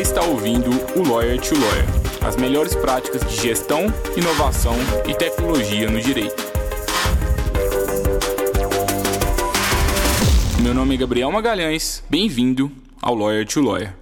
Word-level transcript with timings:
Está 0.00 0.22
ouvindo 0.24 0.70
o 0.96 1.06
Lawyer 1.06 1.38
to 1.38 1.54
Lawyer, 1.54 1.84
as 2.26 2.34
melhores 2.34 2.74
práticas 2.74 3.20
de 3.20 3.36
gestão, 3.36 3.82
inovação 4.16 4.72
e 5.06 5.14
tecnologia 5.14 5.90
no 5.90 6.00
direito. 6.00 6.42
Meu 10.62 10.72
nome 10.72 10.94
é 10.94 10.96
Gabriel 10.96 11.30
Magalhães, 11.30 12.02
bem-vindo 12.08 12.72
ao 13.02 13.14
Lawyer 13.14 13.46
to 13.46 13.60
Lawyer. 13.60 13.94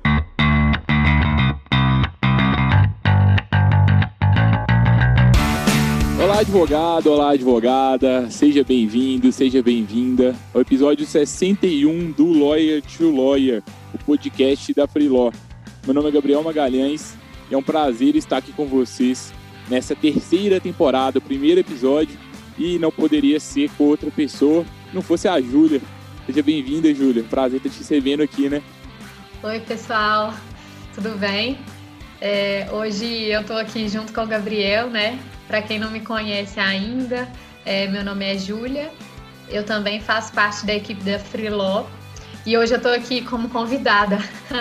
Olá, 6.22 6.38
advogado, 6.38 7.06
olá, 7.10 7.32
advogada, 7.32 8.30
seja 8.30 8.62
bem-vindo, 8.62 9.32
seja 9.32 9.60
bem-vinda 9.60 10.36
ao 10.54 10.60
episódio 10.60 11.04
61 11.04 12.12
do 12.12 12.32
Lawyer 12.32 12.80
to 12.82 13.10
Lawyer, 13.10 13.64
o 13.92 13.98
podcast 13.98 14.72
da 14.72 14.86
Freeló. 14.86 15.32
Meu 15.84 15.94
nome 15.94 16.08
é 16.08 16.12
Gabriel 16.12 16.42
Magalhães 16.42 17.16
e 17.50 17.54
é 17.54 17.56
um 17.56 17.62
prazer 17.62 18.14
estar 18.16 18.36
aqui 18.36 18.52
com 18.52 18.66
vocês 18.66 19.32
nessa 19.68 19.94
terceira 19.94 20.60
temporada, 20.60 21.18
o 21.18 21.22
primeiro 21.22 21.60
episódio, 21.60 22.18
e 22.58 22.78
não 22.78 22.90
poderia 22.90 23.40
ser 23.40 23.70
com 23.70 23.84
outra 23.84 24.10
pessoa, 24.10 24.64
não 24.92 25.00
fosse 25.00 25.28
a 25.28 25.40
Júlia. 25.40 25.80
Seja 26.26 26.42
bem-vinda, 26.42 26.92
Júlia. 26.92 27.24
Prazer 27.24 27.58
estar 27.58 27.70
te 27.70 27.78
recebendo 27.78 28.22
aqui, 28.22 28.48
né? 28.48 28.62
Oi, 29.42 29.60
pessoal, 29.60 30.34
tudo 30.94 31.16
bem? 31.16 31.58
É, 32.20 32.68
hoje 32.72 33.06
eu 33.06 33.40
estou 33.40 33.56
aqui 33.56 33.88
junto 33.88 34.12
com 34.12 34.22
o 34.22 34.26
Gabriel, 34.26 34.90
né? 34.90 35.18
Para 35.46 35.62
quem 35.62 35.78
não 35.78 35.90
me 35.90 36.00
conhece 36.00 36.58
ainda, 36.60 37.28
é, 37.64 37.86
meu 37.86 38.04
nome 38.04 38.26
é 38.26 38.36
Júlia, 38.36 38.90
eu 39.48 39.64
também 39.64 40.00
faço 40.00 40.32
parte 40.32 40.66
da 40.66 40.74
equipe 40.74 41.02
da 41.02 41.18
Freeló 41.18 41.86
e 42.48 42.56
hoje 42.56 42.72
eu 42.72 42.78
estou 42.78 42.92
aqui 42.92 43.20
como 43.20 43.50
convidada 43.50 44.18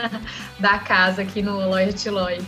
da 0.60 0.78
casa 0.78 1.22
aqui 1.22 1.42
no 1.42 1.70
Loyalty 1.70 2.10
Loy. 2.10 2.40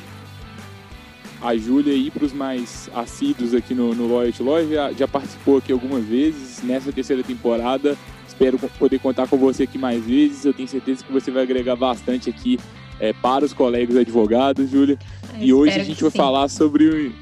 A 1.42 1.56
Júlia 1.56 1.94
aí 1.94 2.12
para 2.12 2.26
os 2.26 2.34
mais 2.34 2.90
assíduos 2.94 3.54
aqui 3.54 3.74
no, 3.74 3.96
no 3.96 4.06
Loyalty 4.06 4.44
Loy 4.44 4.70
já, 4.70 4.92
já 4.92 5.08
participou 5.08 5.60
aqui 5.60 5.72
algumas 5.72 6.04
vezes 6.04 6.62
nessa 6.62 6.92
terceira 6.92 7.24
temporada. 7.24 7.98
Espero 8.28 8.60
poder 8.78 9.00
contar 9.00 9.30
com 9.30 9.38
você 9.38 9.64
aqui 9.64 9.78
mais 9.78 10.04
vezes. 10.04 10.44
Eu 10.44 10.54
tenho 10.54 10.68
certeza 10.68 11.06
que 11.06 11.14
você 11.14 11.32
vai 11.32 11.44
agregar 11.44 11.78
bastante 11.78 12.30
aqui 12.30 12.60
é, 13.00 13.14
para 13.14 13.46
os 13.46 13.54
colegas 13.54 13.96
advogados, 13.96 14.70
Júlia. 14.70 15.00
E 15.40 15.54
hoje 15.54 15.80
a 15.80 15.84
gente 15.86 16.02
vai 16.02 16.12
sim. 16.12 16.18
falar 16.18 16.50
sobre 16.50 17.16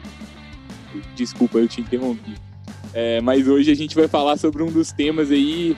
Desculpa, 1.16 1.60
eu 1.60 1.68
te 1.68 1.82
interrompi. 1.82 2.34
É, 2.96 3.22
mas 3.22 3.48
hoje 3.48 3.70
a 3.70 3.76
gente 3.76 3.96
vai 3.96 4.08
falar 4.08 4.38
sobre 4.38 4.64
um 4.64 4.72
dos 4.72 4.92
temas 4.92 5.30
aí 5.30 5.78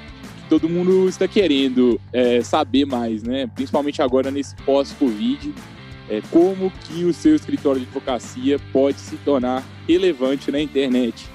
todo 0.50 0.68
mundo 0.68 1.08
está 1.08 1.28
querendo 1.28 2.00
é, 2.12 2.42
saber 2.42 2.86
mais, 2.86 3.24
né? 3.24 3.48
Principalmente 3.54 4.02
agora 4.02 4.32
nesse 4.32 4.56
pós-Covid, 4.56 5.54
é, 6.10 6.22
como 6.32 6.72
que 6.86 7.06
o 7.06 7.14
seu 7.14 7.36
escritório 7.36 7.80
de 7.80 7.86
advocacia 7.86 8.60
pode 8.74 9.00
se 9.00 9.16
tornar 9.18 9.64
relevante 9.88 10.52
na 10.52 10.60
internet. 10.60 11.28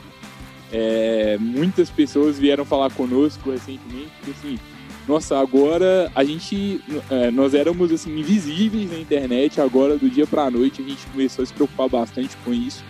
É, 0.73 1.39
muitas 1.39 1.89
pessoas 1.89 2.39
vieram 2.39 2.65
falar 2.65 2.91
conosco 2.91 3.51
recentemente 3.51 4.11
assim, 4.29 4.59
nossa, 5.07 5.39
agora 5.39 6.11
a 6.15 6.25
gente, 6.25 6.81
é, 7.11 7.31
nós 7.31 7.55
éramos 7.55 7.93
assim 7.93 8.19
invisíveis 8.19 8.91
na 8.91 8.99
internet, 8.99 9.61
agora 9.61 9.97
do 9.97 10.11
dia 10.11 10.27
para 10.27 10.45
a 10.45 10.51
noite 10.51 10.83
a 10.83 10.89
gente 10.89 11.07
começou 11.07 11.43
a 11.43 11.47
se 11.47 11.53
preocupar 11.53 11.89
bastante 11.89 12.37
com 12.45 12.53
isso 12.53 12.83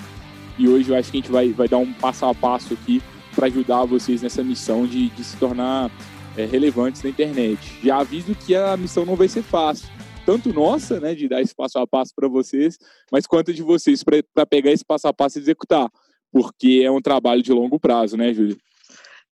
e 0.58 0.68
hoje 0.68 0.90
eu 0.90 0.96
acho 0.96 1.10
que 1.10 1.18
a 1.18 1.20
gente 1.20 1.30
vai, 1.30 1.48
vai 1.50 1.68
dar 1.68 1.78
um 1.78 1.92
passo 1.92 2.24
a 2.24 2.34
passo 2.34 2.74
aqui 2.74 3.02
para 3.34 3.46
ajudar 3.46 3.84
vocês 3.84 4.22
nessa 4.22 4.42
missão 4.42 4.86
de, 4.86 5.08
de 5.10 5.24
se 5.24 5.36
tornar 5.36 5.90
é, 6.36 6.44
relevantes 6.44 7.02
na 7.02 7.10
internet. 7.10 7.60
Já 7.82 7.98
aviso 7.98 8.34
que 8.34 8.54
a 8.54 8.76
missão 8.76 9.04
não 9.04 9.16
vai 9.16 9.28
ser 9.28 9.42
fácil, 9.42 9.88
tanto 10.24 10.52
nossa, 10.52 11.00
né, 11.00 11.14
de 11.14 11.28
dar 11.28 11.40
esse 11.40 11.54
passo 11.54 11.78
a 11.78 11.86
passo 11.86 12.12
para 12.14 12.28
vocês, 12.28 12.78
mas 13.10 13.26
quanto 13.26 13.52
de 13.52 13.62
vocês 13.62 14.02
para 14.02 14.46
pegar 14.46 14.70
esse 14.70 14.84
passo 14.84 15.06
a 15.08 15.12
passo 15.12 15.38
e 15.38 15.42
executar, 15.42 15.88
porque 16.32 16.82
é 16.84 16.90
um 16.90 17.00
trabalho 17.00 17.42
de 17.42 17.52
longo 17.52 17.78
prazo, 17.78 18.16
né, 18.16 18.32
Júlia? 18.32 18.56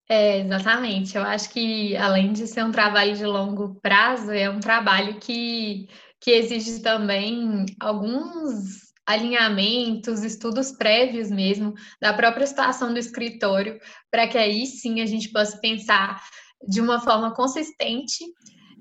É, 0.09 0.39
exatamente. 0.39 1.15
Eu 1.15 1.23
acho 1.23 1.51
que, 1.51 1.95
além 1.95 2.33
de 2.33 2.47
ser 2.47 2.65
um 2.65 2.71
trabalho 2.71 3.15
de 3.15 3.25
longo 3.25 3.79
prazo, 3.79 4.31
é 4.31 4.49
um 4.49 4.59
trabalho 4.59 5.19
que, 5.19 5.87
que 6.19 6.31
exige 6.31 6.81
também 6.81 7.65
alguns 7.79 8.89
alinhamentos, 9.05 10.23
estudos 10.23 10.71
prévios 10.71 11.31
mesmo 11.31 11.73
da 12.01 12.13
própria 12.13 12.45
situação 12.45 12.91
do 12.91 12.99
escritório, 12.99 13.79
para 14.11 14.27
que 14.27 14.37
aí 14.37 14.65
sim 14.65 15.01
a 15.01 15.05
gente 15.05 15.31
possa 15.31 15.57
pensar 15.57 16.21
de 16.67 16.81
uma 16.81 16.99
forma 16.99 17.33
consistente 17.33 18.23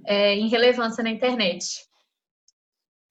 é, 0.07 0.35
em 0.35 0.49
relevância 0.49 1.03
na 1.03 1.11
internet. 1.11 1.67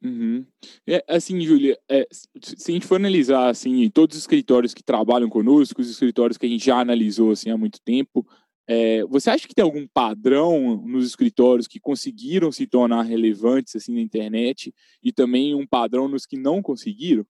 Uhum. 0.04 0.46
É, 0.88 1.04
assim, 1.08 1.42
Júlia, 1.42 1.78
é, 1.90 2.08
se 2.12 2.72
a 2.72 2.74
gente 2.74 2.86
for 2.86 2.96
analisar 2.96 3.50
assim, 3.50 3.90
todos 3.90 4.16
os 4.16 4.24
escritórios 4.24 4.74
que 4.74 4.84
trabalham 4.84 5.30
conosco, 5.30 5.82
os 5.82 5.90
escritórios 5.90 6.38
que 6.38 6.46
a 6.46 6.50
gente 6.50 6.66
já 6.66 6.80
analisou 6.80 7.32
assim, 7.32 7.50
há 7.50 7.58
muito 7.58 7.80
tempo, 7.82 8.26
é, 8.68 9.04
você 9.06 9.30
acha 9.30 9.48
que 9.48 9.56
tem 9.56 9.64
algum 9.64 9.88
padrão 9.88 10.78
nos 10.86 11.08
escritórios 11.08 11.68
que 11.68 11.80
conseguiram 11.80 12.52
se 12.52 12.68
tornar 12.68 13.04
relevantes 13.04 13.76
assim 13.76 13.94
na 13.94 14.02
internet 14.02 14.74
e 15.02 15.12
também 15.12 15.56
um 15.56 15.66
padrão 15.66 16.08
nos 16.08 16.26
que 16.26 16.38
não 16.38 16.62
conseguiram? 16.62 17.26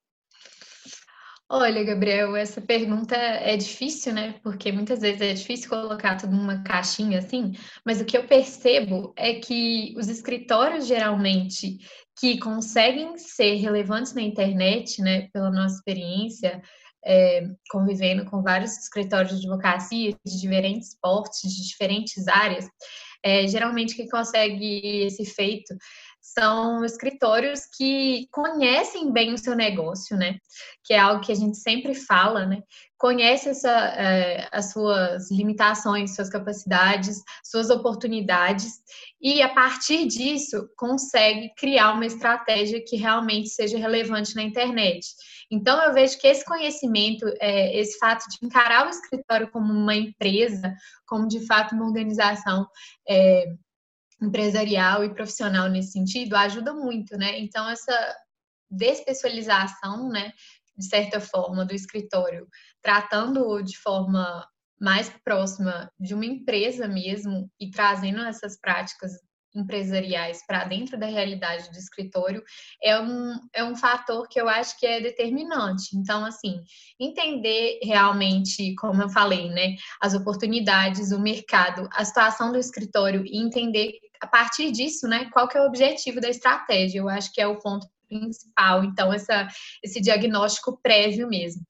Olha, 1.49 1.81
Gabriel, 1.81 2.35
essa 2.35 2.59
pergunta 2.59 3.15
é 3.15 3.55
difícil, 3.55 4.13
né? 4.13 4.35
Porque 4.43 4.69
muitas 4.69 4.99
vezes 4.99 5.21
é 5.21 5.33
difícil 5.33 5.69
colocar 5.69 6.17
tudo 6.17 6.35
numa 6.35 6.61
caixinha 6.61 7.19
assim, 7.19 7.53
mas 7.85 8.01
o 8.01 8.05
que 8.05 8.17
eu 8.17 8.27
percebo 8.27 9.13
é 9.15 9.35
que 9.35 9.95
os 9.97 10.09
escritórios 10.09 10.85
geralmente 10.85 11.77
que 12.19 12.37
conseguem 12.39 13.17
ser 13.17 13.55
relevantes 13.55 14.13
na 14.13 14.21
internet, 14.21 15.01
né, 15.01 15.29
pela 15.31 15.49
nossa 15.49 15.75
experiência, 15.75 16.61
é, 17.05 17.47
convivendo 17.69 18.25
com 18.25 18.41
vários 18.41 18.77
escritórios 18.77 19.39
de 19.39 19.47
advocacia 19.47 20.13
de 20.25 20.41
diferentes 20.41 20.97
portes, 21.01 21.49
de 21.53 21.65
diferentes 21.65 22.27
áreas, 22.27 22.67
é, 23.23 23.47
geralmente 23.47 23.95
quem 23.95 24.07
consegue 24.09 25.05
esse 25.05 25.23
feito 25.25 25.73
são 26.21 26.83
escritórios 26.83 27.61
que 27.77 28.27
conhecem 28.31 29.11
bem 29.11 29.33
o 29.33 29.37
seu 29.37 29.55
negócio, 29.55 30.17
né? 30.17 30.37
Que 30.83 30.93
é 30.93 30.99
algo 30.99 31.21
que 31.21 31.31
a 31.31 31.35
gente 31.35 31.57
sempre 31.57 31.95
fala, 31.95 32.45
né? 32.45 32.61
Conhece 32.97 33.49
essa, 33.49 33.71
é, 33.71 34.47
as 34.51 34.71
suas 34.71 35.31
limitações, 35.31 36.15
suas 36.15 36.29
capacidades, 36.29 37.21
suas 37.43 37.69
oportunidades, 37.69 38.73
e 39.21 39.41
a 39.41 39.49
partir 39.49 40.07
disso 40.07 40.67
consegue 40.75 41.53
criar 41.55 41.93
uma 41.93 42.05
estratégia 42.05 42.83
que 42.85 42.95
realmente 42.95 43.49
seja 43.49 43.77
relevante 43.77 44.35
na 44.35 44.43
internet. 44.43 45.05
Então, 45.49 45.81
eu 45.81 45.93
vejo 45.93 46.19
que 46.19 46.27
esse 46.27 46.43
conhecimento, 46.43 47.25
é, 47.39 47.79
esse 47.79 47.97
fato 47.97 48.25
de 48.29 48.45
encarar 48.45 48.85
o 48.85 48.89
escritório 48.89 49.49
como 49.49 49.71
uma 49.71 49.95
empresa, 49.95 50.73
como 51.05 51.27
de 51.27 51.45
fato 51.45 51.73
uma 51.73 51.85
organização 51.85 52.67
é, 53.07 53.45
empresarial 54.21 55.03
e 55.03 55.13
profissional 55.13 55.69
nesse 55.69 55.91
sentido, 55.91 56.35
ajuda 56.35 56.73
muito, 56.73 57.17
né? 57.17 57.39
Então, 57.39 57.69
essa 57.69 58.15
despessoalização, 58.69 60.09
né, 60.09 60.33
de 60.77 60.85
certa 60.85 61.19
forma, 61.19 61.65
do 61.65 61.73
escritório, 61.73 62.47
tratando 62.81 63.61
de 63.61 63.77
forma 63.77 64.47
mais 64.79 65.09
próxima 65.23 65.91
de 65.99 66.13
uma 66.13 66.25
empresa 66.25 66.87
mesmo 66.87 67.49
e 67.59 67.71
trazendo 67.71 68.21
essas 68.21 68.59
práticas 68.59 69.11
empresariais 69.57 70.45
para 70.45 70.65
dentro 70.65 70.99
da 70.99 71.07
realidade 71.07 71.71
do 71.71 71.77
escritório 71.77 72.43
é 72.81 72.99
um, 72.99 73.33
é 73.53 73.63
um 73.63 73.75
fator 73.75 74.27
que 74.27 74.39
eu 74.39 74.47
acho 74.47 74.79
que 74.79 74.85
é 74.85 75.01
determinante. 75.01 75.97
Então, 75.97 76.23
assim, 76.23 76.61
entender 76.99 77.79
realmente, 77.81 78.75
como 78.75 79.01
eu 79.01 79.09
falei, 79.09 79.49
né, 79.49 79.75
as 79.99 80.13
oportunidades, 80.13 81.11
o 81.11 81.19
mercado, 81.19 81.89
a 81.91 82.05
situação 82.05 82.51
do 82.51 82.59
escritório 82.59 83.23
e 83.25 83.37
entender 83.37 83.93
a 84.21 84.27
partir 84.27 84.71
disso, 84.71 85.07
né, 85.07 85.29
qual 85.31 85.47
que 85.47 85.57
é 85.57 85.61
o 85.61 85.67
objetivo 85.67 86.19
da 86.19 86.29
estratégia. 86.29 86.99
Eu 86.99 87.09
acho 87.09 87.31
que 87.33 87.41
é 87.41 87.47
o 87.47 87.59
ponto 87.59 87.87
principal. 88.07 88.83
Então, 88.83 89.13
essa, 89.13 89.47
esse 89.83 89.99
diagnóstico 90.01 90.79
prévio 90.81 91.27
mesmo. 91.27 91.61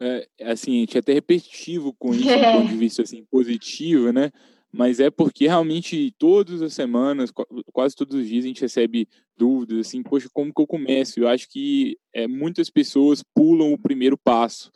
É, 0.00 0.28
assim, 0.42 0.76
a 0.76 0.80
gente 0.80 0.96
é 0.96 1.00
até 1.00 1.12
repetitivo 1.12 1.94
com 1.94 2.14
isso, 2.14 2.28
é. 2.28 2.36
do 2.52 2.58
ponto 2.58 2.68
de 2.68 2.76
vista 2.76 3.02
assim, 3.02 3.24
positivo, 3.30 4.12
né? 4.12 4.30
mas 4.76 4.98
é 4.98 5.08
porque 5.08 5.46
realmente 5.46 6.12
todas 6.18 6.60
as 6.60 6.74
semanas, 6.74 7.30
quase 7.72 7.94
todos 7.94 8.18
os 8.18 8.26
dias, 8.26 8.44
a 8.44 8.48
gente 8.48 8.60
recebe 8.60 9.08
dúvidas, 9.36 9.86
assim, 9.86 10.02
poxa, 10.02 10.28
como 10.32 10.52
que 10.52 10.60
eu 10.60 10.66
começo? 10.66 11.20
Eu 11.20 11.28
acho 11.28 11.48
que 11.48 11.96
é, 12.12 12.26
muitas 12.26 12.68
pessoas 12.68 13.22
pulam 13.22 13.72
o 13.72 13.78
primeiro 13.78 14.18
passo, 14.18 14.72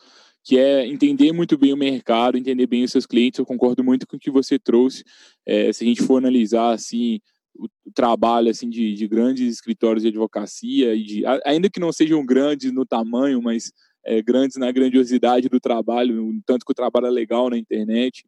que 0.49 0.57
é 0.57 0.83
entender 0.83 1.31
muito 1.31 1.55
bem 1.59 1.71
o 1.71 1.77
mercado, 1.77 2.35
entender 2.35 2.65
bem 2.65 2.83
os 2.83 2.91
seus 2.91 3.05
clientes. 3.05 3.37
Eu 3.37 3.45
concordo 3.45 3.83
muito 3.83 4.07
com 4.07 4.17
o 4.17 4.19
que 4.19 4.31
você 4.31 4.57
trouxe. 4.57 5.03
É, 5.45 5.71
se 5.71 5.83
a 5.83 5.87
gente 5.87 6.01
for 6.01 6.17
analisar, 6.17 6.71
assim, 6.71 7.19
o, 7.55 7.67
trabalho, 7.93 8.49
assim, 8.49 8.67
de, 8.67 8.95
de, 8.95 9.07
grandes 9.07 9.53
escritórios 9.53 10.01
de 10.01 10.09
advocacia, 10.09 10.95
e 10.95 11.03
de, 11.03 11.23
ainda 11.45 11.69
que 11.69 11.79
não 11.79 11.91
sejam 11.91 12.25
grandes 12.25 12.71
no 12.71 12.83
tamanho, 12.83 13.39
mas 13.43 13.71
é, 14.03 14.23
grandes 14.23 14.57
na 14.57 14.71
grandiosidade 14.71 15.49
do 15.49 15.59
trabalho, 15.59 16.41
tanto 16.47 16.65
que 16.65 16.71
o 16.71 16.75
trabalho 16.75 17.05
é 17.05 17.11
legal 17.11 17.51
na 17.51 17.57
internet, 17.57 18.25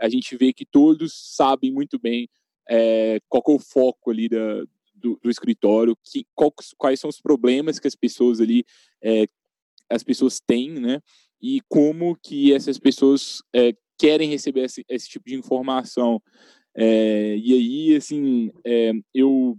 a 0.00 0.08
gente 0.08 0.36
vê 0.36 0.52
que 0.52 0.66
todos 0.66 1.12
sabem 1.36 1.70
muito 1.70 2.00
bem 2.00 2.28
é, 2.68 3.20
qual 3.28 3.44
é 3.46 3.52
o 3.52 3.60
foco 3.60 4.10
ali 4.10 4.28
da, 4.28 4.64
do, 4.92 5.20
do 5.22 5.30
escritório, 5.30 5.96
que, 6.02 6.26
qual, 6.34 6.52
quais 6.76 6.98
são 6.98 7.08
os 7.08 7.20
problemas 7.20 7.78
que 7.78 7.86
as 7.86 7.94
pessoas 7.94 8.40
ali, 8.40 8.64
é, 9.00 9.28
as 9.88 10.02
pessoas 10.02 10.40
têm, 10.44 10.72
né? 10.72 11.00
E 11.40 11.60
como 11.68 12.16
que 12.16 12.52
essas 12.52 12.78
pessoas 12.78 13.42
é, 13.54 13.74
querem 13.98 14.28
receber 14.28 14.64
esse, 14.64 14.84
esse, 14.88 15.08
tipo 15.08 15.28
de 15.28 15.34
informação. 15.34 16.22
É, 16.76 17.36
e 17.36 17.52
aí, 17.52 17.96
assim, 17.96 18.50
é, 18.64 18.92
eu 19.14 19.58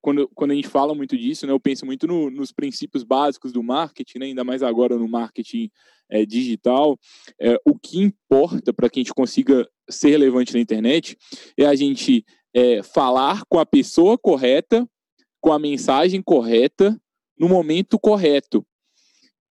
quando, 0.00 0.28
quando 0.34 0.52
a 0.52 0.54
gente 0.54 0.68
fala 0.68 0.94
muito 0.94 1.16
disso, 1.16 1.46
né, 1.46 1.52
eu 1.52 1.60
penso 1.60 1.84
muito 1.84 2.06
no, 2.06 2.30
nos 2.30 2.52
princípios 2.52 3.04
básicos 3.04 3.52
do 3.52 3.62
marketing, 3.62 4.18
né, 4.18 4.26
ainda 4.26 4.44
mais 4.44 4.62
agora 4.62 4.96
no 4.96 5.06
marketing 5.06 5.70
é, 6.08 6.24
digital. 6.24 6.98
É, 7.40 7.60
o 7.64 7.78
que 7.78 8.00
importa 8.00 8.72
para 8.72 8.88
que 8.88 9.00
a 9.00 9.02
gente 9.02 9.14
consiga 9.14 9.68
ser 9.88 10.10
relevante 10.10 10.54
na 10.54 10.60
internet 10.60 11.16
é 11.56 11.66
a 11.66 11.74
gente 11.74 12.24
é, 12.54 12.82
falar 12.82 13.44
com 13.48 13.58
a 13.58 13.66
pessoa 13.66 14.16
correta, 14.16 14.88
com 15.40 15.52
a 15.52 15.58
mensagem 15.58 16.22
correta, 16.22 17.00
no 17.38 17.48
momento 17.48 17.98
correto. 17.98 18.66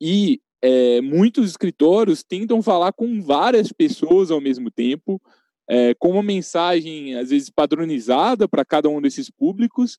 E 0.00 0.40
é, 0.68 1.00
muitos 1.00 1.48
escritórios 1.50 2.24
tentam 2.24 2.60
falar 2.60 2.92
com 2.92 3.22
várias 3.22 3.70
pessoas 3.70 4.32
ao 4.32 4.40
mesmo 4.40 4.68
tempo, 4.68 5.22
é, 5.68 5.94
com 5.94 6.10
uma 6.10 6.24
mensagem, 6.24 7.14
às 7.14 7.30
vezes, 7.30 7.48
padronizada 7.50 8.48
para 8.48 8.64
cada 8.64 8.88
um 8.88 9.00
desses 9.00 9.30
públicos, 9.30 9.96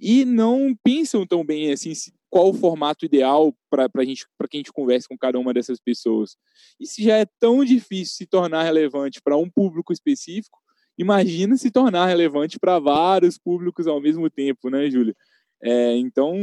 e 0.00 0.24
não 0.24 0.74
pensam 0.82 1.26
tão 1.26 1.44
bem 1.44 1.70
assim 1.70 1.92
qual 2.30 2.48
o 2.48 2.54
formato 2.54 3.04
ideal 3.04 3.54
para 3.68 3.90
a 3.94 4.04
gente 4.04 4.24
para 4.38 4.48
que 4.48 4.56
a 4.56 4.60
gente 4.60 4.72
converse 4.72 5.06
com 5.06 5.18
cada 5.18 5.38
uma 5.38 5.52
dessas 5.52 5.78
pessoas. 5.78 6.38
E 6.80 6.86
se 6.86 7.02
já 7.02 7.18
é 7.18 7.26
tão 7.38 7.62
difícil 7.62 8.14
se 8.16 8.26
tornar 8.26 8.62
relevante 8.62 9.20
para 9.22 9.36
um 9.36 9.50
público 9.50 9.92
específico, 9.92 10.58
imagina 10.96 11.54
se 11.58 11.70
tornar 11.70 12.06
relevante 12.06 12.58
para 12.58 12.78
vários 12.78 13.36
públicos 13.36 13.86
ao 13.86 14.00
mesmo 14.00 14.30
tempo, 14.30 14.70
né, 14.70 14.88
Júlia? 14.90 15.14
É, 15.62 15.96
então, 15.96 16.36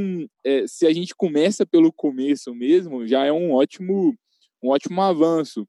é, 0.43 0.67
se 0.67 0.85
a 0.85 0.93
gente 0.93 1.15
começa 1.15 1.65
pelo 1.65 1.91
começo 1.91 2.53
mesmo, 2.53 3.07
já 3.07 3.25
é 3.25 3.31
um 3.31 3.53
ótimo, 3.53 4.15
um 4.61 4.69
ótimo 4.69 5.01
avanço. 5.01 5.67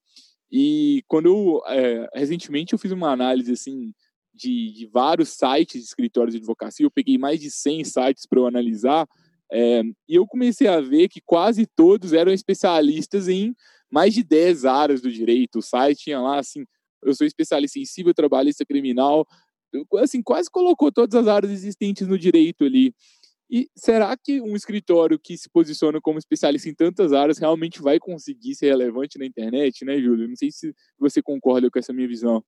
E 0.50 1.02
quando 1.08 1.26
eu, 1.26 1.62
é, 1.66 2.08
recentemente 2.14 2.72
eu 2.72 2.78
fiz 2.78 2.92
uma 2.92 3.10
análise 3.10 3.52
assim 3.52 3.92
de, 4.34 4.72
de, 4.72 4.86
vários 4.86 5.30
sites 5.30 5.80
de 5.80 5.86
escritórios 5.86 6.34
de 6.34 6.38
advocacia, 6.38 6.84
eu 6.84 6.90
peguei 6.90 7.18
mais 7.18 7.40
de 7.40 7.50
100 7.50 7.84
sites 7.84 8.26
para 8.26 8.38
eu 8.38 8.46
analisar, 8.46 9.08
é, 9.50 9.82
e 10.08 10.14
eu 10.16 10.26
comecei 10.26 10.66
a 10.66 10.80
ver 10.80 11.08
que 11.08 11.20
quase 11.24 11.66
todos 11.66 12.12
eram 12.12 12.32
especialistas 12.32 13.28
em 13.28 13.54
mais 13.90 14.12
de 14.12 14.22
10 14.22 14.64
áreas 14.64 15.00
do 15.00 15.10
direito. 15.10 15.60
O 15.60 15.62
site 15.62 16.04
tinha 16.04 16.20
lá, 16.20 16.38
assim, 16.38 16.64
eu 17.02 17.14
sou 17.14 17.26
especialista 17.26 17.78
em 17.78 17.84
civil, 17.84 18.12
trabalhista 18.12 18.64
criminal, 18.64 19.26
assim, 19.98 20.22
quase 20.22 20.50
colocou 20.50 20.90
todas 20.90 21.14
as 21.14 21.28
áreas 21.28 21.52
existentes 21.52 22.06
no 22.06 22.18
direito 22.18 22.64
ali. 22.64 22.92
E 23.48 23.68
será 23.76 24.16
que 24.16 24.40
um 24.40 24.56
escritório 24.56 25.18
que 25.18 25.36
se 25.36 25.48
posiciona 25.48 26.00
como 26.00 26.18
especialista 26.18 26.68
em 26.68 26.74
tantas 26.74 27.12
áreas 27.12 27.38
realmente 27.38 27.80
vai 27.80 27.98
conseguir 27.98 28.54
ser 28.54 28.68
relevante 28.68 29.18
na 29.18 29.24
internet, 29.24 29.84
né, 29.84 30.00
Júlio? 30.00 30.28
Não 30.28 30.36
sei 30.36 30.50
se 30.50 30.74
você 30.98 31.22
concorda 31.22 31.70
com 31.70 31.78
essa 31.78 31.92
minha 31.92 32.08
visão. 32.08 32.44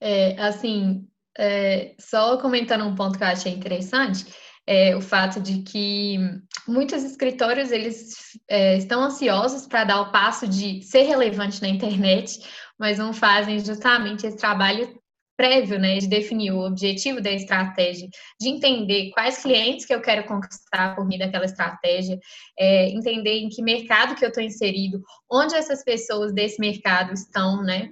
É, 0.00 0.40
assim, 0.40 1.06
é, 1.36 1.94
só 1.98 2.36
comentando 2.38 2.84
um 2.84 2.94
ponto 2.94 3.18
que 3.18 3.24
eu 3.24 3.28
achei 3.28 3.52
interessante, 3.52 4.26
é 4.66 4.94
o 4.94 5.00
fato 5.00 5.40
de 5.40 5.62
que 5.62 6.16
muitos 6.68 7.02
escritórios 7.02 7.72
eles 7.72 8.38
é, 8.48 8.76
estão 8.76 9.02
ansiosos 9.02 9.66
para 9.66 9.84
dar 9.84 10.00
o 10.02 10.12
passo 10.12 10.46
de 10.46 10.82
ser 10.82 11.02
relevante 11.02 11.60
na 11.60 11.68
internet, 11.68 12.38
mas 12.78 12.98
não 12.98 13.12
fazem 13.12 13.58
justamente 13.58 14.26
esse 14.26 14.36
trabalho 14.36 15.01
prévio, 15.36 15.78
né, 15.78 15.98
de 15.98 16.08
definir 16.08 16.52
o 16.52 16.66
objetivo 16.66 17.20
da 17.20 17.30
estratégia, 17.30 18.08
de 18.40 18.48
entender 18.48 19.10
quais 19.10 19.42
clientes 19.42 19.86
que 19.86 19.94
eu 19.94 20.00
quero 20.00 20.26
conquistar 20.26 20.94
por 20.94 21.06
meio 21.06 21.20
daquela 21.20 21.44
estratégia, 21.44 22.18
é, 22.58 22.88
entender 22.90 23.38
em 23.38 23.48
que 23.48 23.62
mercado 23.62 24.14
que 24.14 24.24
eu 24.24 24.28
estou 24.28 24.42
inserido, 24.42 25.02
onde 25.30 25.54
essas 25.54 25.82
pessoas 25.82 26.32
desse 26.32 26.60
mercado 26.60 27.12
estão, 27.12 27.62
né, 27.62 27.90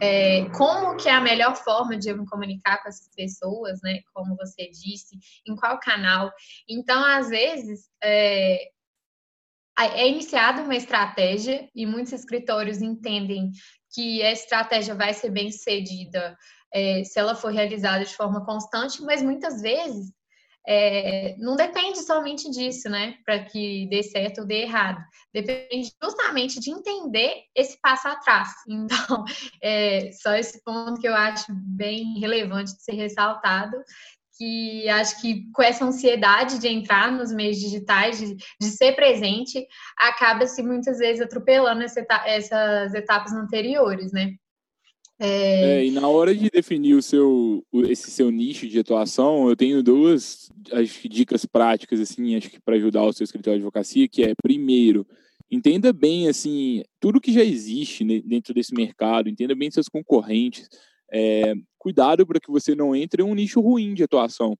é, 0.00 0.44
como 0.56 0.96
que 0.96 1.08
é 1.08 1.12
a 1.12 1.20
melhor 1.20 1.54
forma 1.56 1.96
de 1.96 2.08
eu 2.08 2.18
me 2.18 2.26
comunicar 2.26 2.82
com 2.82 2.88
essas 2.88 3.08
pessoas, 3.14 3.80
né, 3.82 4.00
como 4.12 4.36
você 4.36 4.68
disse, 4.70 5.16
em 5.46 5.54
qual 5.54 5.78
canal. 5.78 6.30
Então, 6.68 7.04
às 7.04 7.28
vezes, 7.28 7.88
é, 8.02 8.68
é 9.78 10.08
iniciada 10.08 10.62
uma 10.62 10.76
estratégia 10.76 11.68
e 11.74 11.86
muitos 11.86 12.12
escritórios 12.12 12.82
entendem 12.82 13.50
que 13.94 14.22
a 14.22 14.32
estratégia 14.32 14.94
vai 14.94 15.12
ser 15.12 15.30
bem 15.30 15.50
sucedida 15.50 16.36
é, 16.72 17.04
se 17.04 17.18
ela 17.18 17.34
for 17.34 17.52
realizada 17.52 18.04
de 18.04 18.14
forma 18.14 18.44
constante, 18.44 19.02
mas 19.02 19.22
muitas 19.22 19.60
vezes 19.60 20.12
é, 20.66 21.34
não 21.38 21.56
depende 21.56 21.98
somente 22.02 22.48
disso, 22.50 22.88
né? 22.88 23.16
Para 23.24 23.44
que 23.44 23.88
dê 23.88 24.02
certo 24.02 24.42
ou 24.42 24.46
dê 24.46 24.62
errado. 24.62 25.02
Depende 25.32 25.90
justamente 26.02 26.60
de 26.60 26.70
entender 26.70 27.44
esse 27.54 27.80
passo 27.80 28.08
atrás. 28.08 28.48
Então, 28.68 29.24
é 29.62 30.10
só 30.12 30.34
esse 30.34 30.62
ponto 30.62 31.00
que 31.00 31.08
eu 31.08 31.14
acho 31.14 31.46
bem 31.50 32.18
relevante 32.18 32.74
de 32.74 32.82
ser 32.82 32.92
ressaltado. 32.92 33.76
Que 34.38 34.88
acho 34.88 35.20
que 35.20 35.50
com 35.52 35.62
essa 35.62 35.84
ansiedade 35.84 36.58
de 36.58 36.66
entrar 36.66 37.12
nos 37.12 37.32
meios 37.32 37.58
digitais, 37.58 38.18
de, 38.18 38.34
de 38.34 38.66
ser 38.68 38.92
presente, 38.92 39.66
acaba-se 39.98 40.62
muitas 40.62 40.98
vezes 40.98 41.20
atropelando 41.20 41.82
essa 41.82 42.00
essas 42.24 42.94
etapas 42.94 43.32
anteriores, 43.32 44.10
né? 44.12 44.34
É... 45.22 45.78
é... 45.78 45.86
e 45.86 45.90
na 45.92 46.08
hora 46.08 46.34
de 46.34 46.50
definir 46.50 46.94
o 46.94 47.02
seu, 47.02 47.64
esse 47.88 48.10
seu 48.10 48.30
nicho 48.30 48.66
de 48.66 48.78
atuação, 48.78 49.48
eu 49.48 49.54
tenho 49.54 49.82
duas 49.82 50.50
acho, 50.72 51.08
dicas 51.08 51.46
práticas, 51.46 52.00
assim, 52.00 52.34
acho 52.34 52.50
que 52.50 52.60
para 52.60 52.74
ajudar 52.74 53.04
o 53.04 53.12
seu 53.12 53.24
escritório 53.24 53.60
de 53.60 53.64
advocacia, 53.64 54.08
que 54.08 54.24
é, 54.24 54.34
primeiro, 54.42 55.06
entenda 55.50 55.92
bem, 55.92 56.28
assim, 56.28 56.82
tudo 56.98 57.20
que 57.20 57.32
já 57.32 57.44
existe 57.44 58.04
dentro 58.22 58.52
desse 58.52 58.74
mercado, 58.74 59.28
entenda 59.28 59.54
bem 59.54 59.70
seus 59.70 59.88
concorrentes, 59.88 60.68
é, 61.12 61.54
cuidado 61.78 62.26
para 62.26 62.40
que 62.40 62.50
você 62.50 62.74
não 62.74 62.96
entre 62.96 63.22
em 63.22 63.24
um 63.24 63.34
nicho 63.34 63.60
ruim 63.60 63.94
de 63.94 64.02
atuação. 64.02 64.56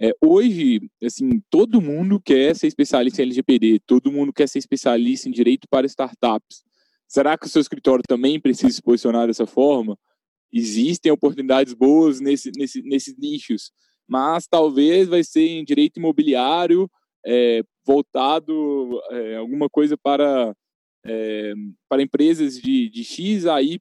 É, 0.00 0.10
hoje, 0.20 0.80
assim, 1.00 1.40
todo 1.48 1.80
mundo 1.80 2.20
quer 2.20 2.56
ser 2.56 2.66
especialista 2.66 3.22
em 3.22 3.26
LGPD, 3.26 3.80
todo 3.86 4.10
mundo 4.10 4.32
quer 4.32 4.48
ser 4.48 4.58
especialista 4.58 5.28
em 5.28 5.32
direito 5.32 5.68
para 5.70 5.86
startups. 5.86 6.64
Será 7.12 7.36
que 7.36 7.46
o 7.46 7.48
seu 7.50 7.60
escritório 7.60 8.02
também 8.08 8.40
precisa 8.40 8.72
se 8.72 8.80
posicionar 8.80 9.26
dessa 9.26 9.44
forma? 9.44 9.98
Existem 10.50 11.12
oportunidades 11.12 11.74
boas 11.74 12.20
nesse, 12.20 12.50
nesse, 12.56 12.80
nesses 12.80 13.14
nichos, 13.18 13.70
mas 14.08 14.46
talvez 14.46 15.08
vai 15.08 15.22
ser 15.22 15.46
em 15.46 15.62
direito 15.62 15.98
imobiliário, 15.98 16.90
é, 17.26 17.60
voltado 17.86 18.98
é, 19.10 19.36
alguma 19.36 19.68
coisa 19.68 19.94
para, 19.94 20.56
é, 21.04 21.52
para 21.86 22.02
empresas 22.02 22.54
de, 22.58 22.88
de 22.88 23.04
X 23.04 23.44
a 23.44 23.60
Y 23.60 23.78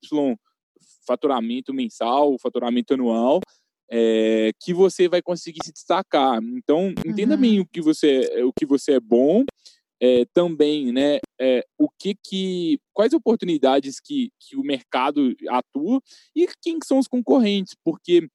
faturamento 1.08 1.74
mensal, 1.74 2.38
faturamento 2.38 2.96
anual, 2.96 3.40
é, 3.90 4.52
que 4.60 4.74
você 4.74 5.08
vai 5.08 5.22
conseguir 5.22 5.60
se 5.64 5.72
destacar. 5.72 6.42
Então, 6.44 6.94
entenda 7.06 7.36
uhum. 7.36 7.42
bem 7.42 7.60
o 7.62 7.66
que 7.66 7.80
você, 7.80 8.44
o 8.44 8.52
que 8.52 8.66
você 8.66 8.96
é 8.96 9.00
bom 9.00 9.46
é, 10.02 10.26
também, 10.34 10.92
né, 10.92 11.20
é, 11.40 11.64
o 11.78 11.88
que 11.88 12.16
que, 12.16 12.80
quais 12.92 13.14
oportunidades 13.14 14.00
que, 14.00 14.32
que 14.40 14.58
o 14.58 14.64
mercado 14.64 15.36
atua 15.48 16.02
e 16.36 16.48
quem 16.60 16.80
são 16.84 16.98
os 16.98 17.08
concorrentes, 17.08 17.76
porque 17.84 18.28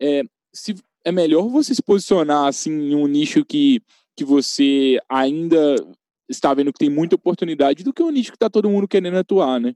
é, 0.00 0.22
se 0.54 0.74
é 1.04 1.12
melhor 1.12 1.48
você 1.48 1.74
se 1.74 1.82
posicionar 1.82 2.46
assim 2.46 2.70
em 2.70 2.94
um 2.94 3.06
nicho 3.06 3.44
que, 3.44 3.82
que 4.16 4.24
você 4.24 4.98
ainda 5.06 5.76
está 6.28 6.54
vendo 6.54 6.72
que 6.72 6.78
tem 6.78 6.90
muita 6.90 7.16
oportunidade 7.16 7.84
do 7.84 7.92
que 7.92 8.02
um 8.02 8.10
nicho 8.10 8.30
que 8.30 8.36
está 8.36 8.48
todo 8.48 8.70
mundo 8.70 8.88
querendo 8.88 9.18
atuar, 9.18 9.60
né? 9.60 9.74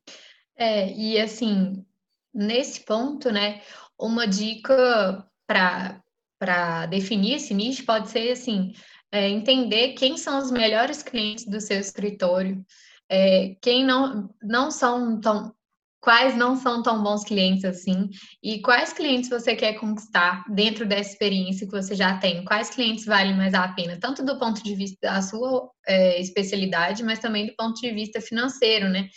É, 0.57 0.91
e 0.95 1.21
assim, 1.21 1.85
nesse 2.33 2.81
ponto, 2.81 3.31
né, 3.31 3.61
uma 3.99 4.27
dica 4.27 5.27
para 5.47 6.87
definir 6.87 7.35
esse 7.35 7.53
nicho 7.53 7.85
pode 7.85 8.09
ser 8.09 8.31
assim, 8.31 8.73
é, 9.17 9.29
entender 9.29 9.95
quem 9.95 10.19
são 10.19 10.39
os 10.39 10.51
melhores 10.51 11.03
clientes 11.03 11.47
do 11.47 11.61
seu 11.61 11.81
escritório, 11.81 12.65
é, 13.09 13.57
quem 13.63 13.85
não, 13.85 14.29
não 14.43 14.71
são 14.71 15.19
tão, 15.19 15.55
quais 16.01 16.37
não 16.37 16.55
são 16.55 16.83
tão 16.83 17.03
bons 17.03 17.25
clientes 17.25 17.65
assim, 17.65 18.11
e 18.43 18.61
quais 18.61 18.93
clientes 18.93 19.31
você 19.31 19.57
quer 19.57 19.75
conquistar 19.75 20.45
dentro 20.51 20.87
dessa 20.87 21.11
experiência 21.13 21.67
que 21.67 21.73
você 21.73 21.95
já 21.95 22.19
tem, 22.19 22.45
quais 22.45 22.69
clientes 22.69 23.07
valem 23.07 23.35
mais 23.35 23.55
a 23.55 23.69
pena, 23.69 23.99
tanto 23.99 24.23
do 24.25 24.39
ponto 24.39 24.63
de 24.63 24.75
vista 24.75 24.99
da 25.01 25.23
sua 25.23 25.71
é, 25.87 26.21
especialidade, 26.21 27.03
mas 27.03 27.19
também 27.19 27.47
do 27.47 27.57
ponto 27.57 27.81
de 27.81 27.91
vista 27.93 28.21
financeiro, 28.21 28.89
né? 28.89 29.09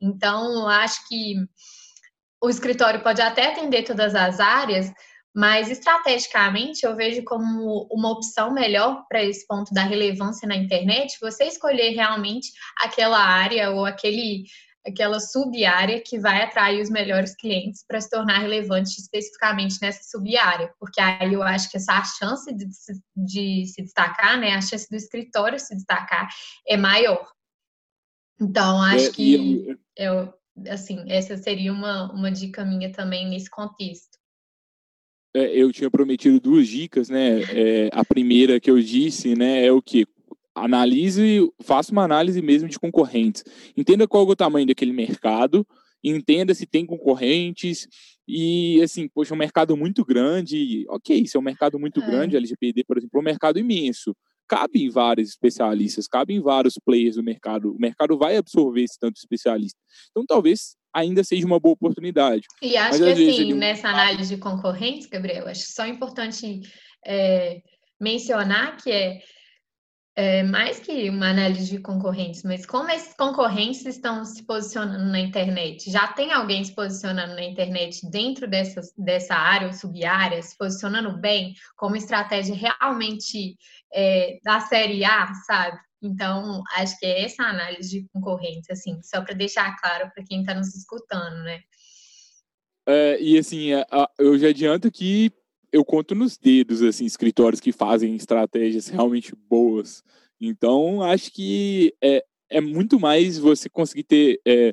Então, 0.00 0.68
acho 0.68 1.00
que 1.08 1.34
o 2.40 2.48
escritório 2.48 3.02
pode 3.02 3.20
até 3.20 3.48
atender 3.48 3.82
todas 3.82 4.14
as 4.14 4.38
áreas, 4.38 4.92
mas 5.38 5.70
estrategicamente 5.70 6.84
eu 6.84 6.96
vejo 6.96 7.22
como 7.22 7.86
uma 7.92 8.10
opção 8.10 8.52
melhor 8.52 9.04
para 9.08 9.22
esse 9.22 9.46
ponto 9.46 9.72
da 9.72 9.84
relevância 9.84 10.48
na 10.48 10.56
internet, 10.56 11.16
você 11.20 11.44
escolher 11.44 11.90
realmente 11.90 12.50
aquela 12.76 13.20
área 13.20 13.70
ou 13.70 13.86
aquele 13.86 14.46
aquela 14.84 15.20
sub-área 15.20 16.02
que 16.04 16.18
vai 16.18 16.42
atrair 16.42 16.82
os 16.82 16.90
melhores 16.90 17.36
clientes 17.36 17.84
para 17.86 18.00
se 18.00 18.10
tornar 18.10 18.38
relevante 18.38 18.98
especificamente 18.98 19.76
nessa 19.80 20.02
sub-área, 20.10 20.74
porque 20.80 21.00
aí 21.00 21.32
eu 21.32 21.42
acho 21.44 21.70
que 21.70 21.76
essa 21.76 22.02
chance 22.18 22.52
de, 22.52 22.66
de 23.16 23.66
se 23.66 23.82
destacar, 23.82 24.40
né, 24.40 24.54
a 24.54 24.60
chance 24.60 24.88
do 24.90 24.96
escritório 24.96 25.60
se 25.60 25.72
destacar 25.76 26.28
é 26.66 26.76
maior. 26.76 27.24
Então, 28.40 28.82
acho 28.82 29.06
é, 29.06 29.12
que 29.12 29.78
eu, 29.96 30.34
assim, 30.68 31.04
essa 31.06 31.36
seria 31.36 31.72
uma, 31.72 32.10
uma 32.12 32.32
dica 32.32 32.64
minha 32.64 32.90
também 32.90 33.28
nesse 33.28 33.48
contexto. 33.48 34.17
É, 35.34 35.54
eu 35.54 35.70
tinha 35.72 35.90
prometido 35.90 36.40
duas 36.40 36.66
dicas, 36.66 37.08
né? 37.08 37.40
É, 37.52 37.90
a 37.92 38.04
primeira 38.04 38.58
que 38.58 38.70
eu 38.70 38.80
disse, 38.80 39.34
né, 39.34 39.64
é 39.64 39.72
o 39.72 39.82
que 39.82 40.06
analise, 40.54 41.48
faça 41.62 41.92
uma 41.92 42.04
análise 42.04 42.40
mesmo 42.42 42.68
de 42.68 42.78
concorrentes. 42.78 43.44
Entenda 43.76 44.08
qual 44.08 44.26
é 44.26 44.32
o 44.32 44.36
tamanho 44.36 44.66
daquele 44.66 44.92
mercado, 44.92 45.66
entenda 46.02 46.54
se 46.54 46.66
tem 46.66 46.84
concorrentes 46.84 47.88
e 48.26 48.80
assim, 48.82 49.08
poxa, 49.08 49.32
é 49.32 49.36
um 49.36 49.38
mercado 49.38 49.76
muito 49.76 50.04
grande. 50.04 50.84
OK, 50.88 51.26
se 51.26 51.36
é 51.36 51.40
um 51.40 51.42
mercado 51.42 51.78
muito 51.78 52.00
é. 52.00 52.06
grande, 52.06 52.36
LGPD, 52.36 52.84
por 52.84 52.98
exemplo, 52.98 53.18
é 53.18 53.20
um 53.20 53.24
mercado 53.24 53.58
imenso. 53.58 54.14
Cabe 54.46 54.82
em 54.82 54.88
vários 54.88 55.30
especialistas, 55.30 56.08
cabe 56.08 56.34
em 56.34 56.40
vários 56.40 56.74
players 56.84 57.16
do 57.16 57.22
mercado. 57.22 57.72
O 57.72 57.78
mercado 57.78 58.16
vai 58.16 58.36
absorver 58.36 58.82
esse 58.82 58.98
tanto 58.98 59.16
especialista. 59.16 59.78
Então, 60.10 60.24
talvez 60.26 60.76
ainda 60.94 61.22
seja 61.24 61.46
uma 61.46 61.60
boa 61.60 61.74
oportunidade. 61.74 62.46
E 62.62 62.76
acho 62.76 63.00
Mas, 63.00 63.16
que 63.16 63.30
assim, 63.30 63.52
nessa 63.54 63.88
análise 63.88 64.34
de 64.34 64.40
concorrentes, 64.40 65.06
Gabriel, 65.06 65.48
acho 65.48 65.70
só 65.72 65.86
importante 65.86 66.60
é, 67.06 67.60
mencionar 68.00 68.76
que 68.76 68.90
é, 68.90 69.20
é, 70.16 70.42
mais 70.42 70.80
que 70.80 71.08
uma 71.08 71.30
análise 71.30 71.70
de 71.70 71.78
concorrentes, 71.78 72.42
mas 72.42 72.66
como 72.66 72.90
esses 72.90 73.14
concorrentes 73.14 73.86
estão 73.86 74.24
se 74.24 74.44
posicionando 74.44 75.04
na 75.12 75.20
internet? 75.20 75.90
Já 75.90 76.08
tem 76.08 76.32
alguém 76.32 76.64
se 76.64 76.74
posicionando 76.74 77.34
na 77.34 77.44
internet 77.44 78.00
dentro 78.10 78.48
dessa, 78.48 78.80
dessa 78.96 79.34
área 79.34 79.68
ou 79.68 79.72
sub-área, 79.72 80.42
se 80.42 80.58
posicionando 80.58 81.16
bem, 81.20 81.54
como 81.76 81.94
estratégia 81.94 82.56
realmente 82.56 83.56
é, 83.94 84.38
da 84.42 84.58
série 84.58 85.04
A, 85.04 85.32
sabe? 85.46 85.78
Então, 86.02 86.62
acho 86.74 86.98
que 86.98 87.06
é 87.06 87.24
essa 87.24 87.42
análise 87.42 87.88
de 87.90 88.08
concorrentes, 88.12 88.70
assim, 88.70 89.00
só 89.02 89.20
para 89.22 89.34
deixar 89.34 89.76
claro 89.80 90.10
para 90.14 90.24
quem 90.24 90.40
está 90.40 90.54
nos 90.54 90.74
escutando, 90.74 91.42
né? 91.42 91.60
É, 92.86 93.20
e 93.20 93.36
assim, 93.36 93.70
eu 94.18 94.38
já 94.38 94.48
adianto 94.48 94.90
que 94.90 95.30
eu 95.70 95.84
conto 95.84 96.14
nos 96.14 96.38
dedos, 96.38 96.82
assim, 96.82 97.04
escritórios 97.04 97.60
que 97.60 97.72
fazem 97.72 98.14
estratégias 98.14 98.88
realmente 98.88 99.34
boas. 99.34 100.02
Então, 100.40 101.02
acho 101.02 101.30
que 101.32 101.94
é, 102.02 102.24
é 102.48 102.60
muito 102.60 102.98
mais 102.98 103.38
você 103.38 103.68
conseguir 103.68 104.04
ter 104.04 104.40
é, 104.46 104.72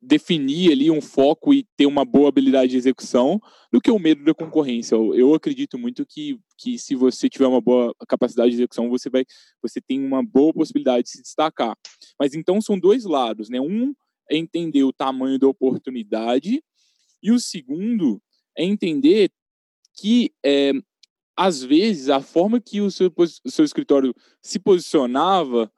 definir 0.00 0.70
ali 0.70 0.90
um 0.90 1.00
foco 1.00 1.52
e 1.52 1.66
ter 1.76 1.86
uma 1.86 2.04
boa 2.04 2.28
habilidade 2.28 2.70
de 2.70 2.76
execução 2.76 3.40
do 3.72 3.80
que 3.80 3.90
o 3.90 3.98
medo 3.98 4.22
da 4.24 4.32
concorrência. 4.32 4.94
Eu 4.94 5.34
acredito 5.34 5.76
muito 5.76 6.06
que, 6.06 6.38
que 6.56 6.78
se 6.78 6.94
você 6.94 7.28
tiver 7.28 7.46
uma 7.46 7.60
boa 7.60 7.94
capacidade 8.08 8.50
de 8.50 8.56
execução, 8.56 8.88
você 8.88 9.10
vai 9.10 9.24
você 9.62 9.80
tem 9.80 10.04
uma 10.04 10.22
boa 10.24 10.52
possibilidade 10.52 11.04
de 11.04 11.10
se 11.10 11.22
destacar. 11.22 11.76
Mas 12.18 12.34
então 12.34 12.60
são 12.60 12.78
dois 12.78 13.04
lados, 13.04 13.48
né? 13.48 13.60
Um 13.60 13.94
é 14.30 14.36
entender 14.36 14.82
o 14.84 14.92
tamanho 14.92 15.38
da 15.38 15.46
oportunidade 15.46 16.62
e 17.22 17.30
o 17.30 17.38
segundo 17.38 18.20
é 18.56 18.64
entender 18.64 19.30
que 19.94 20.32
é, 20.44 20.72
às 21.36 21.62
vezes 21.62 22.08
a 22.08 22.20
forma 22.20 22.60
que 22.60 22.80
o 22.80 22.90
seu, 22.90 23.12
o 23.16 23.50
seu 23.50 23.64
escritório 23.64 24.14
se 24.42 24.58
posicionava 24.58 25.70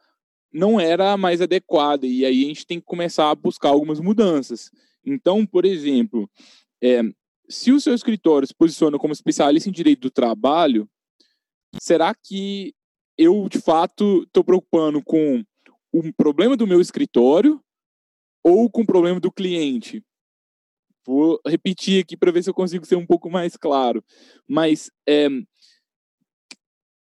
não 0.53 0.81
era 0.81 1.13
a 1.13 1.17
mais 1.17 1.41
adequada 1.41 2.07
e 2.07 2.25
aí 2.25 2.45
a 2.45 2.49
gente 2.49 2.67
tem 2.67 2.81
que 2.81 2.87
começar 2.87 3.31
a 3.31 3.35
buscar 3.35 3.69
algumas 3.69 4.01
mudanças. 4.01 4.71
Então, 5.05 5.45
por 5.47 5.65
exemplo, 5.65 6.29
é, 6.83 7.03
se 7.49 7.73
o 7.73 7.81
seu 7.81 7.95
escritório 7.95 8.47
se 8.47 8.55
posiciona 8.55 8.99
como 8.99 9.13
especialista 9.13 9.69
em 9.69 9.73
direito 9.73 10.03
do 10.03 10.11
trabalho, 10.11 10.89
será 11.81 12.15
que 12.15 12.75
eu 13.17 13.49
de 13.49 13.61
fato 13.61 14.23
estou 14.25 14.45
preocupando 14.45 15.03
com 15.03 15.43
o 15.93 16.13
problema 16.13 16.57
do 16.57 16.67
meu 16.67 16.81
escritório 16.81 17.61
ou 18.45 18.71
com 18.71 18.83
o 18.83 18.87
problema 18.87 19.19
do 19.19 19.33
cliente? 19.33 20.03
Vou 21.07 21.41
repetir 21.47 22.03
aqui 22.03 22.17
para 22.17 22.31
ver 22.31 22.43
se 22.43 22.51
eu 22.51 22.55
consigo 22.55 22.85
ser 22.85 22.97
um 22.97 23.07
pouco 23.07 23.31
mais 23.31 23.57
claro. 23.57 24.05
Mas 24.47 24.91
é, 25.09 25.29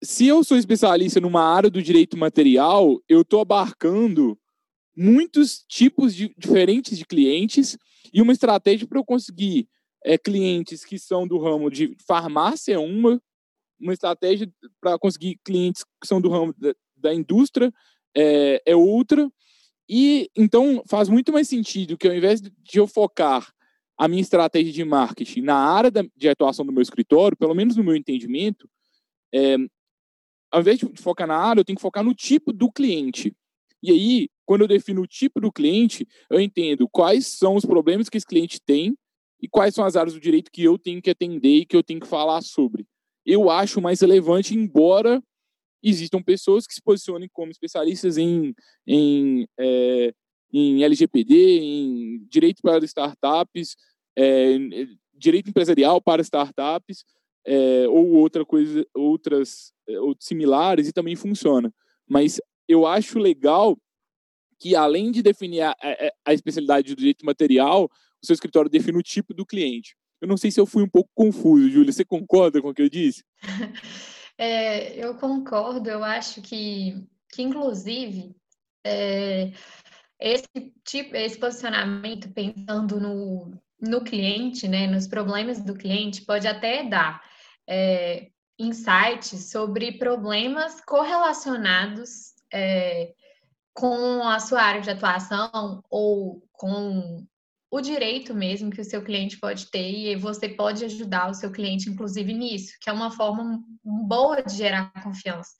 se 0.01 0.27
eu 0.27 0.43
sou 0.43 0.57
especialista 0.57 1.19
numa 1.19 1.43
área 1.43 1.69
do 1.69 1.81
direito 1.81 2.17
material, 2.17 3.01
eu 3.09 3.21
estou 3.21 3.41
abarcando 3.41 4.39
muitos 4.95 5.63
tipos 5.67 6.15
de, 6.15 6.33
diferentes 6.37 6.97
de 6.97 7.05
clientes 7.05 7.77
e 8.13 8.21
uma 8.21 8.33
estratégia 8.33 8.87
para 8.87 8.97
eu 8.97 9.05
conseguir 9.05 9.67
é, 10.07 10.17
clientes 10.17 10.85
que 10.85 10.97
são 10.97 11.27
do 11.27 11.37
ramo 11.37 11.69
de 11.69 11.93
farmácia 12.07 12.73
é 12.73 12.79
uma, 12.79 13.21
uma 13.77 13.91
estratégia 13.91 14.49
para 14.79 14.97
conseguir 14.97 15.37
clientes 15.43 15.83
que 15.83 16.07
são 16.07 16.21
do 16.21 16.29
ramo 16.29 16.55
da, 16.57 16.73
da 16.95 17.13
indústria 17.13 17.73
é, 18.15 18.61
é 18.65 18.73
outra. 18.73 19.29
E 19.89 20.29
então 20.33 20.81
faz 20.87 21.09
muito 21.09 21.33
mais 21.33 21.49
sentido 21.49 21.97
que 21.97 22.07
ao 22.07 22.15
invés 22.15 22.39
de 22.41 22.79
eu 22.79 22.87
focar 22.87 23.51
a 23.97 24.07
minha 24.07 24.21
estratégia 24.21 24.71
de 24.71 24.85
marketing 24.85 25.41
na 25.41 25.57
área 25.57 25.91
da, 25.91 26.05
de 26.15 26.29
atuação 26.29 26.65
do 26.65 26.71
meu 26.71 26.81
escritório, 26.81 27.35
pelo 27.35 27.53
menos 27.53 27.75
no 27.75 27.83
meu 27.83 27.95
entendimento, 27.95 28.69
é, 29.33 29.57
ao 30.49 30.61
invés 30.61 30.79
de 30.79 30.89
focar 31.01 31.27
na 31.27 31.35
área, 31.35 31.59
eu 31.59 31.65
tenho 31.65 31.75
que 31.75 31.81
focar 31.81 32.03
no 32.03 32.15
tipo 32.15 32.53
do 32.53 32.71
cliente. 32.71 33.35
E 33.83 33.91
aí, 33.91 34.29
quando 34.45 34.61
eu 34.61 34.67
defino 34.69 35.01
o 35.01 35.07
tipo 35.07 35.41
do 35.41 35.51
cliente, 35.51 36.07
eu 36.29 36.39
entendo 36.39 36.87
quais 36.87 37.27
são 37.27 37.55
os 37.55 37.65
problemas 37.65 38.07
que 38.07 38.15
esse 38.15 38.25
cliente 38.25 38.61
tem 38.65 38.95
e 39.41 39.47
quais 39.47 39.73
são 39.73 39.85
as 39.85 39.95
áreas 39.95 40.13
do 40.13 40.19
direito 40.19 40.51
que 40.51 40.63
eu 40.63 40.77
tenho 40.77 41.01
que 41.01 41.09
atender 41.09 41.57
e 41.59 41.65
que 41.65 41.75
eu 41.75 41.83
tenho 41.83 41.99
que 41.99 42.07
falar 42.07 42.41
sobre. 42.41 42.85
Eu 43.25 43.49
acho 43.49 43.81
mais 43.81 44.01
relevante, 44.01 44.55
embora 44.55 45.21
existam 45.83 46.21
pessoas 46.21 46.65
que 46.65 46.73
se 46.73 46.81
posicionem 46.81 47.29
como 47.31 47.51
especialistas 47.51 48.17
em, 48.17 48.53
em, 48.85 49.47
é, 49.59 50.13
em 50.51 50.83
LGPD, 50.83 51.59
em 51.59 52.25
direito 52.29 52.61
para 52.61 52.83
startups, 52.85 53.75
é, 54.17 54.57
direito 55.13 55.49
empresarial 55.49 56.01
para 56.01 56.21
startups, 56.21 57.03
é, 57.45 57.87
ou 57.87 58.09
outra 58.15 58.45
coisa, 58.45 58.85
outras 58.93 59.71
é, 59.87 59.99
ou 59.99 60.15
similares 60.19 60.87
e 60.87 60.93
também 60.93 61.15
funciona. 61.15 61.73
Mas 62.07 62.41
eu 62.67 62.85
acho 62.85 63.19
legal 63.19 63.77
que 64.59 64.75
além 64.75 65.11
de 65.11 65.21
definir 65.21 65.61
a, 65.61 65.71
a, 65.71 66.11
a, 66.25 66.33
especialidade 66.33 66.93
do 66.93 66.97
direito 66.97 67.25
material, 67.25 67.89
o 68.21 68.25
seu 68.25 68.33
escritório 68.33 68.69
define 68.69 68.97
o 68.97 69.03
tipo 69.03 69.33
do 69.33 69.45
cliente. 69.45 69.95
Eu 70.19 70.27
não 70.27 70.37
sei 70.37 70.49
se 70.49 70.59
eu 70.59 70.65
fui 70.65 70.83
um 70.83 70.89
pouco 70.89 71.09
confuso, 71.13 71.69
Júlia. 71.69 71.91
Você 71.91 72.03
concorda 72.03 72.61
com 72.61 72.69
o 72.69 72.73
que 72.73 72.81
eu 72.81 72.89
disse? 72.89 73.23
É, 74.39 75.03
eu 75.03 75.15
concordo. 75.15 75.89
Eu 75.89 76.03
acho 76.03 76.43
que, 76.43 77.03
que 77.31 77.41
inclusive, 77.41 78.35
é, 78.85 79.51
esse 80.19 80.45
tipo, 80.83 81.15
esse 81.15 81.39
posicionamento 81.39 82.31
pensando 82.31 82.99
no, 82.99 83.59
no 83.81 84.03
cliente, 84.03 84.67
né, 84.67 84.85
nos 84.85 85.07
problemas 85.07 85.59
do 85.63 85.73
cliente, 85.73 86.23
pode 86.23 86.47
até 86.47 86.83
dar 86.83 87.19
é, 87.67 88.29
insights 88.59 89.49
sobre 89.49 89.97
problemas 89.97 90.81
correlacionados 90.81 92.33
é, 92.53 93.13
com 93.73 94.23
a 94.27 94.39
sua 94.39 94.61
área 94.61 94.81
de 94.81 94.89
atuação 94.89 95.83
ou 95.89 96.47
com 96.51 97.25
o 97.69 97.81
direito 97.81 98.33
mesmo 98.33 98.71
que 98.71 98.81
o 98.81 98.85
seu 98.85 99.03
cliente 99.03 99.39
pode 99.39 99.69
ter 99.69 99.91
e 99.91 100.15
você 100.15 100.47
pode 100.47 100.85
ajudar 100.85 101.29
o 101.29 101.33
seu 101.33 101.51
cliente, 101.51 101.89
inclusive, 101.89 102.33
nisso, 102.33 102.73
que 102.81 102.89
é 102.89 102.93
uma 102.93 103.11
forma 103.11 103.61
boa 103.83 104.41
de 104.41 104.55
gerar 104.55 104.91
confiança. 105.03 105.51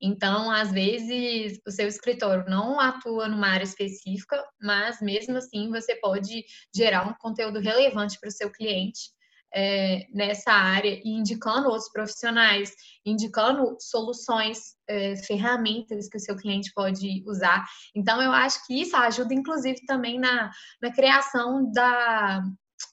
Então, 0.00 0.50
às 0.50 0.72
vezes, 0.72 1.60
o 1.64 1.70
seu 1.70 1.86
escritório 1.86 2.44
não 2.48 2.80
atua 2.80 3.28
numa 3.28 3.46
área 3.46 3.62
específica, 3.64 4.42
mas 4.60 5.00
mesmo 5.00 5.36
assim 5.36 5.70
você 5.70 5.94
pode 5.96 6.44
gerar 6.74 7.08
um 7.08 7.14
conteúdo 7.14 7.60
relevante 7.60 8.18
para 8.18 8.28
o 8.28 8.32
seu 8.32 8.50
cliente 8.50 9.12
é, 9.54 10.06
nessa 10.12 10.52
área 10.52 11.00
e 11.04 11.10
indicando 11.10 11.68
outros 11.68 11.90
profissionais, 11.90 12.72
indicando 13.04 13.76
soluções, 13.78 14.76
é, 14.88 15.16
ferramentas 15.16 16.08
que 16.08 16.16
o 16.16 16.20
seu 16.20 16.36
cliente 16.36 16.72
pode 16.74 17.22
usar. 17.26 17.64
Então, 17.94 18.20
eu 18.22 18.32
acho 18.32 18.66
que 18.66 18.80
isso 18.80 18.96
ajuda, 18.96 19.34
inclusive, 19.34 19.84
também 19.86 20.18
na, 20.18 20.50
na 20.80 20.92
criação 20.92 21.70
da, 21.72 22.42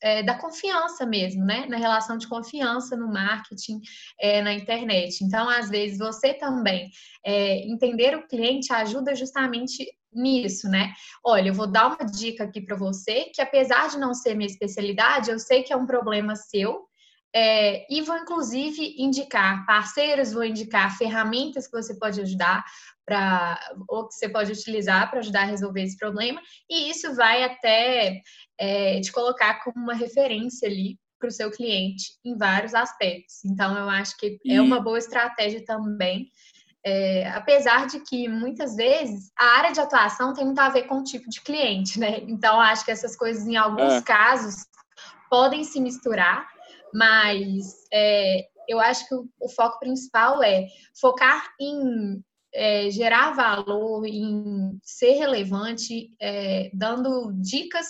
é, 0.01 0.23
da 0.23 0.37
confiança 0.37 1.05
mesmo, 1.05 1.45
né? 1.45 1.65
Na 1.67 1.77
relação 1.77 2.17
de 2.17 2.27
confiança 2.27 2.95
no 2.95 3.11
marketing, 3.11 3.79
é, 4.19 4.41
na 4.41 4.53
internet. 4.53 5.23
Então, 5.23 5.49
às 5.49 5.69
vezes, 5.69 5.97
você 5.97 6.33
também 6.33 6.89
é, 7.25 7.67
entender 7.67 8.15
o 8.15 8.27
cliente 8.27 8.73
ajuda 8.73 9.15
justamente 9.15 9.85
nisso, 10.11 10.67
né? 10.69 10.93
Olha, 11.23 11.49
eu 11.49 11.53
vou 11.53 11.67
dar 11.67 11.87
uma 11.87 12.05
dica 12.05 12.43
aqui 12.43 12.61
para 12.61 12.75
você, 12.75 13.25
que 13.33 13.41
apesar 13.41 13.89
de 13.89 13.97
não 13.97 14.13
ser 14.13 14.35
minha 14.35 14.49
especialidade, 14.49 15.31
eu 15.31 15.39
sei 15.39 15.63
que 15.63 15.71
é 15.71 15.77
um 15.77 15.85
problema 15.85 16.35
seu, 16.35 16.89
é, 17.33 17.85
e 17.93 18.01
vou 18.01 18.17
inclusive 18.17 18.95
indicar 18.97 19.63
parceiros, 19.65 20.33
vou 20.33 20.43
indicar 20.43 20.97
ferramentas 20.97 21.67
que 21.67 21.77
você 21.77 21.93
pode 21.93 22.19
ajudar 22.21 22.63
para 23.09 23.59
ou 23.87 24.07
que 24.07 24.13
você 24.13 24.29
pode 24.29 24.51
utilizar 24.51 25.09
para 25.09 25.19
ajudar 25.19 25.41
a 25.41 25.45
resolver 25.45 25.81
esse 25.81 25.97
problema, 25.97 26.39
e 26.69 26.91
isso 26.91 27.15
vai 27.15 27.43
até 27.43 28.21
é, 28.59 29.01
te 29.01 29.11
colocar 29.11 29.63
como 29.63 29.83
uma 29.83 29.95
referência 29.95 30.69
ali 30.69 30.97
para 31.19 31.27
o 31.27 31.31
seu 31.31 31.51
cliente 31.51 32.13
em 32.23 32.37
vários 32.37 32.75
aspectos. 32.75 33.43
Então, 33.43 33.75
eu 33.75 33.89
acho 33.89 34.15
que 34.17 34.27
é 34.27 34.37
e... 34.45 34.55
é 34.55 34.61
uma 34.61 34.79
boa 34.79 34.97
estratégia 34.97 35.65
também. 35.65 36.29
É, 36.85 37.27
apesar 37.31 37.87
de 37.87 37.99
que 37.99 38.29
muitas 38.29 38.75
vezes 38.75 39.29
a 39.37 39.57
área 39.57 39.73
de 39.73 39.81
atuação 39.81 40.33
tem 40.33 40.45
muito 40.45 40.59
a 40.59 40.69
ver 40.69 40.83
com 40.83 40.99
o 40.99 41.03
tipo 41.03 41.29
de 41.29 41.41
cliente, 41.41 41.99
né? 41.99 42.19
Então, 42.21 42.61
acho 42.61 42.85
que 42.85 42.91
essas 42.91 43.17
coisas, 43.17 43.45
em 43.45 43.57
alguns 43.57 43.95
é. 43.95 44.01
casos, 44.01 44.55
podem 45.29 45.63
se 45.65 45.81
misturar, 45.81 46.47
mas 46.93 47.73
é, 47.91 48.45
eu 48.67 48.79
acho 48.79 49.07
que 49.07 49.15
o, 49.15 49.27
o, 49.41 49.49
foco 49.49 49.79
principal 49.79 50.41
é 50.41 50.67
focar 50.99 51.49
em 51.59 52.23
é, 52.53 52.89
gerar 52.89 53.31
valor, 53.31 54.05
em 54.05 54.79
ser 54.83 55.13
relevante, 55.13 56.09
é, 56.19 56.69
dando 56.73 57.31
dicas 57.41 57.87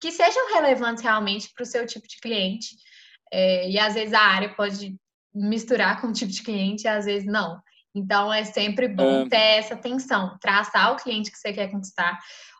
que 0.00 0.10
sejam 0.10 0.52
relevantes 0.52 1.02
realmente 1.02 1.50
para 1.54 1.62
o 1.62 1.66
seu 1.66 1.86
tipo 1.86 2.06
de 2.06 2.18
cliente. 2.18 2.76
É, 3.32 3.70
e 3.70 3.78
às 3.78 3.94
vezes 3.94 4.12
a 4.12 4.20
área 4.20 4.54
pode 4.54 4.96
misturar 5.34 6.00
com 6.00 6.08
o 6.08 6.12
tipo 6.12 6.30
de 6.30 6.42
cliente, 6.42 6.86
às 6.86 7.06
vezes 7.06 7.26
não. 7.26 7.60
Então 7.94 8.32
é 8.32 8.44
sempre 8.44 8.88
bom 8.88 9.22
é. 9.22 9.28
ter 9.28 9.36
essa 9.36 9.74
atenção, 9.74 10.36
traçar 10.40 10.92
o 10.92 10.96
cliente 10.96 11.30
que 11.30 11.38
você 11.38 11.52
quer 11.52 11.70
conquistar 11.70 12.18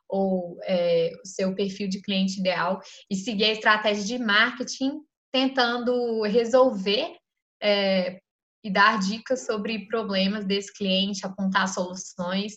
ou 0.09 0.59
é, 0.65 1.11
o 1.25 1.27
seu 1.27 1.55
perfil 1.55 1.89
de 1.89 2.03
cliente 2.03 2.39
ideal 2.39 2.81
e 3.11 3.17
seguir 3.17 3.45
a 3.45 3.53
estratégia 3.53 4.05
de 4.05 4.23
marketing 4.23 5.01
tentando 5.33 6.23
resolver 6.25 7.17
é, 7.63 8.21
e 8.65 8.71
dar 8.71 8.99
dicas 8.99 9.45
sobre 9.45 9.87
problemas 9.87 10.45
desse 10.45 10.73
cliente, 10.73 11.27
apontar 11.27 11.69
soluções 11.69 12.55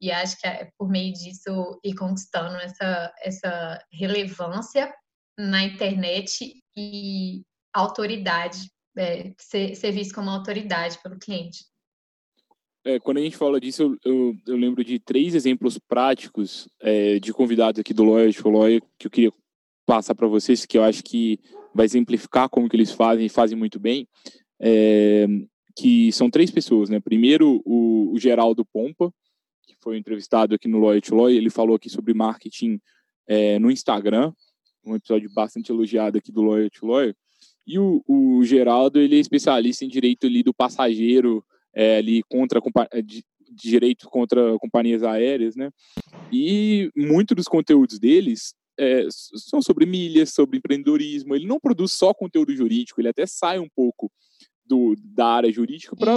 e 0.00 0.10
acho 0.10 0.38
que 0.38 0.46
é 0.46 0.70
por 0.78 0.88
meio 0.88 1.12
disso 1.12 1.80
ir 1.82 1.94
conquistando 1.94 2.56
essa, 2.56 3.14
essa 3.20 3.78
relevância 3.90 4.92
na 5.38 5.64
internet 5.64 6.62
e 6.76 7.42
autoridade, 7.72 8.70
é, 8.96 9.32
ser, 9.38 9.74
ser 9.74 9.92
visto 9.92 10.14
como 10.14 10.30
autoridade 10.30 10.98
pelo 11.02 11.18
cliente. 11.18 11.64
É, 12.84 13.00
quando 13.00 13.18
a 13.18 13.20
gente 13.20 13.36
fala 13.36 13.60
disso, 13.60 13.82
eu, 13.82 13.98
eu, 14.04 14.36
eu 14.46 14.56
lembro 14.56 14.84
de 14.84 14.98
três 14.98 15.34
exemplos 15.34 15.78
práticos 15.78 16.68
é, 16.80 17.18
de 17.18 17.32
convidados 17.32 17.80
aqui 17.80 17.92
do 17.92 18.04
Loyalty 18.04 18.42
Lawyer 18.46 18.82
que 18.98 19.06
eu 19.06 19.10
queria 19.10 19.32
passar 19.84 20.14
para 20.14 20.28
vocês, 20.28 20.64
que 20.64 20.78
eu 20.78 20.84
acho 20.84 21.02
que 21.02 21.38
vai 21.74 21.84
exemplificar 21.84 22.48
como 22.48 22.68
que 22.68 22.76
eles 22.76 22.92
fazem 22.92 23.26
e 23.26 23.30
fazem 23.30 23.58
muito 23.58 23.78
bem, 23.78 24.08
é, 24.60 25.26
que 25.76 26.10
são 26.12 26.30
três 26.30 26.50
pessoas, 26.50 26.88
né? 26.88 27.00
Primeiro, 27.00 27.60
o, 27.64 28.12
o 28.12 28.18
Geraldo 28.18 28.64
Pompa, 28.64 29.12
que 29.62 29.74
foi 29.80 29.98
entrevistado 29.98 30.54
aqui 30.54 30.68
no 30.68 30.78
Loyalty 30.78 31.12
Lawyer, 31.12 31.36
ele 31.36 31.50
falou 31.50 31.76
aqui 31.76 31.90
sobre 31.90 32.14
marketing 32.14 32.80
é, 33.26 33.58
no 33.58 33.70
Instagram, 33.70 34.32
um 34.84 34.94
episódio 34.94 35.30
bastante 35.34 35.70
elogiado 35.70 36.18
aqui 36.18 36.32
do 36.32 36.42
Loyalty 36.42 36.84
Lawyer, 36.84 37.14
e 37.66 37.78
o, 37.78 38.02
o 38.06 38.44
Geraldo, 38.44 39.00
ele 39.00 39.16
é 39.16 39.18
especialista 39.18 39.84
em 39.84 39.88
direito 39.88 40.26
ali 40.26 40.42
do 40.42 40.54
passageiro, 40.54 41.44
é, 41.74 41.98
ali 41.98 42.22
contra 42.22 42.60
é, 42.92 43.02
de 43.02 43.24
direito 43.50 44.08
contra 44.08 44.58
companhias 44.58 45.02
aéreas, 45.02 45.56
né? 45.56 45.70
E 46.32 46.90
muito 46.96 47.34
dos 47.34 47.46
conteúdos 47.46 47.98
deles 47.98 48.54
é, 48.78 49.06
são 49.10 49.62
sobre 49.62 49.86
milhas, 49.86 50.32
sobre 50.32 50.58
empreendedorismo. 50.58 51.34
Ele 51.34 51.46
não 51.46 51.58
produz 51.58 51.92
só 51.92 52.12
conteúdo 52.12 52.54
jurídico, 52.54 53.00
ele 53.00 53.08
até 53.08 53.26
sai 53.26 53.58
um 53.58 53.68
pouco 53.68 54.10
do, 54.66 54.94
da 54.98 55.26
área 55.26 55.52
jurídica 55.52 55.94
para 55.96 56.16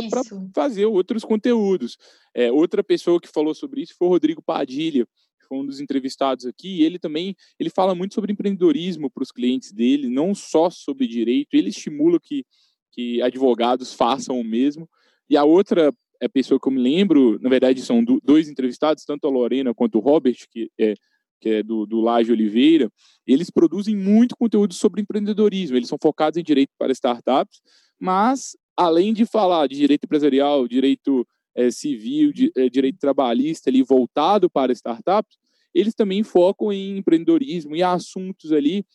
fazer 0.53 0.85
outros 0.85 1.23
conteúdos. 1.23 1.97
É, 2.33 2.51
outra 2.51 2.83
pessoa 2.83 3.19
que 3.19 3.27
falou 3.27 3.53
sobre 3.53 3.81
isso 3.81 3.95
foi 3.97 4.07
o 4.07 4.11
Rodrigo 4.11 4.41
Padilha, 4.41 5.05
que 5.39 5.47
foi 5.47 5.57
um 5.57 5.65
dos 5.65 5.79
entrevistados 5.79 6.45
aqui. 6.45 6.83
ele 6.83 6.99
também 6.99 7.35
ele 7.59 7.69
fala 7.69 7.95
muito 7.95 8.13
sobre 8.13 8.31
empreendedorismo 8.31 9.09
para 9.09 9.23
os 9.23 9.31
clientes 9.31 9.71
dele, 9.71 10.09
não 10.09 10.33
só 10.33 10.69
sobre 10.69 11.07
direito. 11.07 11.53
Ele 11.53 11.69
estimula 11.69 12.19
que, 12.19 12.45
que 12.91 13.21
advogados 13.21 13.93
façam 13.93 14.39
o 14.39 14.43
mesmo. 14.43 14.89
E 15.29 15.37
a 15.37 15.43
outra 15.43 15.93
é 16.21 16.27
pessoa 16.27 16.59
que 16.59 16.67
eu 16.67 16.71
me 16.71 16.81
lembro, 16.81 17.39
na 17.39 17.49
verdade, 17.49 17.81
são 17.81 18.03
do, 18.03 18.19
dois 18.23 18.49
entrevistados, 18.49 19.05
tanto 19.05 19.25
a 19.25 19.31
Lorena 19.31 19.73
quanto 19.73 19.97
o 19.97 20.01
Robert, 20.01 20.37
que 20.51 20.69
é, 20.77 20.93
que 21.39 21.49
é 21.49 21.63
do, 21.63 21.85
do 21.85 21.99
Laje 22.01 22.31
Oliveira, 22.31 22.91
eles 23.25 23.49
produzem 23.49 23.95
muito 23.95 24.35
conteúdo 24.35 24.73
sobre 24.73 25.01
empreendedorismo. 25.01 25.77
Eles 25.77 25.89
são 25.89 25.97
focados 26.01 26.37
em 26.37 26.43
direito 26.43 26.71
para 26.77 26.91
startups, 26.91 27.61
mas 27.99 28.57
além 28.75 29.13
de 29.13 29.25
falar 29.25 29.67
de 29.67 29.75
direito 29.75 30.05
empresarial, 30.05 30.67
direito 30.67 31.27
é, 31.55 31.69
civil, 31.69 32.31
de, 32.31 32.51
é, 32.55 32.69
direito 32.69 32.97
trabalhista 32.97 33.69
ali 33.69 33.83
voltado 33.83 34.49
para 34.49 34.71
startups, 34.71 35.37
eles 35.73 35.93
também 35.93 36.23
focam 36.23 36.71
em 36.71 36.97
empreendedorismo 36.97 37.75
e 37.75 37.83
assuntos 37.83 38.51
ali 38.51 38.85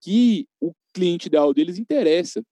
que 0.00 0.46
o 0.60 0.72
cliente 0.92 1.28
ideal 1.28 1.52
deles 1.54 1.78
interessa. 1.78 2.42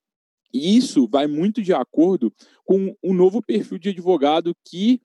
E 0.53 0.77
isso 0.77 1.09
vai 1.09 1.27
muito 1.27 1.62
de 1.62 1.73
acordo 1.73 2.33
com 2.65 2.95
o 3.03 3.15
novo 3.15 3.43
perfil 3.43 3.79
de 3.79 3.88
advogado 3.88 4.55
que 4.69 5.01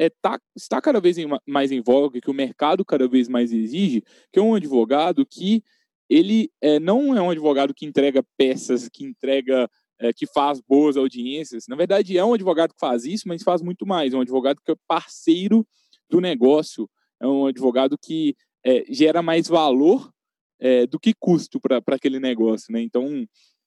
é, 0.00 0.08
tá, 0.22 0.40
está 0.56 0.80
cada 0.80 0.98
vez 0.98 1.18
em, 1.18 1.26
mais 1.46 1.70
em 1.70 1.82
voga, 1.82 2.22
que 2.22 2.30
o 2.30 2.34
mercado 2.34 2.82
cada 2.86 3.06
vez 3.06 3.28
mais 3.28 3.52
exige, 3.52 4.02
que 4.32 4.38
é 4.38 4.42
um 4.42 4.54
advogado 4.54 5.26
que 5.26 5.62
ele 6.08 6.50
é, 6.58 6.80
não 6.80 7.14
é 7.14 7.20
um 7.20 7.28
advogado 7.28 7.74
que 7.74 7.84
entrega 7.84 8.24
peças, 8.38 8.88
que 8.88 9.04
entrega, 9.04 9.70
é, 9.98 10.10
que 10.10 10.26
faz 10.26 10.58
boas 10.58 10.96
audiências. 10.96 11.66
Na 11.68 11.76
verdade, 11.76 12.16
é 12.16 12.24
um 12.24 12.32
advogado 12.32 12.72
que 12.72 12.80
faz 12.80 13.04
isso, 13.04 13.28
mas 13.28 13.42
faz 13.42 13.60
muito 13.60 13.86
mais. 13.86 14.14
É 14.14 14.16
um 14.16 14.22
advogado 14.22 14.58
que 14.64 14.72
é 14.72 14.76
parceiro 14.88 15.66
do 16.08 16.18
negócio, 16.18 16.88
é 17.20 17.26
um 17.26 17.46
advogado 17.46 17.98
que 18.02 18.34
é, 18.64 18.84
gera 18.88 19.20
mais 19.20 19.48
valor 19.48 20.10
é, 20.58 20.86
do 20.86 20.98
que 20.98 21.12
custo 21.12 21.60
para 21.60 21.82
aquele 21.88 22.18
negócio. 22.18 22.72
Né? 22.72 22.80
Então, 22.80 23.26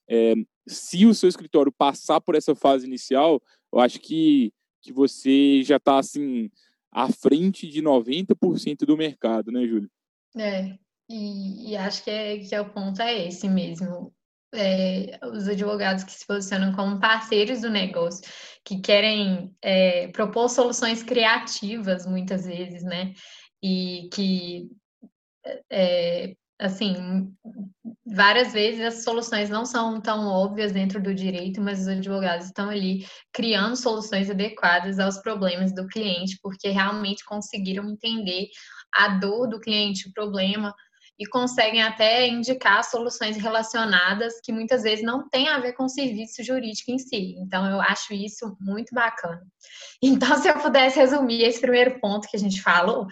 é, 0.10 0.34
se 0.68 1.06
o 1.06 1.14
seu 1.14 1.30
escritório 1.30 1.72
passar 1.72 2.20
por 2.20 2.34
essa 2.34 2.56
fase 2.56 2.88
inicial, 2.88 3.40
eu 3.72 3.80
acho 3.80 4.00
que, 4.00 4.52
que 4.84 4.92
você 4.92 5.64
já 5.64 5.78
está 5.78 5.98
assim 5.98 6.52
à 6.92 7.12
frente 7.12 7.68
de 7.68 7.82
90% 7.82 8.86
do 8.86 8.98
mercado, 8.98 9.52
né, 9.52 9.66
Júlio? 9.66 9.90
É, 10.38 10.78
e, 11.10 11.72
e, 11.72 11.78
acho 11.78 12.04
que, 12.04 12.12
é, 12.12 12.38
que 12.38 12.54
é 12.54 12.62
o 12.62 12.70
ponto 12.70 13.02
é 13.02 13.28
esse 13.28 13.48
mesmo. 13.48 14.14
É, 14.56 15.20
os 15.26 15.48
advogados 15.48 16.04
que 16.04 16.12
se 16.12 16.28
posicionam 16.28 16.74
como 16.74 17.00
parceiros 17.00 17.62
do 17.62 17.72
negócio, 17.72 18.22
que 18.64 18.80
querem 18.80 19.52
é, 19.64 20.10
propor 20.10 20.48
soluções 20.48 21.02
criativas 21.02 22.06
muitas 22.06 22.46
vezes, 22.46 22.84
né? 22.84 23.14
E 23.64 24.10
que 24.14 24.70
é, 25.72 26.36
assim, 26.64 27.30
várias 28.06 28.54
vezes 28.54 28.82
as 28.82 29.04
soluções 29.04 29.50
não 29.50 29.66
são 29.66 30.00
tão 30.00 30.28
óbvias 30.28 30.72
dentro 30.72 31.02
do 31.02 31.14
direito, 31.14 31.62
mas 31.62 31.82
os 31.82 31.88
advogados 31.88 32.46
estão 32.46 32.70
ali 32.70 33.06
criando 33.34 33.76
soluções 33.76 34.30
adequadas 34.30 34.98
aos 34.98 35.18
problemas 35.18 35.74
do 35.74 35.86
cliente, 35.88 36.40
porque 36.42 36.70
realmente 36.70 37.26
conseguiram 37.26 37.90
entender 37.90 38.48
a 38.94 39.10
dor 39.10 39.48
do 39.48 39.60
cliente, 39.60 40.08
o 40.08 40.14
problema, 40.14 40.74
e 41.20 41.28
conseguem 41.28 41.84
até 41.84 42.28
indicar 42.28 42.84
soluções 42.84 43.38
relacionadas 43.38 44.40
que 44.42 44.52
muitas 44.52 44.84
vezes 44.84 45.06
não 45.06 45.30
têm 45.30 45.48
a 45.48 45.60
ver 45.60 45.74
com 45.74 45.84
o 45.84 45.90
serviço 45.90 46.44
jurídico 46.44 46.92
em 46.92 46.98
si. 46.98 47.36
Então, 47.38 47.70
eu 47.70 47.80
acho 47.82 48.14
isso 48.14 48.58
muito 48.60 48.96
bacana. 48.96 49.42
Então, 50.02 50.36
se 50.42 50.48
eu 50.48 50.60
pudesse 50.60 50.98
resumir 50.98 51.44
esse 51.44 51.62
primeiro 51.62 52.00
ponto 52.00 52.28
que 52.28 52.36
a 52.36 52.40
gente 52.40 52.62
falou, 52.62 53.06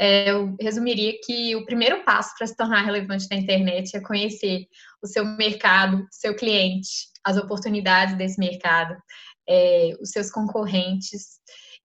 é, 0.00 0.30
eu 0.30 0.56
resumiria 0.58 1.12
que 1.22 1.54
o 1.54 1.66
primeiro 1.66 2.02
passo 2.04 2.34
para 2.38 2.46
se 2.46 2.56
tornar 2.56 2.80
relevante 2.80 3.26
na 3.30 3.36
internet 3.36 3.94
é 3.94 4.00
conhecer 4.00 4.66
o 5.02 5.06
seu 5.06 5.22
mercado, 5.26 6.06
seu 6.10 6.34
cliente, 6.34 6.88
as 7.22 7.36
oportunidades 7.36 8.16
desse 8.16 8.40
mercado, 8.40 8.96
é, 9.46 9.92
os 10.00 10.08
seus 10.08 10.30
concorrentes 10.30 11.38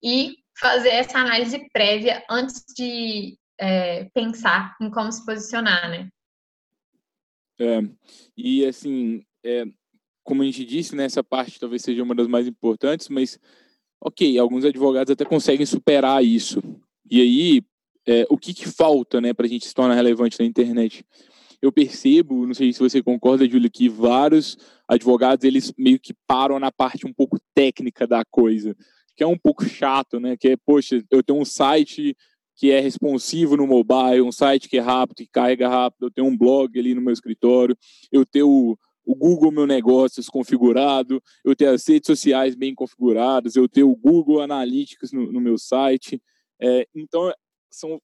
e 0.05 0.37
fazer 0.61 0.91
essa 0.91 1.21
análise 1.21 1.67
prévia 1.73 2.23
antes 2.29 2.63
de 2.77 3.39
é, 3.59 4.05
pensar 4.13 4.77
em 4.79 4.91
como 4.91 5.11
se 5.11 5.25
posicionar, 5.25 5.89
né? 5.89 6.11
É, 7.59 7.81
e 8.37 8.67
assim, 8.67 9.25
é, 9.43 9.65
como 10.23 10.43
a 10.43 10.45
gente 10.45 10.67
disse, 10.67 10.95
né, 10.95 11.07
parte 11.31 11.59
talvez 11.59 11.81
seja 11.81 12.03
uma 12.03 12.15
das 12.15 12.27
mais 12.27 12.47
importantes, 12.47 13.09
mas 13.09 13.39
ok, 13.99 14.39
alguns 14.39 14.67
advogados 14.67 15.11
até 15.11 15.25
conseguem 15.25 15.65
superar 15.65 16.23
isso. 16.23 16.61
E 17.11 17.21
aí, 17.21 17.63
é, 18.07 18.27
o 18.29 18.37
que, 18.37 18.53
que 18.53 18.69
falta 18.69 19.21
né, 19.21 19.33
para 19.33 19.47
a 19.47 19.49
gente 19.49 19.67
se 19.67 19.75
tornar 19.75 19.95
relevante 19.95 20.39
na 20.39 20.47
internet. 20.47 21.05
Eu 21.61 21.71
percebo, 21.71 22.45
não 22.47 22.55
sei 22.55 22.73
se 22.73 22.81
você 22.81 23.01
concorda, 23.03 23.49
Júlio, 23.49 23.71
que 23.71 23.89
vários 23.89 24.59
advogados 24.89 25.45
eles 25.45 25.73
meio 25.79 25.99
que 26.01 26.13
param 26.27 26.59
na 26.59 26.73
parte 26.73 27.07
um 27.07 27.13
pouco 27.13 27.39
técnica 27.55 28.07
da 28.07 28.25
coisa, 28.25 28.77
que 29.17 29.23
é 29.23 29.27
um 29.27 29.39
pouco 29.39 29.65
chato, 29.65 30.19
né? 30.19 30.37
Que 30.37 30.51
é, 30.51 30.57
poxa, 30.57 31.03
eu 31.09 31.23
tenho 31.23 31.39
um 31.39 31.45
site 31.45 32.17
que 32.57 32.71
é 32.71 32.81
responsivo 32.81 33.57
no 33.57 33.67
mobile, 33.67 34.23
um 34.23 34.33
site 34.33 34.69
que 34.69 34.77
é 34.77 34.81
rápido, 34.81 35.19
que 35.19 35.29
carrega 35.29 35.69
rápido, 35.69 36.07
eu 36.07 36.11
tenho 36.11 36.27
um 36.27 36.37
blog 36.37 36.77
ali 36.79 36.95
no 36.95 37.01
meu 37.01 37.13
escritório, 37.13 37.77
eu 38.11 38.27
tenho 38.27 38.77
o 39.05 39.15
Google 39.15 39.51
Meu 39.51 39.67
Negócios 39.67 40.29
configurado, 40.29 41.23
eu 41.45 41.57
ter 41.57 41.67
as 41.67 41.87
redes 41.87 42.07
sociais 42.07 42.55
bem 42.55 42.75
configuradas, 42.75 43.57
eu 43.57 43.69
ter 43.69 43.83
o 43.83 43.97
Google 43.97 44.41
Analytics 44.41 45.13
no, 45.13 45.33
no 45.33 45.41
meu 45.41 45.59
site. 45.59 46.21
É, 46.61 46.87
então, 46.95 47.33
são 47.75 48.01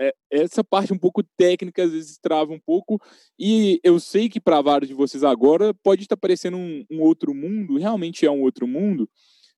é, 0.00 0.14
essa 0.30 0.64
parte 0.64 0.92
um 0.92 0.98
pouco 0.98 1.22
técnica 1.36 1.84
às 1.84 1.92
vezes 1.92 2.18
trava 2.18 2.52
um 2.52 2.58
pouco 2.58 3.00
e 3.38 3.80
eu 3.84 4.00
sei 4.00 4.28
que 4.28 4.40
para 4.40 4.60
vários 4.60 4.88
de 4.88 4.94
vocês 4.94 5.22
agora 5.22 5.74
pode 5.82 6.02
estar 6.02 6.16
parecendo 6.16 6.56
um, 6.56 6.84
um, 6.90 7.00
outro 7.00 7.34
mundo, 7.34 7.78
realmente 7.78 8.26
é 8.26 8.30
um 8.30 8.42
outro 8.42 8.66
mundo, 8.66 9.08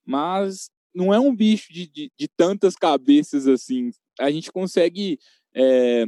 mas 0.04 0.70
não 0.94 1.12
é 1.12 1.18
um 1.18 1.34
bicho 1.34 1.72
de, 1.72 1.86
de, 1.86 2.12
de 2.16 2.28
tantas 2.36 2.76
cabeças 2.76 3.48
assim. 3.48 3.90
A 4.20 4.30
gente 4.30 4.52
consegue 4.52 5.18
é, 5.54 6.04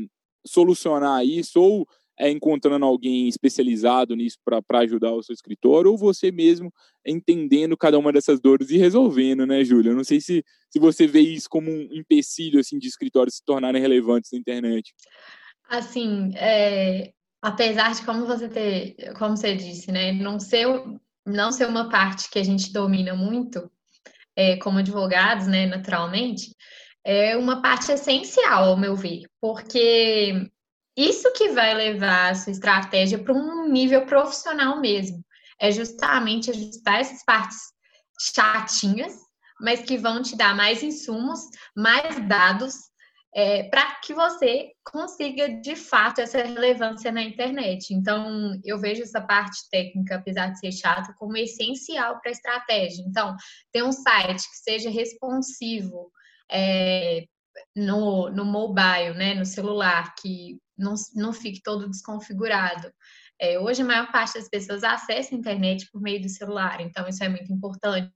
solucionar 0.47 1.25
isso 1.25 1.61
ou 1.61 1.89
é, 2.19 2.31
encontrando 2.31 2.85
alguém 2.85 3.29
especializado 3.29 4.17
nisso 4.17 4.39
para 4.45 4.79
ajudar 4.81 5.13
o 5.13 5.23
seu 5.23 5.35
escritório, 5.35 5.91
ou 5.91 5.99
você 5.99 6.31
mesmo 6.31 6.73
entendendo 7.07 7.77
cada 7.77 7.99
uma 7.99 8.13
dessas 8.13 8.41
dores 8.41 8.71
e 8.71 8.79
resolvendo, 8.79 9.47
né, 9.47 9.63
Júlia? 9.65 9.95
Não 9.95 10.05
sei 10.05 10.21
se, 10.21 10.45
se 10.71 10.79
você 10.79 11.07
vê 11.07 11.21
isso 11.21 11.49
como 11.49 11.71
um 11.71 11.89
empecilho 11.93 12.59
assim, 12.59 12.79
de 12.79 12.89
escritórios 12.89 13.37
se 13.37 13.45
tornarem 13.45 13.81
relevantes 13.81 14.31
na 14.33 14.39
internet. 14.39 14.95
Assim, 15.69 16.33
é, 16.37 17.13
apesar 17.43 17.95
de 17.95 18.05
como 18.05 18.27
você 18.27 18.49
ter, 18.49 19.13
como 19.19 19.37
você 19.37 19.55
disse, 19.55 19.91
né, 19.93 20.13
não 20.13 20.41
ser, 20.41 20.67
não 21.25 21.53
ser 21.53 21.67
uma 21.67 21.89
parte 21.91 22.31
que 22.31 22.39
a 22.39 22.45
gente 22.45 22.73
domina 22.73 23.15
muito, 23.15 23.71
é, 24.35 24.57
como 24.57 24.79
advogados, 24.79 25.47
né, 25.47 25.67
naturalmente, 25.67 26.55
é 27.05 27.37
uma 27.37 27.63
parte 27.63 27.93
essencial, 27.93 28.65
ao 28.65 28.77
meu 28.77 28.97
ver, 28.97 29.23
porque 29.41 30.51
isso 30.97 31.33
que 31.33 31.51
vai 31.51 31.75
levar 31.75 32.31
a 32.31 32.35
sua 32.35 32.53
estratégia 32.53 33.19
para 33.19 33.35
um 33.35 33.69
nível 33.69 34.07
profissional 34.07 34.81
mesmo. 34.81 35.25
É 35.61 35.71
justamente 35.71 36.51
ajustar 36.51 37.01
essas 37.01 37.25
partes 37.25 37.59
chatinhas, 38.21 39.15
mas 39.61 39.83
que 39.83 39.99
vão 39.99 40.23
te 40.23 40.37
dar 40.37 40.57
mais 40.57 40.83
insumos, 40.83 41.41
mais 41.75 42.19
dados, 42.27 42.75
é, 43.35 43.65
para 43.65 43.97
que 43.97 44.15
você 44.15 44.71
consiga 44.83 45.61
de 45.61 45.77
fato 45.77 46.23
essa 46.23 46.39
relevância 46.39 47.13
na 47.13 47.23
internet. 47.23 47.93
Então, 47.93 48.59
eu 48.65 48.79
vejo 48.79 49.03
essa 49.03 49.21
parte 49.21 49.69
técnica, 49.71 50.17
apesar 50.17 50.49
de 50.49 50.59
ser 50.59 50.73
chata, 50.73 51.15
como 51.19 51.37
essencial 51.37 52.19
para 52.21 52.31
a 52.31 52.33
estratégia. 52.33 53.05
Então, 53.07 53.37
ter 53.71 53.83
um 53.83 53.93
site 53.93 54.43
que 54.49 54.57
seja 54.57 54.89
responsivo 54.89 56.11
é, 56.51 57.25
no, 57.75 58.31
no 58.31 58.45
mobile, 58.45 59.15
né, 59.17 59.35
no 59.35 59.45
celular, 59.45 60.15
que 60.15 60.59
não, 60.77 60.95
não 61.15 61.33
fique 61.33 61.63
todo 61.63 61.89
desconfigurado. 61.89 62.93
É, 63.39 63.59
hoje, 63.59 63.83
a 63.83 63.85
maior 63.85 64.11
parte 64.11 64.35
das 64.35 64.49
pessoas 64.49 64.83
acessa 64.83 65.35
a 65.35 65.39
internet 65.39 65.87
por 65.93 66.01
meio 66.01 66.23
do 66.23 66.29
celular, 66.29 66.81
então 66.81 67.07
isso 67.07 67.23
é 67.23 67.29
muito 67.29 67.53
importante. 67.53 68.11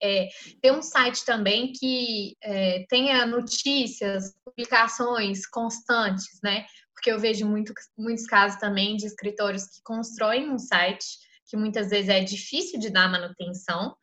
É, 0.00 0.28
ter 0.62 0.72
um 0.72 0.82
site 0.82 1.24
também 1.24 1.72
que 1.72 2.36
é, 2.42 2.84
tenha 2.88 3.26
notícias, 3.26 4.32
publicações 4.44 5.44
constantes, 5.46 6.38
né? 6.42 6.64
Porque 6.94 7.10
eu 7.10 7.18
vejo 7.18 7.46
muito, 7.46 7.72
muitos 7.98 8.26
casos 8.26 8.60
também 8.60 8.96
de 8.96 9.06
escritórios 9.06 9.64
que 9.64 9.82
constroem 9.82 10.50
um 10.50 10.58
site 10.58 11.04
que 11.46 11.56
muitas 11.56 11.90
vezes 11.90 12.08
é 12.08 12.20
difícil 12.20 12.78
de 12.78 12.90
dar 12.90 13.10
manutenção, 13.10 13.96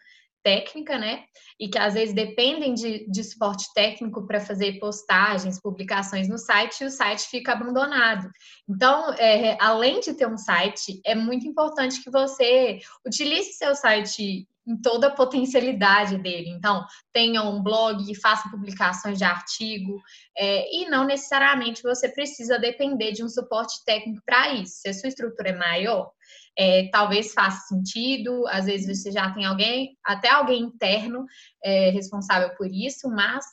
técnica, 0.48 0.98
né? 0.98 1.26
E 1.60 1.68
que 1.68 1.78
às 1.78 1.94
vezes 1.94 2.16
dependem 2.16 2.74
de, 2.74 3.06
de 3.12 3.22
suporte 3.22 3.66
técnico 3.74 4.26
para 4.26 4.40
fazer 4.40 4.80
postagens, 4.80 5.60
publicações 5.60 6.30
no 6.30 6.38
site 6.38 6.82
e 6.82 6.86
o 6.86 6.90
site 6.90 7.28
fica 7.28 7.52
abandonado. 7.52 8.30
Então, 8.70 9.14
é, 9.16 9.58
além 9.60 10.00
de 10.00 10.14
ter 10.14 10.26
um 10.26 10.38
site, 10.38 11.02
é 11.06 11.14
muito 11.14 11.46
importante 11.46 12.02
que 12.02 12.10
você 12.10 12.80
utilize 13.06 13.52
seu 13.54 13.76
site 13.76 14.48
em 14.66 14.78
toda 14.82 15.08
a 15.08 15.16
potencialidade 15.16 16.18
dele. 16.18 16.50
Então, 16.50 16.86
tenha 17.12 17.44
um 17.44 17.62
blog, 17.62 18.02
faça 18.16 18.50
publicações 18.50 19.18
de 19.18 19.26
artigo, 19.26 20.02
é, 20.38 20.74
e 20.74 20.90
não 20.90 21.04
necessariamente 21.04 21.84
você 21.84 22.08
precisa 22.08 22.58
depender 22.58 23.12
de 23.12 23.24
um 23.24 23.30
suporte 23.30 23.84
técnico 23.86 24.22
para 24.26 24.54
isso. 24.54 24.76
Se 24.82 24.90
a 24.90 24.94
sua 24.94 25.10
estrutura 25.10 25.50
é 25.50 25.58
maior, 25.58 26.12
é, 26.58 26.90
talvez 26.92 27.34
faça 27.34 27.68
sentido, 27.68 28.48
às 28.48 28.66
vezes 28.66 29.02
você 29.02 29.12
já 29.12 29.32
tem 29.32 29.46
alguém, 29.46 29.98
até 30.04 30.30
alguém 30.30 30.64
interno 30.64 31.26
é, 31.64 31.92
responsável 31.92 32.50
por 32.56 32.68
isso, 32.68 33.10
mas 33.10 33.46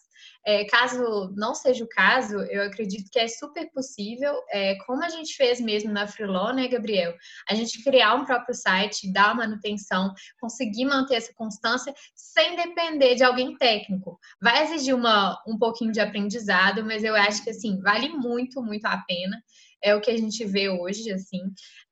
é, 0.47 0.65
caso 0.65 1.33
não 1.37 1.55
seja 1.55 1.85
o 1.85 1.89
caso, 1.89 2.37
eu 2.37 2.63
acredito 2.63 3.11
que 3.11 3.19
é 3.19 3.27
super 3.27 3.71
possível, 3.73 4.35
é, 4.51 4.75
como 4.87 5.03
a 5.03 5.09
gente 5.09 5.35
fez 5.35 5.59
mesmo 5.61 5.91
na 5.91 6.07
Freeló, 6.07 6.53
né, 6.53 6.69
Gabriel? 6.69 7.15
A 7.49 7.55
gente 7.55 7.83
criar 7.83 8.15
um 8.15 8.27
próprio 8.27 8.55
site, 8.55 9.11
dar 9.11 9.35
manutenção, 9.35 10.13
conseguir 10.39 10.85
manter 10.85 11.15
essa 11.15 11.33
constância 11.35 11.95
sem 12.15 12.57
depender 12.57 13.15
de 13.15 13.25
alguém 13.25 13.57
técnico. 13.57 14.19
Vai 14.41 14.65
exigir 14.65 14.95
uma, 14.95 15.43
um 15.47 15.59
pouquinho 15.59 15.93
de 15.93 16.01
aprendizado, 16.01 16.85
mas 16.85 17.03
eu 17.03 17.15
acho 17.15 17.43
que, 17.43 17.51
assim, 17.51 17.81
vale 17.81 18.09
muito, 18.11 18.63
muito 18.63 18.85
a 18.85 18.99
pena 18.99 19.43
é 19.85 19.95
o 19.95 20.01
que 20.01 20.11
a 20.11 20.17
gente 20.17 20.43
vê 20.47 20.71
hoje, 20.71 21.13
assim, 21.13 21.43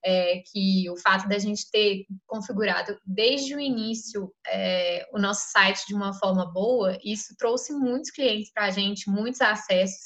é, 0.02 0.42
que 0.50 0.88
o 0.90 0.96
fato 0.96 1.28
da 1.28 1.38
gente 1.38 1.70
ter 1.70 2.06
configurado 2.26 2.98
desde 3.04 3.54
o 3.54 3.60
início 3.60 4.32
é, 4.48 5.06
o 5.12 5.18
nosso 5.18 5.52
site 5.52 5.86
de 5.86 5.94
uma 5.94 6.14
forma 6.14 6.50
boa, 6.50 6.98
isso 7.04 7.36
trouxe 7.36 7.72
muitos 7.74 8.10
clientes 8.10 8.50
para 8.50 8.64
a 8.64 8.70
gente, 8.70 9.10
muitos 9.10 9.42
acessos. 9.42 10.00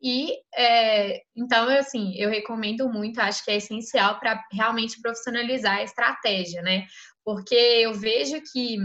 E 0.00 0.34
é, 0.54 1.22
então, 1.34 1.68
assim, 1.70 2.14
eu 2.16 2.28
recomendo 2.28 2.86
muito, 2.88 3.18
acho 3.18 3.42
que 3.44 3.50
é 3.50 3.56
essencial 3.56 4.20
para 4.20 4.44
realmente 4.52 5.00
profissionalizar 5.00 5.78
a 5.78 5.84
estratégia, 5.84 6.60
né? 6.60 6.86
Porque 7.24 7.54
eu 7.54 7.94
vejo 7.94 8.42
que 8.52 8.76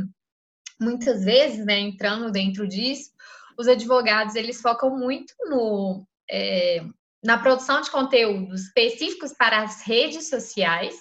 muitas 0.80 1.26
vezes, 1.26 1.66
né, 1.66 1.80
entrando 1.80 2.32
dentro 2.32 2.66
disso, 2.68 3.12
os 3.58 3.68
advogados 3.68 4.36
eles 4.36 4.62
focam 4.62 4.96
muito 4.98 5.34
no, 5.50 6.08
é, 6.30 6.86
na 7.28 7.38
produção 7.38 7.82
de 7.82 7.92
conteúdos 7.92 8.62
específicos 8.62 9.34
para 9.34 9.62
as 9.62 9.82
redes 9.86 10.30
sociais. 10.30 10.96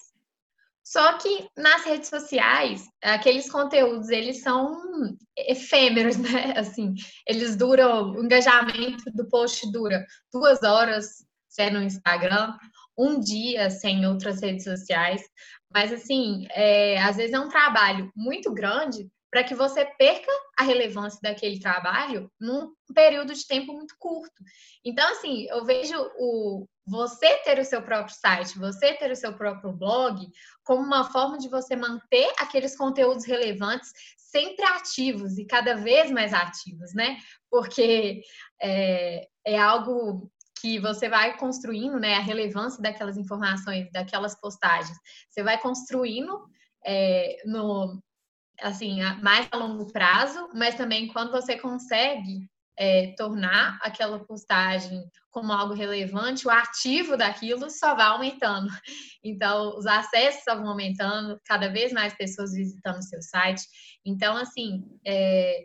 Só 0.83 1.19
que 1.19 1.49
nas 1.57 1.85
redes 1.85 2.09
sociais, 2.09 2.85
aqueles 3.01 3.49
conteúdos, 3.49 4.09
eles 4.09 4.43
são 4.43 4.77
efêmeros, 5.39 6.17
né? 6.19 6.53
Assim, 6.57 6.95
eles 7.29 7.55
duram, 7.55 8.11
o 8.11 8.25
engajamento 8.25 9.05
do 9.15 9.29
post 9.29 9.71
dura 9.71 10.05
duas 10.33 10.65
horas, 10.65 11.25
se 11.49 11.62
é 11.62 11.71
no 11.71 11.81
Instagram, 11.81 12.57
um 12.99 13.21
dia 13.21 13.71
sem 13.71 14.05
outras 14.05 14.43
redes 14.43 14.65
sociais. 14.65 15.23
Mas, 15.73 15.93
assim, 15.93 16.49
é, 16.51 17.01
às 17.03 17.17
vezes 17.17 17.35
é 17.35 17.39
um 17.39 17.49
trabalho 17.49 18.11
muito 18.17 18.53
grande 18.53 19.09
para 19.37 19.44
que 19.44 19.55
você 19.55 19.85
perca 19.85 20.33
a 20.59 20.62
relevância 20.62 21.20
daquele 21.22 21.61
trabalho 21.61 22.33
num 22.40 22.72
período 22.94 23.35
de 23.35 23.46
tempo 23.46 23.75
muito 23.75 23.94
curto. 23.99 24.42
Então, 24.83 25.07
assim, 25.11 25.44
eu 25.51 25.62
vejo 25.62 25.94
o 26.18 26.66
você 26.87 27.37
ter 27.40 27.59
o 27.59 27.64
seu 27.64 27.83
próprio 27.83 28.16
site, 28.16 28.59
você 28.59 28.94
ter 28.94 29.11
o 29.11 29.16
seu 29.16 29.35
próprio 29.35 29.75
blog, 29.75 30.27
como 30.64 30.81
uma 30.81 31.12
forma 31.12 31.37
de 31.37 31.51
você 31.51 31.77
manter 31.77 32.33
aqueles 32.38 32.75
conteúdos 32.75 33.27
relevantes 33.27 33.92
sempre 34.16 34.64
ativos 34.64 35.37
e 35.37 35.44
cada 35.44 35.75
vez 35.75 36.11
mais 36.11 36.33
ativos, 36.33 36.94
né? 36.94 37.18
Porque 37.51 38.22
é, 38.62 39.29
é 39.44 39.59
algo 39.59 40.33
que 40.62 40.79
você 40.79 41.11
vai 41.11 41.37
construindo, 41.37 42.01
né? 42.01 42.14
A 42.14 42.20
relevância 42.20 42.81
daquelas 42.81 43.18
informações, 43.18 43.92
daquelas 43.92 44.35
postagens. 44.40 44.96
Você 45.29 45.42
vai 45.42 45.61
construindo 45.61 46.42
é, 46.87 47.37
no, 47.44 48.01
assim, 48.61 49.01
mais 49.23 49.49
a 49.51 49.57
longo 49.57 49.90
prazo, 49.92 50.49
mas 50.55 50.75
também 50.75 51.09
quando 51.09 51.31
você 51.31 51.59
consegue 51.59 52.49
é, 52.79 53.14
tornar 53.16 53.79
aquela 53.83 54.19
postagem 54.25 55.03
como 55.31 55.53
algo 55.53 55.75
relevante, 55.75 56.47
o 56.47 56.51
ativo 56.51 57.16
daquilo 57.16 57.71
só 57.71 57.95
vai 57.95 58.07
aumentando. 58.07 58.69
Então, 59.29 59.77
os 59.77 59.87
acessos 59.87 60.45
só 60.45 60.55
vão 60.55 60.69
aumentando, 60.69 61.40
cada 61.45 61.69
vez 61.69 61.92
mais 61.92 62.14
pessoas 62.14 62.53
visitando 62.53 62.99
o 62.99 63.03
seu 63.03 63.21
site. 63.21 63.61
Então, 64.05 64.37
assim, 64.37 64.85
é, 65.05 65.64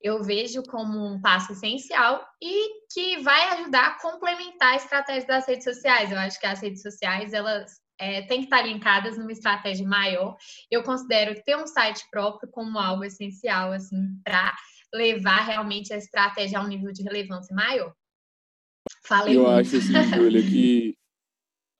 eu 0.00 0.22
vejo 0.22 0.62
como 0.62 1.06
um 1.06 1.20
passo 1.20 1.52
essencial 1.52 2.26
e 2.42 2.86
que 2.90 3.18
vai 3.22 3.58
ajudar 3.58 3.88
a 3.88 4.00
complementar 4.00 4.72
a 4.72 4.76
estratégia 4.76 5.28
das 5.28 5.46
redes 5.46 5.64
sociais. 5.64 6.10
Eu 6.10 6.18
acho 6.18 6.40
que 6.40 6.46
as 6.46 6.60
redes 6.60 6.80
sociais, 6.80 7.34
elas 7.34 7.72
é, 7.98 8.22
tem 8.22 8.38
que 8.38 8.44
estar 8.44 8.62
linkadas 8.62 9.16
numa 9.16 9.32
estratégia 9.32 9.86
maior. 9.86 10.36
Eu 10.70 10.82
considero 10.82 11.40
ter 11.42 11.56
um 11.56 11.66
site 11.66 12.04
próprio 12.10 12.50
como 12.50 12.78
algo 12.78 13.04
essencial, 13.04 13.72
assim, 13.72 14.18
para 14.22 14.54
levar 14.92 15.44
realmente 15.44 15.92
a 15.92 15.96
estratégia 15.96 16.58
a 16.58 16.62
um 16.62 16.68
nível 16.68 16.92
de 16.92 17.02
relevância 17.02 17.54
maior. 17.54 17.94
Falei. 19.04 19.36
Eu 19.36 19.44
muito. 19.44 19.54
acho 19.54 19.76
assim, 19.76 19.92
Júlia, 20.14 20.42
que 20.42 20.96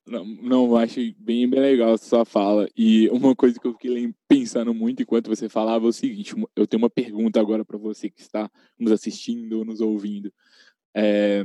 não, 0.06 0.24
não, 0.24 0.76
acho 0.76 1.00
bem, 1.18 1.48
bem 1.48 1.60
legal 1.60 1.94
a 1.94 1.98
sua 1.98 2.24
fala. 2.24 2.68
E 2.76 3.08
uma 3.08 3.34
coisa 3.34 3.58
que 3.58 3.66
eu 3.66 3.72
fiquei 3.72 4.14
pensando 4.28 4.74
muito 4.74 5.02
enquanto 5.02 5.28
você 5.28 5.48
falava 5.48 5.86
é 5.86 5.88
o 5.88 5.92
seguinte: 5.92 6.34
eu 6.54 6.66
tenho 6.66 6.82
uma 6.82 6.90
pergunta 6.90 7.40
agora 7.40 7.64
para 7.64 7.78
você 7.78 8.10
que 8.10 8.20
está 8.20 8.50
nos 8.78 8.92
assistindo 8.92 9.58
ou 9.58 9.64
nos 9.64 9.80
ouvindo. 9.80 10.32
É, 10.94 11.44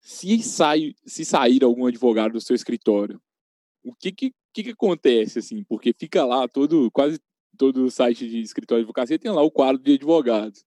se, 0.00 0.42
sai, 0.42 0.94
se 1.04 1.24
sair 1.24 1.62
algum 1.62 1.86
advogado 1.86 2.32
do 2.32 2.40
seu 2.40 2.56
escritório 2.56 3.20
o 3.84 3.94
que, 3.94 4.12
que 4.12 4.32
que, 4.52 4.62
que 4.62 4.70
acontece, 4.70 5.38
assim? 5.38 5.64
Porque 5.64 5.94
fica 5.98 6.24
lá 6.24 6.46
todo, 6.46 6.90
quase 6.90 7.18
todo 7.56 7.90
site 7.90 8.28
de 8.28 8.40
escritório 8.40 8.82
de 8.82 8.84
advocacia 8.84 9.18
tem 9.18 9.30
lá 9.30 9.42
o 9.42 9.50
quadro 9.50 9.82
de 9.82 9.94
advogados. 9.94 10.64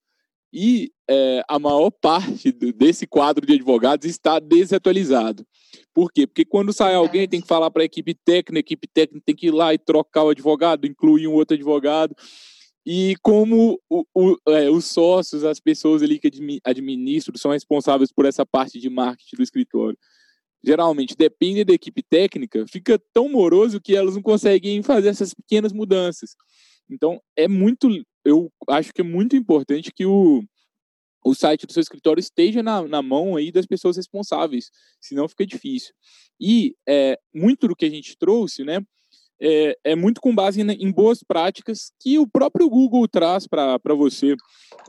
E 0.52 0.90
é, 1.08 1.42
a 1.48 1.58
maior 1.58 1.90
parte 1.90 2.50
do, 2.50 2.72
desse 2.72 3.06
quadro 3.06 3.46
de 3.46 3.54
advogados 3.54 4.06
está 4.06 4.38
desatualizado. 4.38 5.46
Por 5.92 6.10
quê? 6.10 6.26
Porque 6.26 6.44
quando 6.44 6.72
sai 6.72 6.94
alguém, 6.94 7.28
tem 7.28 7.40
que 7.40 7.46
falar 7.46 7.70
para 7.70 7.82
a 7.82 7.84
equipe 7.84 8.14
técnica, 8.14 8.58
a 8.58 8.60
equipe 8.60 8.88
técnica 8.88 9.22
tem 9.24 9.34
que 9.34 9.48
ir 9.48 9.50
lá 9.50 9.74
e 9.74 9.78
trocar 9.78 10.24
o 10.24 10.30
advogado, 10.30 10.86
incluir 10.86 11.26
um 11.26 11.34
outro 11.34 11.54
advogado. 11.54 12.14
E 12.84 13.16
como 13.20 13.80
o, 13.90 14.04
o, 14.14 14.36
é, 14.48 14.70
os 14.70 14.84
sócios, 14.86 15.44
as 15.44 15.58
pessoas 15.58 16.02
ali 16.02 16.20
que 16.20 16.30
administram, 16.64 17.36
são 17.36 17.50
responsáveis 17.50 18.12
por 18.12 18.24
essa 18.24 18.46
parte 18.46 18.78
de 18.78 18.88
marketing 18.88 19.36
do 19.36 19.42
escritório, 19.42 19.98
geralmente 20.66 21.16
dependem 21.16 21.64
da 21.64 21.72
equipe 21.72 22.02
técnica, 22.02 22.66
fica 22.66 23.00
tão 23.12 23.28
moroso 23.28 23.80
que 23.80 23.94
elas 23.94 24.16
não 24.16 24.22
conseguem 24.22 24.82
fazer 24.82 25.08
essas 25.08 25.32
pequenas 25.32 25.72
mudanças. 25.72 26.34
Então, 26.90 27.20
é 27.36 27.46
muito, 27.46 27.88
eu 28.24 28.50
acho 28.68 28.92
que 28.92 29.00
é 29.00 29.04
muito 29.04 29.36
importante 29.36 29.92
que 29.92 30.04
o, 30.04 30.42
o 31.24 31.34
site 31.34 31.66
do 31.66 31.72
seu 31.72 31.80
escritório 31.80 32.20
esteja 32.20 32.64
na, 32.64 32.82
na 32.82 33.00
mão 33.00 33.36
aí 33.36 33.52
das 33.52 33.64
pessoas 33.64 33.96
responsáveis, 33.96 34.70
senão 35.00 35.28
fica 35.28 35.46
difícil. 35.46 35.94
E 36.40 36.74
é, 36.88 37.16
muito 37.32 37.68
do 37.68 37.76
que 37.76 37.84
a 37.84 37.90
gente 37.90 38.16
trouxe, 38.18 38.64
né, 38.64 38.80
é, 39.40 39.76
é 39.84 39.94
muito 39.94 40.20
com 40.20 40.34
base 40.34 40.60
em, 40.60 40.70
em, 40.70 40.90
boas 40.90 41.22
práticas 41.22 41.92
que 42.00 42.18
o 42.18 42.26
próprio 42.26 42.68
Google 42.68 43.06
traz 43.06 43.46
para 43.46 43.78
você. 43.94 44.34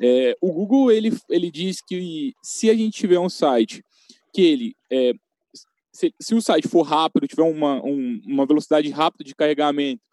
É, 0.02 0.36
o 0.42 0.52
Google 0.52 0.92
ele, 0.92 1.12
ele 1.30 1.52
diz 1.52 1.82
que 1.82 2.34
se 2.42 2.70
a 2.70 2.74
gente 2.74 2.98
tiver 2.98 3.20
um 3.20 3.30
site 3.30 3.84
que 4.34 4.42
ele 4.42 4.76
é, 4.92 5.14
se, 5.98 6.14
se, 6.22 6.36
o 6.36 6.42
site 6.42 6.68
for 6.68 6.84
rápido, 6.84 7.28
tiver 7.28 7.42
uma, 7.42 7.84
um, 7.84 8.22
uma 8.24 8.46
velocidade 8.46 8.88
rápida 8.92 9.24
de 9.24 9.34
carregamento, 9.34 10.04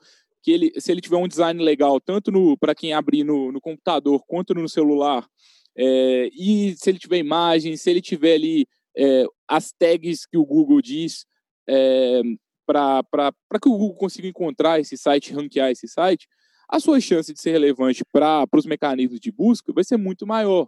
que 0.43 0.51
ele, 0.51 0.73
se 0.79 0.91
ele 0.91 1.03
tiver 1.03 1.19
um 1.19 1.29
design 1.29 1.63
legal, 1.63 2.01
tanto 2.01 2.57
para 2.57 2.75
quem 2.75 2.95
abrir 2.95 3.23
no, 3.23 3.53
no, 3.53 3.61
computador 3.61 4.25
quanto 4.27 4.55
no 4.55 4.67
celular, 4.67 5.27
é, 5.77 6.31
e 6.33 6.75
se 6.77 6.89
ele 6.89 6.99
tiver 6.99 7.19
imagem, 7.19 7.77
se 7.77 7.91
ele 7.91 8.01
tiver 8.01 8.35
ali 8.35 8.67
é, 8.97 9.27
as 9.47 9.73
tags 9.73 10.25
que 10.25 10.39
o 10.39 10.47
Google 10.47 10.81
diz, 10.81 11.27
é, 11.69 12.23
para 12.67 13.03
que 13.61 13.69
o 13.69 13.77
Google 13.77 13.97
consiga 13.97 14.27
encontrar 14.27 14.81
esse 14.81 14.97
site, 14.97 15.35
ranquear 15.35 15.71
esse 15.71 15.87
site, 15.87 16.27
a 16.67 16.81
sua 16.81 16.99
chance 16.99 17.31
de 17.31 17.39
ser 17.39 17.51
relevante 17.51 18.03
para 18.11 18.47
os 18.55 18.65
mecanismos 18.65 19.21
de 19.21 19.31
busca 19.31 19.71
vai 19.71 19.85
ser 19.85 19.99
muito 19.99 20.27
maior. 20.27 20.67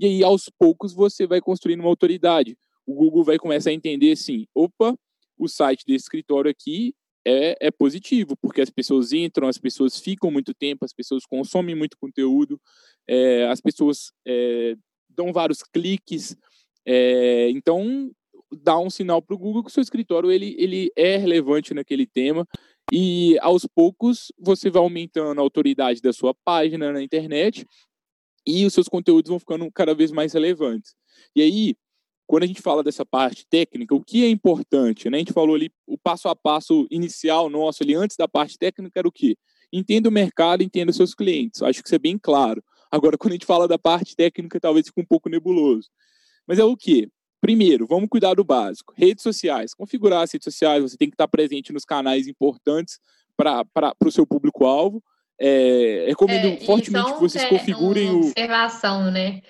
E 0.00 0.06
aí, 0.06 0.24
aos 0.24 0.50
poucos, 0.58 0.92
você 0.92 1.28
vai 1.28 1.40
construindo 1.40 1.80
uma 1.80 1.88
autoridade. 1.88 2.56
O 2.88 2.94
Google 2.94 3.22
vai 3.22 3.36
começar 3.36 3.68
a 3.68 3.74
entender 3.74 4.12
assim: 4.12 4.46
opa, 4.54 4.98
o 5.36 5.46
site 5.46 5.84
desse 5.86 6.04
escritório 6.04 6.50
aqui 6.50 6.94
é, 7.22 7.54
é 7.60 7.70
positivo, 7.70 8.34
porque 8.40 8.62
as 8.62 8.70
pessoas 8.70 9.12
entram, 9.12 9.46
as 9.46 9.58
pessoas 9.58 10.00
ficam 10.00 10.30
muito 10.30 10.54
tempo, 10.54 10.86
as 10.86 10.92
pessoas 10.94 11.26
consomem 11.26 11.74
muito 11.74 11.98
conteúdo, 12.00 12.58
é, 13.06 13.46
as 13.48 13.60
pessoas 13.60 14.10
é, 14.26 14.74
dão 15.10 15.34
vários 15.34 15.62
cliques. 15.62 16.34
É, 16.86 17.50
então, 17.50 18.10
dá 18.50 18.78
um 18.78 18.88
sinal 18.88 19.20
para 19.20 19.34
o 19.34 19.38
Google 19.38 19.62
que 19.62 19.68
o 19.68 19.72
seu 19.72 19.82
escritório 19.82 20.32
ele, 20.32 20.56
ele 20.58 20.90
é 20.96 21.18
relevante 21.18 21.74
naquele 21.74 22.06
tema 22.06 22.48
e 22.90 23.38
aos 23.40 23.66
poucos 23.66 24.32
você 24.38 24.70
vai 24.70 24.80
aumentando 24.80 25.38
a 25.38 25.42
autoridade 25.42 26.00
da 26.00 26.14
sua 26.14 26.34
página 26.42 26.90
na 26.90 27.02
internet 27.02 27.66
e 28.46 28.64
os 28.64 28.72
seus 28.72 28.88
conteúdos 28.88 29.28
vão 29.28 29.38
ficando 29.38 29.70
cada 29.70 29.94
vez 29.94 30.10
mais 30.10 30.32
relevantes. 30.32 30.94
E 31.36 31.42
aí, 31.42 31.76
quando 32.28 32.42
a 32.42 32.46
gente 32.46 32.60
fala 32.60 32.84
dessa 32.84 33.06
parte 33.06 33.46
técnica, 33.48 33.94
o 33.94 34.04
que 34.04 34.22
é 34.22 34.28
importante? 34.28 35.08
Né? 35.08 35.16
A 35.16 35.20
gente 35.20 35.32
falou 35.32 35.56
ali 35.56 35.72
o 35.86 35.96
passo 35.96 36.28
a 36.28 36.36
passo 36.36 36.86
inicial 36.90 37.48
nosso 37.48 37.82
ali 37.82 37.94
antes 37.94 38.18
da 38.18 38.28
parte 38.28 38.58
técnica 38.58 39.00
era 39.00 39.08
o 39.08 39.12
quê? 39.12 39.34
Entenda 39.72 40.10
o 40.10 40.12
mercado, 40.12 40.62
entenda 40.62 40.90
os 40.90 40.96
seus 40.96 41.14
clientes. 41.14 41.62
Acho 41.62 41.82
que 41.82 41.88
isso 41.88 41.94
é 41.94 41.98
bem 41.98 42.18
claro. 42.18 42.62
Agora, 42.92 43.16
quando 43.16 43.32
a 43.32 43.34
gente 43.34 43.46
fala 43.46 43.66
da 43.66 43.78
parte 43.78 44.14
técnica, 44.14 44.60
talvez 44.60 44.86
fique 44.86 45.00
um 45.00 45.06
pouco 45.06 45.30
nebuloso. 45.30 45.88
Mas 46.46 46.58
é 46.58 46.64
o 46.64 46.76
quê? 46.76 47.08
Primeiro, 47.40 47.86
vamos 47.86 48.10
cuidar 48.10 48.34
do 48.34 48.44
básico. 48.44 48.92
Redes 48.94 49.22
sociais. 49.22 49.72
Configurar 49.72 50.22
as 50.22 50.32
redes 50.32 50.44
sociais, 50.44 50.82
você 50.82 50.98
tem 50.98 51.08
que 51.08 51.14
estar 51.14 51.28
presente 51.28 51.72
nos 51.72 51.84
canais 51.86 52.28
importantes 52.28 52.98
para 53.36 53.94
o 54.04 54.12
seu 54.12 54.26
público-alvo. 54.26 55.02
É, 55.40 56.04
recomendo 56.08 56.46
é, 56.46 56.56
fortemente 56.58 57.06
então, 57.06 57.14
que 57.14 57.20
vocês 57.20 57.44
é 57.44 57.48
configurem 57.48 58.10
uma 58.10 58.26
observação, 58.26 59.10
né? 59.10 59.40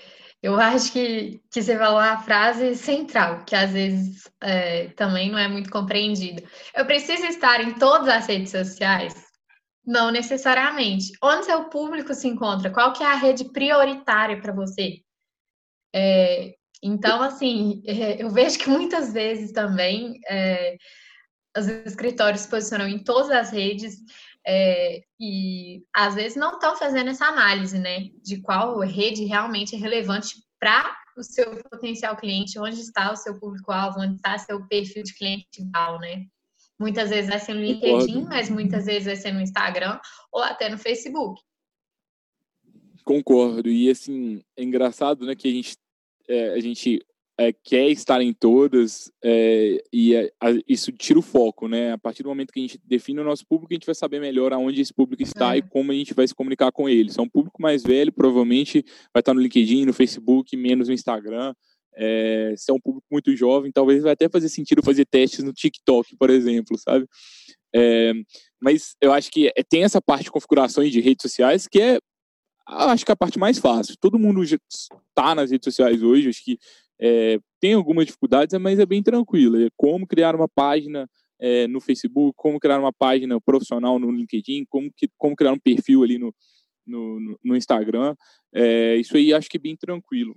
Eu 0.40 0.59
acho 0.59 0.92
que, 0.92 1.40
que 1.51 1.62
você 1.62 1.77
falou 1.77 1.98
a 1.98 2.18
frase 2.18 2.77
central, 2.77 3.44
que 3.44 3.57
às 3.57 3.72
vezes 3.72 4.31
é, 4.40 4.88
também 4.90 5.31
não 5.31 5.38
é 5.38 5.48
muito 5.48 5.68
compreendida. 5.68 6.42
Eu 6.74 6.87
preciso 6.87 7.24
estar 7.27 7.61
em 7.61 7.74
todas 7.74 8.09
as 8.09 8.27
redes 8.27 8.53
sociais? 8.53 9.14
Não 9.85 10.12
necessariamente. 10.12 11.12
Onde 11.22 11.46
seu 11.46 11.64
público 11.64 12.14
se 12.14 12.29
encontra? 12.29 12.70
Qual 12.70 12.92
que 12.92 13.03
é 13.03 13.07
a 13.07 13.16
rede 13.16 13.51
prioritária 13.53 14.40
para 14.40 14.53
você? 14.53 15.01
É, 15.92 16.55
então, 16.83 17.20
assim, 17.20 17.83
é, 17.87 18.22
eu 18.22 18.31
vejo 18.31 18.59
que 18.59 18.70
muitas 18.70 19.12
vezes 19.12 19.51
também 19.51 20.20
é, 20.29 20.77
os 21.57 21.66
escritórios 21.66 22.42
se 22.42 22.48
posicionam 22.48 22.87
em 22.87 23.03
todas 23.03 23.31
as 23.31 23.51
redes 23.51 23.96
é, 24.50 25.02
e 25.20 25.84
às 25.94 26.14
vezes 26.14 26.34
não 26.34 26.54
estão 26.54 26.74
fazendo 26.74 27.11
essa 27.11 27.26
análise, 27.26 27.78
né, 27.78 28.08
de 28.22 28.40
qual 28.40 28.78
rede 28.80 29.26
realmente 29.26 29.76
é 29.76 29.78
relevante 29.78 30.42
para 30.58 30.96
o 31.18 31.22
seu 31.22 31.62
potencial 31.70 32.16
cliente, 32.16 32.58
onde 32.58 32.80
está 32.80 33.12
o 33.12 33.16
seu 33.16 33.38
público-alvo, 33.38 34.00
onde 34.00 34.14
está 34.14 34.38
seu 34.38 34.66
perfil 34.66 35.02
de 35.02 35.14
cliente 35.14 35.46
ideal, 35.61 36.00
né? 36.00 36.24
Muitas 36.80 37.11
vezes 37.11 37.28
vai 37.28 37.40
ser 37.40 37.54
no 37.54 37.61
LinkedIn, 37.61 38.24
mas 38.24 38.48
muitas 38.48 38.87
vezes 38.87 39.04
vai 39.04 39.16
ser 39.16 39.32
no 39.32 39.40
Instagram 39.40 40.00
ou 40.32 40.42
até 40.42 40.68
no 40.68 40.78
Facebook. 40.78 41.42
Concordo. 43.04 43.68
E 43.68 43.90
assim, 43.90 44.42
é 44.56 44.62
engraçado, 44.62 45.26
né, 45.26 45.34
que 45.34 45.48
a 45.48 45.50
gente 45.50 45.76
é, 46.28 46.50
a 46.50 46.61
gente 46.61 47.04
é, 47.38 47.53
quer 47.53 47.88
estar 47.88 48.20
em 48.20 48.33
todas 48.33 49.12
é, 49.22 49.81
e 49.92 50.12
é, 50.12 50.33
a, 50.40 50.48
isso 50.66 50.90
tira 50.90 51.20
o 51.20 51.22
foco, 51.22 51.68
né? 51.68 51.92
A 51.92 51.98
partir 51.98 52.24
do 52.24 52.29
momento 52.29 52.53
que 52.53 52.59
a 52.59 52.62
gente 52.62 52.81
define 52.85 53.20
o 53.20 53.24
nosso 53.24 53.46
público, 53.46 53.72
a 53.72 53.77
gente 53.77 53.87
vai 53.87 53.94
saber 53.94 54.20
melhor 54.20 54.53
aonde 54.53 54.81
esse 54.81 54.92
público 54.92 55.22
está 55.22 55.57
e 55.57 55.61
é. 55.61 55.62
como 55.62 55.92
a 55.92 55.94
gente 55.94 56.12
vai 56.14 56.27
se 56.27 56.35
comunicar 56.35 56.72
com 56.72 56.88
ele. 56.88 57.12
Se 57.12 57.20
é 57.20 57.22
um 57.22 57.29
público 57.29 57.62
mais 57.62 57.85
velho, 57.85 58.12
provavelmente 58.12 58.85
vai 59.14 59.20
estar 59.20 59.33
no 59.33 59.40
LinkedIn, 59.40 59.85
no 59.87 59.92
Facebook, 59.92 60.57
menos 60.57 60.88
no 60.88 60.94
Instagram. 60.94 61.55
É, 61.94 62.55
se 62.57 62.72
é 62.72 62.74
um 62.74 62.81
público 62.81 63.07
muito 63.11 63.35
jovem, 63.37 63.70
talvez 63.70 64.03
vai 64.03 64.12
até 64.12 64.29
fazer 64.29 64.48
sentido 64.48 64.83
fazer 64.83 65.05
testes 65.05 65.44
no 65.44 65.53
TikTok, 65.53 66.16
por 66.16 66.31
exemplo, 66.31 66.77
sabe? 66.77 67.07
É, 67.72 68.12
mas 68.61 68.96
eu 69.01 69.12
acho 69.12 69.31
que 69.31 69.53
tem 69.68 69.85
essa 69.85 70.03
parte 70.03 70.24
de 70.24 70.31
configurações 70.33 70.90
de 70.90 71.01
redes 71.01 71.22
sociais 71.22 71.68
que 71.68 71.81
é 71.81 71.98
acho 72.66 73.05
que 73.05 73.12
é 73.12 73.14
a 73.14 73.16
parte 73.16 73.38
mais 73.38 73.59
fácil. 73.59 73.96
Todo 73.98 74.18
mundo 74.18 74.42
está 74.42 75.35
nas 75.35 75.51
redes 75.51 75.64
sociais 75.64 76.03
hoje, 76.03 76.29
acho 76.29 76.44
que 76.44 76.59
é, 77.00 77.38
tem 77.61 77.74
algumas 77.74 78.06
dificuldades, 78.06 78.58
mas 78.61 78.78
é 78.78 78.87
bem 78.87 79.02
tranquilo. 79.02 79.61
É 79.62 79.68
como 79.76 80.06
criar 80.06 80.34
uma 80.34 80.48
página 80.48 81.08
é, 81.40 81.66
no 81.68 81.80
Facebook, 81.80 82.34
como 82.37 82.58
criar 82.58 82.78
uma 82.78 82.92
página 82.92 83.40
profissional 83.40 83.98
no 83.98 84.11
LinkedIn, 84.11 84.64
como, 84.68 84.90
que, 84.96 85.08
como 85.16 85.37
criar 85.37 85.52
um 85.52 85.58
perfil 85.58 86.02
ali 86.02 86.18
no, 86.18 86.34
no, 86.87 87.38
no 87.44 87.56
Instagram. 87.56 88.14
É, 88.54 88.96
isso 88.96 89.16
aí 89.16 89.32
acho 89.32 89.48
que 89.48 89.56
é 89.56 89.61
bem 89.61 89.76
tranquilo. 89.76 90.34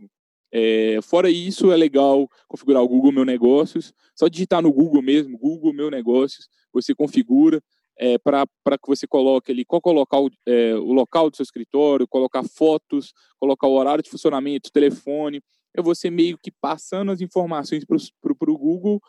É, 0.54 1.00
fora 1.02 1.30
isso, 1.30 1.72
é 1.72 1.78
legal 1.78 2.28
configurar 2.48 2.84
o 2.84 2.88
Google 2.88 3.12
Meu 3.12 3.26
Negócios. 3.26 3.94
Só 4.16 4.28
digitar 4.28 4.62
no 4.62 4.72
Google 4.72 5.02
mesmo, 5.02 5.38
Google 5.38 5.74
Meu 5.74 5.90
Negócios, 5.90 6.48
você 6.74 6.94
configura 6.94 7.62
é, 7.98 8.18
para 8.18 8.46
que 8.46 8.88
você 8.88 9.08
coloque 9.08 9.52
ali 9.52 9.64
qual 9.64 9.82
é 9.86 10.18
o 10.18 10.30
é, 10.48 10.76
o 10.76 10.92
local 10.92 11.30
do 11.30 11.36
seu 11.36 11.44
escritório, 11.44 12.08
colocar 12.08 12.44
fotos, 12.44 13.14
colocar 13.40 13.68
o 13.68 13.74
horário 13.74 14.04
de 14.04 14.10
funcionamento, 14.10 14.72
telefone. 14.72 15.42
É 15.76 15.82
você 15.82 16.10
meio 16.10 16.38
que 16.38 16.52
passando 16.52 17.12
as 17.12 17.22
informações 17.22 17.86
para 17.86 18.52
o 18.52 18.58
Google 18.58 19.02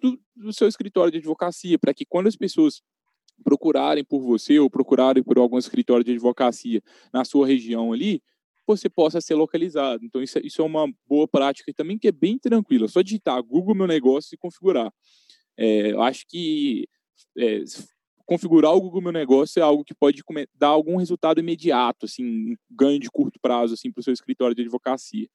do, 0.00 0.20
do 0.36 0.52
seu 0.52 0.68
escritório 0.68 1.10
de 1.10 1.18
advocacia, 1.18 1.78
para 1.78 1.94
que 1.94 2.04
quando 2.04 2.26
as 2.26 2.36
pessoas 2.36 2.82
procurarem 3.42 4.04
por 4.04 4.20
você 4.20 4.58
ou 4.58 4.70
procurarem 4.70 5.22
por 5.22 5.38
algum 5.38 5.58
escritório 5.58 6.04
de 6.04 6.12
advocacia 6.12 6.80
na 7.12 7.24
sua 7.24 7.46
região 7.46 7.92
ali, 7.92 8.22
você 8.66 8.88
possa 8.88 9.20
ser 9.20 9.34
localizado. 9.34 10.04
Então, 10.04 10.22
isso, 10.22 10.38
é, 10.38 10.42
isso 10.44 10.62
é 10.62 10.64
uma 10.64 10.86
boa 11.06 11.28
prática 11.28 11.70
e 11.70 11.74
também 11.74 11.98
que 11.98 12.08
é 12.08 12.12
bem 12.12 12.38
tranquila. 12.38 12.86
É 12.86 12.88
só 12.88 13.02
digitar 13.02 13.42
Google 13.42 13.74
Meu 13.74 13.86
Negócio 13.86 14.34
e 14.34 14.38
configurar. 14.38 14.92
É, 15.56 15.92
eu 15.92 16.02
acho 16.02 16.24
que 16.26 16.88
é, 17.36 17.62
configurar 18.24 18.72
o 18.72 18.80
Google 18.80 19.02
Meu 19.02 19.12
Negócio 19.12 19.60
é 19.60 19.62
algo 19.62 19.84
que 19.84 19.94
pode 19.94 20.22
dar 20.54 20.68
algum 20.68 20.96
resultado 20.96 21.40
imediato, 21.40 22.06
assim, 22.06 22.56
ganho 22.70 22.98
de 22.98 23.10
curto 23.10 23.38
prazo, 23.40 23.74
assim, 23.74 23.92
para 23.92 24.00
o 24.00 24.04
seu 24.04 24.12
escritório 24.12 24.54
de 24.54 24.62
advocacia. 24.62 25.28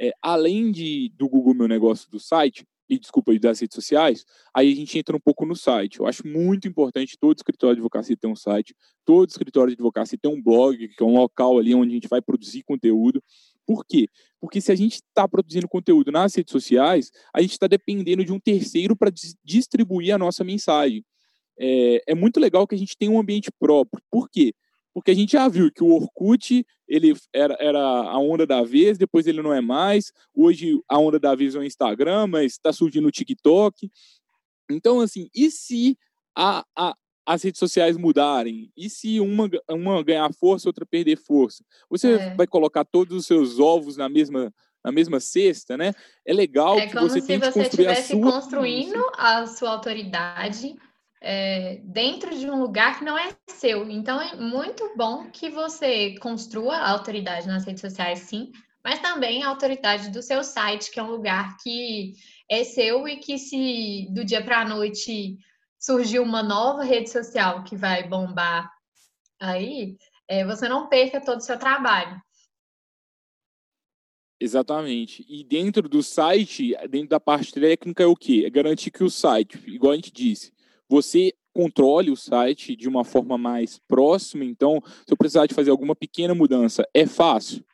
É, 0.00 0.12
além 0.20 0.72
de, 0.72 1.12
do 1.16 1.28
Google 1.28 1.54
Meu 1.54 1.68
Negócio 1.68 2.10
do 2.10 2.18
site, 2.18 2.64
e 2.88 2.98
desculpa, 2.98 3.36
das 3.38 3.60
redes 3.60 3.74
sociais, 3.74 4.24
aí 4.54 4.70
a 4.70 4.76
gente 4.76 4.98
entra 4.98 5.16
um 5.16 5.20
pouco 5.20 5.46
no 5.46 5.56
site. 5.56 6.00
Eu 6.00 6.06
acho 6.06 6.26
muito 6.26 6.68
importante 6.68 7.16
todo 7.18 7.36
escritório 7.36 7.76
de 7.76 7.80
advocacia 7.80 8.16
ter 8.16 8.26
um 8.26 8.36
site, 8.36 8.74
todo 9.04 9.28
escritório 9.28 9.70
de 9.70 9.74
advocacia 9.74 10.18
ter 10.20 10.28
um 10.28 10.40
blog, 10.40 10.88
que 10.88 11.02
é 11.02 11.06
um 11.06 11.14
local 11.14 11.58
ali 11.58 11.74
onde 11.74 11.92
a 11.92 11.94
gente 11.94 12.08
vai 12.08 12.20
produzir 12.20 12.62
conteúdo. 12.62 13.22
Por 13.66 13.84
quê? 13.86 14.06
Porque 14.38 14.60
se 14.60 14.70
a 14.70 14.74
gente 14.74 14.96
está 14.96 15.26
produzindo 15.26 15.66
conteúdo 15.66 16.12
nas 16.12 16.34
redes 16.34 16.52
sociais, 16.52 17.10
a 17.32 17.40
gente 17.40 17.52
está 17.52 17.66
dependendo 17.66 18.24
de 18.24 18.32
um 18.32 18.38
terceiro 18.38 18.94
para 18.94 19.10
distribuir 19.42 20.14
a 20.14 20.18
nossa 20.18 20.44
mensagem. 20.44 21.04
é, 21.58 22.02
é 22.08 22.14
muito 22.14 22.40
legal 22.40 22.66
que 22.66 22.74
a 22.74 22.78
gente 22.78 22.96
tenha 22.98 23.10
um 23.10 23.20
ambiente 23.20 23.50
próprio. 23.58 24.02
Por 24.10 24.28
quê? 24.28 24.52
Porque 24.94 25.10
a 25.10 25.14
gente 25.14 25.32
já 25.32 25.48
viu 25.48 25.72
que 25.72 25.82
o 25.82 25.92
Orkut 25.92 26.64
ele 26.86 27.14
era, 27.32 27.56
era 27.58 27.80
a 27.80 28.16
onda 28.18 28.46
da 28.46 28.62
vez, 28.62 28.96
depois 28.96 29.26
ele 29.26 29.42
não 29.42 29.52
é 29.52 29.60
mais. 29.60 30.12
Hoje 30.32 30.80
a 30.88 30.96
onda 30.98 31.18
da 31.18 31.34
vez 31.34 31.56
é 31.56 31.58
o 31.58 31.64
Instagram, 31.64 32.28
mas 32.28 32.52
está 32.52 32.72
surgindo 32.72 33.08
o 33.08 33.10
TikTok. 33.10 33.90
Então, 34.70 35.00
assim, 35.00 35.28
e 35.34 35.50
se 35.50 35.98
a, 36.36 36.64
a, 36.76 36.94
as 37.26 37.42
redes 37.42 37.58
sociais 37.58 37.96
mudarem? 37.96 38.70
E 38.76 38.88
se 38.88 39.18
uma, 39.18 39.50
uma 39.68 40.02
ganhar 40.04 40.32
força, 40.32 40.68
outra 40.68 40.86
perder 40.86 41.16
força? 41.16 41.64
Você 41.90 42.12
é. 42.12 42.34
vai 42.36 42.46
colocar 42.46 42.84
todos 42.84 43.16
os 43.16 43.26
seus 43.26 43.58
ovos 43.58 43.96
na 43.96 44.08
mesma 44.08 44.54
na 44.84 44.92
mesma 44.92 45.18
cesta, 45.18 45.78
né? 45.78 45.94
É 46.26 46.32
legal 46.34 46.78
é 46.78 46.86
que 46.86 46.94
você 46.94 47.18
tente 47.22 47.50
construir 47.50 47.86
a 47.88 47.94
sua... 47.94 48.16
É 48.16 48.20
como 48.20 48.32
se 48.34 48.48
você 48.48 48.52
estivesse 48.52 48.52
construindo 48.52 49.12
a 49.16 49.46
sua 49.46 49.70
autoridade 49.70 50.76
é, 51.26 51.80
dentro 51.84 52.38
de 52.38 52.48
um 52.50 52.60
lugar 52.60 52.98
que 52.98 53.04
não 53.04 53.16
é 53.16 53.34
seu. 53.48 53.88
Então 53.90 54.20
é 54.20 54.36
muito 54.36 54.94
bom 54.94 55.30
que 55.30 55.48
você 55.48 56.16
construa 56.18 56.76
a 56.76 56.90
autoridade 56.90 57.48
nas 57.48 57.64
redes 57.64 57.80
sociais, 57.80 58.20
sim, 58.20 58.52
mas 58.84 59.00
também 59.00 59.42
a 59.42 59.48
autoridade 59.48 60.10
do 60.10 60.20
seu 60.20 60.44
site, 60.44 60.90
que 60.90 61.00
é 61.00 61.02
um 61.02 61.10
lugar 61.10 61.56
que 61.62 62.12
é 62.48 62.62
seu 62.62 63.08
e 63.08 63.16
que 63.16 63.38
se 63.38 64.06
do 64.10 64.22
dia 64.22 64.44
para 64.44 64.60
a 64.60 64.68
noite 64.68 65.38
surgir 65.78 66.18
uma 66.18 66.42
nova 66.42 66.84
rede 66.84 67.08
social 67.08 67.64
que 67.64 67.74
vai 67.74 68.06
bombar 68.06 68.70
aí, 69.40 69.96
é, 70.28 70.44
você 70.44 70.68
não 70.68 70.88
perca 70.88 71.24
todo 71.24 71.38
o 71.38 71.42
seu 71.42 71.58
trabalho. 71.58 72.20
Exatamente. 74.38 75.24
E 75.26 75.42
dentro 75.42 75.88
do 75.88 76.02
site, 76.02 76.76
dentro 76.90 77.08
da 77.08 77.20
parte 77.20 77.50
técnica, 77.50 78.02
é 78.02 78.06
o 78.06 78.14
quê? 78.14 78.42
É 78.44 78.50
garantir 78.50 78.90
que 78.90 79.02
o 79.02 79.08
site, 79.08 79.58
igual 79.66 79.92
a 79.92 79.96
gente 79.96 80.12
disse, 80.12 80.52
você 80.88 81.32
controle 81.52 82.10
o 82.10 82.16
site 82.16 82.74
de 82.74 82.88
uma 82.88 83.04
forma 83.04 83.38
mais 83.38 83.78
próxima. 83.86 84.44
Então, 84.44 84.82
se 85.06 85.12
eu 85.12 85.16
precisar 85.16 85.46
de 85.46 85.54
fazer 85.54 85.70
alguma 85.70 85.94
pequena 85.94 86.34
mudança, 86.34 86.86
é 86.92 87.06
fácil. 87.06 87.64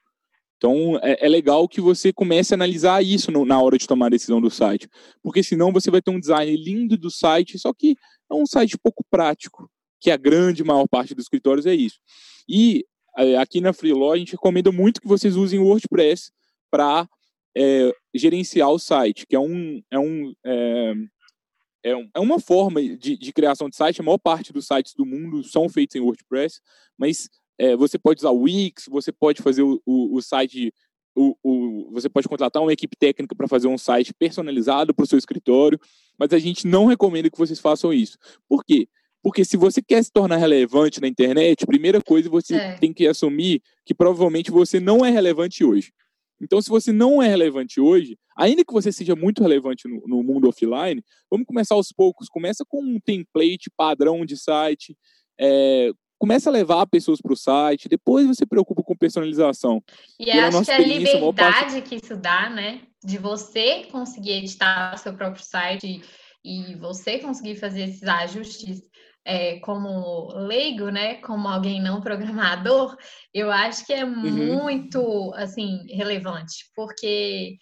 Então, 0.58 0.98
é, 1.02 1.24
é 1.24 1.28
legal 1.28 1.66
que 1.66 1.80
você 1.80 2.12
comece 2.12 2.52
a 2.52 2.56
analisar 2.56 3.02
isso 3.02 3.32
no, 3.32 3.46
na 3.46 3.60
hora 3.60 3.78
de 3.78 3.86
tomar 3.86 4.06
a 4.06 4.10
decisão 4.10 4.42
do 4.42 4.50
site. 4.50 4.86
Porque 5.22 5.42
senão 5.42 5.72
você 5.72 5.90
vai 5.90 6.02
ter 6.02 6.10
um 6.10 6.20
design 6.20 6.54
lindo 6.54 6.98
do 6.98 7.10
site, 7.10 7.58
só 7.58 7.72
que 7.72 7.96
é 8.30 8.34
um 8.34 8.44
site 8.44 8.76
pouco 8.76 9.02
prático, 9.10 9.70
que 9.98 10.10
a 10.10 10.18
grande 10.18 10.62
maior 10.62 10.86
parte 10.86 11.14
dos 11.14 11.24
escritórios 11.24 11.64
é 11.64 11.74
isso. 11.74 11.98
E 12.46 12.84
é, 13.16 13.38
aqui 13.38 13.60
na 13.62 13.72
Freeló, 13.72 14.12
a 14.12 14.18
gente 14.18 14.32
recomenda 14.32 14.70
muito 14.70 15.00
que 15.00 15.08
vocês 15.08 15.34
usem 15.34 15.58
o 15.58 15.64
WordPress 15.64 16.30
para 16.70 17.08
é, 17.56 17.90
gerenciar 18.14 18.70
o 18.70 18.78
site, 18.78 19.26
que 19.26 19.34
é 19.34 19.40
um, 19.40 19.82
é 19.90 19.98
um 19.98 20.34
é, 20.44 20.94
é, 21.82 21.96
um, 21.96 22.08
é 22.14 22.20
uma 22.20 22.38
forma 22.38 22.82
de, 22.82 23.16
de, 23.16 23.32
criação 23.32 23.68
de 23.68 23.76
site. 23.76 24.00
A 24.00 24.04
maior 24.04 24.18
parte 24.18 24.52
dos 24.52 24.66
sites 24.66 24.94
do 24.94 25.06
mundo 25.06 25.42
são 25.42 25.68
feitos 25.68 25.96
em 25.96 26.00
WordPress, 26.00 26.60
mas 26.98 27.28
é, 27.58 27.76
você 27.76 27.98
pode 27.98 28.20
usar 28.20 28.30
o 28.30 28.42
Wix, 28.42 28.86
você 28.88 29.12
pode 29.12 29.42
fazer 29.42 29.62
o, 29.62 29.80
o, 29.84 30.16
o 30.16 30.22
site, 30.22 30.72
o, 31.14 31.36
o, 31.42 31.90
você 31.92 32.08
pode 32.08 32.28
contratar 32.28 32.62
uma 32.62 32.72
equipe 32.72 32.96
técnica 32.96 33.34
para 33.34 33.48
fazer 33.48 33.68
um 33.68 33.78
site 33.78 34.14
personalizado 34.14 34.94
para 34.94 35.04
o 35.04 35.06
seu 35.06 35.18
escritório, 35.18 35.78
mas 36.18 36.32
a 36.32 36.38
gente 36.38 36.66
não 36.66 36.86
recomenda 36.86 37.30
que 37.30 37.38
vocês 37.38 37.58
façam 37.58 37.92
isso. 37.92 38.16
Por 38.48 38.64
quê? 38.64 38.88
Porque 39.22 39.44
se 39.44 39.56
você 39.56 39.82
quer 39.82 40.02
se 40.02 40.10
tornar 40.10 40.38
relevante 40.38 41.00
na 41.00 41.06
internet, 41.08 41.66
primeira 41.66 42.00
coisa 42.00 42.30
você 42.30 42.54
é. 42.54 42.72
tem 42.76 42.92
que 42.92 43.06
assumir 43.06 43.62
que 43.84 43.94
provavelmente 43.94 44.50
você 44.50 44.80
não 44.80 45.04
é 45.04 45.10
relevante 45.10 45.62
hoje. 45.62 45.92
Então, 46.40 46.60
se 46.60 46.68
você 46.68 46.92
não 46.92 47.22
é 47.22 47.28
relevante 47.28 47.80
hoje, 47.80 48.18
ainda 48.36 48.64
que 48.64 48.72
você 48.72 48.90
seja 48.90 49.14
muito 49.14 49.42
relevante 49.42 49.86
no, 49.86 50.02
no 50.06 50.22
mundo 50.22 50.48
offline, 50.48 51.02
vamos 51.30 51.46
começar 51.46 51.74
aos 51.74 51.92
poucos. 51.92 52.28
Começa 52.28 52.64
com 52.66 52.82
um 52.82 52.98
template 52.98 53.70
padrão 53.76 54.24
de 54.24 54.36
site, 54.36 54.96
é, 55.38 55.90
começa 56.18 56.50
a 56.50 56.52
levar 56.52 56.86
pessoas 56.86 57.20
para 57.20 57.32
o 57.32 57.36
site, 57.36 57.88
depois 57.88 58.26
você 58.26 58.40
se 58.40 58.46
preocupa 58.46 58.82
com 58.82 58.96
personalização. 58.96 59.82
E 60.18 60.30
acho 60.30 60.64
que 60.64 60.70
a 60.70 60.78
liberdade 60.78 61.82
que 61.82 61.96
isso 61.96 62.16
dá, 62.16 62.50
né? 62.50 62.82
De 63.02 63.16
você 63.16 63.84
conseguir 63.84 64.32
editar 64.32 64.94
o 64.94 64.98
seu 64.98 65.14
próprio 65.14 65.42
site 65.42 66.02
e 66.44 66.74
você 66.76 67.18
conseguir 67.18 67.56
fazer 67.56 67.84
esses 67.84 68.02
ajustes 68.02 68.82
é, 69.24 69.58
como 69.60 70.32
leigo, 70.34 70.88
né, 70.88 71.16
como 71.16 71.48
alguém 71.48 71.80
não 71.80 72.00
programador, 72.00 72.96
eu 73.32 73.50
acho 73.50 73.86
que 73.86 73.92
é 73.92 74.04
uhum. 74.04 74.56
muito, 74.60 75.32
assim, 75.34 75.86
relevante, 75.88 76.70
porque 76.74 77.56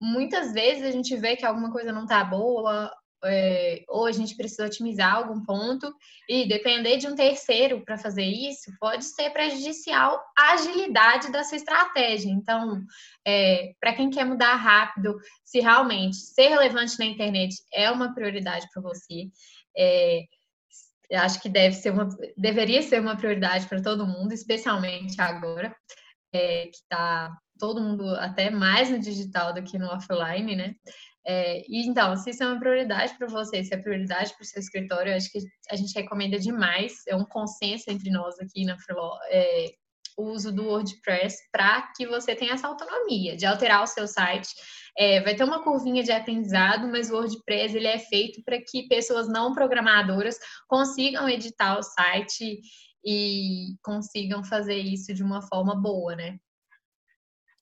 muitas 0.00 0.52
vezes 0.52 0.84
a 0.84 0.90
gente 0.90 1.16
vê 1.16 1.36
que 1.36 1.46
alguma 1.46 1.70
coisa 1.70 1.92
não 1.92 2.02
está 2.02 2.24
boa, 2.24 2.90
é, 3.26 3.82
ou 3.88 4.06
a 4.06 4.12
gente 4.12 4.36
precisa 4.36 4.66
otimizar 4.66 5.14
algum 5.14 5.42
ponto, 5.44 5.92
e 6.28 6.46
depender 6.46 6.98
de 6.98 7.06
um 7.06 7.14
terceiro 7.14 7.82
para 7.84 7.96
fazer 7.96 8.24
isso 8.24 8.70
pode 8.78 9.04
ser 9.04 9.30
prejudicial 9.30 10.22
à 10.36 10.52
agilidade 10.52 11.32
da 11.32 11.42
sua 11.42 11.56
estratégia. 11.56 12.30
Então, 12.30 12.82
é, 13.26 13.72
para 13.80 13.94
quem 13.94 14.10
quer 14.10 14.24
mudar 14.24 14.54
rápido, 14.56 15.16
se 15.44 15.60
realmente 15.60 16.16
ser 16.16 16.48
relevante 16.48 16.98
na 16.98 17.06
internet 17.06 17.54
é 17.72 17.90
uma 17.90 18.14
prioridade 18.14 18.66
para 18.72 18.82
você, 18.82 19.28
é, 19.76 20.22
eu 21.14 21.20
acho 21.20 21.40
que 21.40 21.48
deve 21.48 21.76
ser 21.76 21.90
uma, 21.90 22.08
deveria 22.36 22.82
ser 22.82 23.00
uma 23.00 23.16
prioridade 23.16 23.68
para 23.68 23.80
todo 23.80 24.06
mundo, 24.06 24.32
especialmente 24.32 25.20
agora, 25.20 25.74
é, 26.32 26.66
que 26.66 26.76
está 26.76 27.32
todo 27.58 27.80
mundo 27.80 28.04
até 28.16 28.50
mais 28.50 28.90
no 28.90 28.98
digital 28.98 29.54
do 29.54 29.62
que 29.62 29.78
no 29.78 29.86
offline, 29.86 30.56
né? 30.56 30.74
É, 31.24 31.60
e 31.68 31.86
então, 31.86 32.16
se 32.16 32.30
isso 32.30 32.42
é 32.42 32.46
uma 32.46 32.58
prioridade 32.58 33.16
para 33.16 33.28
você, 33.28 33.62
se 33.62 33.72
é 33.72 33.76
prioridade 33.76 34.34
para 34.34 34.42
o 34.42 34.44
seu 34.44 34.60
escritório, 34.60 35.12
eu 35.12 35.16
acho 35.16 35.30
que 35.30 35.38
a 35.70 35.76
gente 35.76 35.94
recomenda 35.94 36.38
demais, 36.38 36.94
é 37.06 37.14
um 37.14 37.24
consenso 37.24 37.90
entre 37.90 38.10
nós 38.10 38.38
aqui 38.40 38.64
na 38.64 38.76
Freeló, 38.78 39.16
é, 39.30 39.72
o 40.16 40.30
uso 40.30 40.52
do 40.52 40.64
WordPress 40.64 41.36
para 41.50 41.82
que 41.96 42.06
você 42.06 42.34
tenha 42.34 42.54
essa 42.54 42.68
autonomia 42.68 43.36
de 43.36 43.46
alterar 43.46 43.82
o 43.82 43.86
seu 43.86 44.06
site 44.06 44.48
é, 44.96 45.20
vai 45.22 45.34
ter 45.34 45.44
uma 45.44 45.62
curvinha 45.62 46.02
de 46.02 46.12
aprendizado, 46.12 46.86
mas 46.88 47.10
o 47.10 47.14
WordPress 47.14 47.76
ele 47.76 47.86
é 47.86 47.98
feito 47.98 48.42
para 48.44 48.60
que 48.60 48.86
pessoas 48.88 49.28
não 49.28 49.52
programadoras 49.52 50.38
consigam 50.68 51.28
editar 51.28 51.78
o 51.78 51.82
site 51.82 52.60
e 53.04 53.74
consigam 53.82 54.44
fazer 54.44 54.78
isso 54.78 55.12
de 55.12 55.22
uma 55.22 55.42
forma 55.42 55.74
boa, 55.74 56.14
né? 56.14 56.38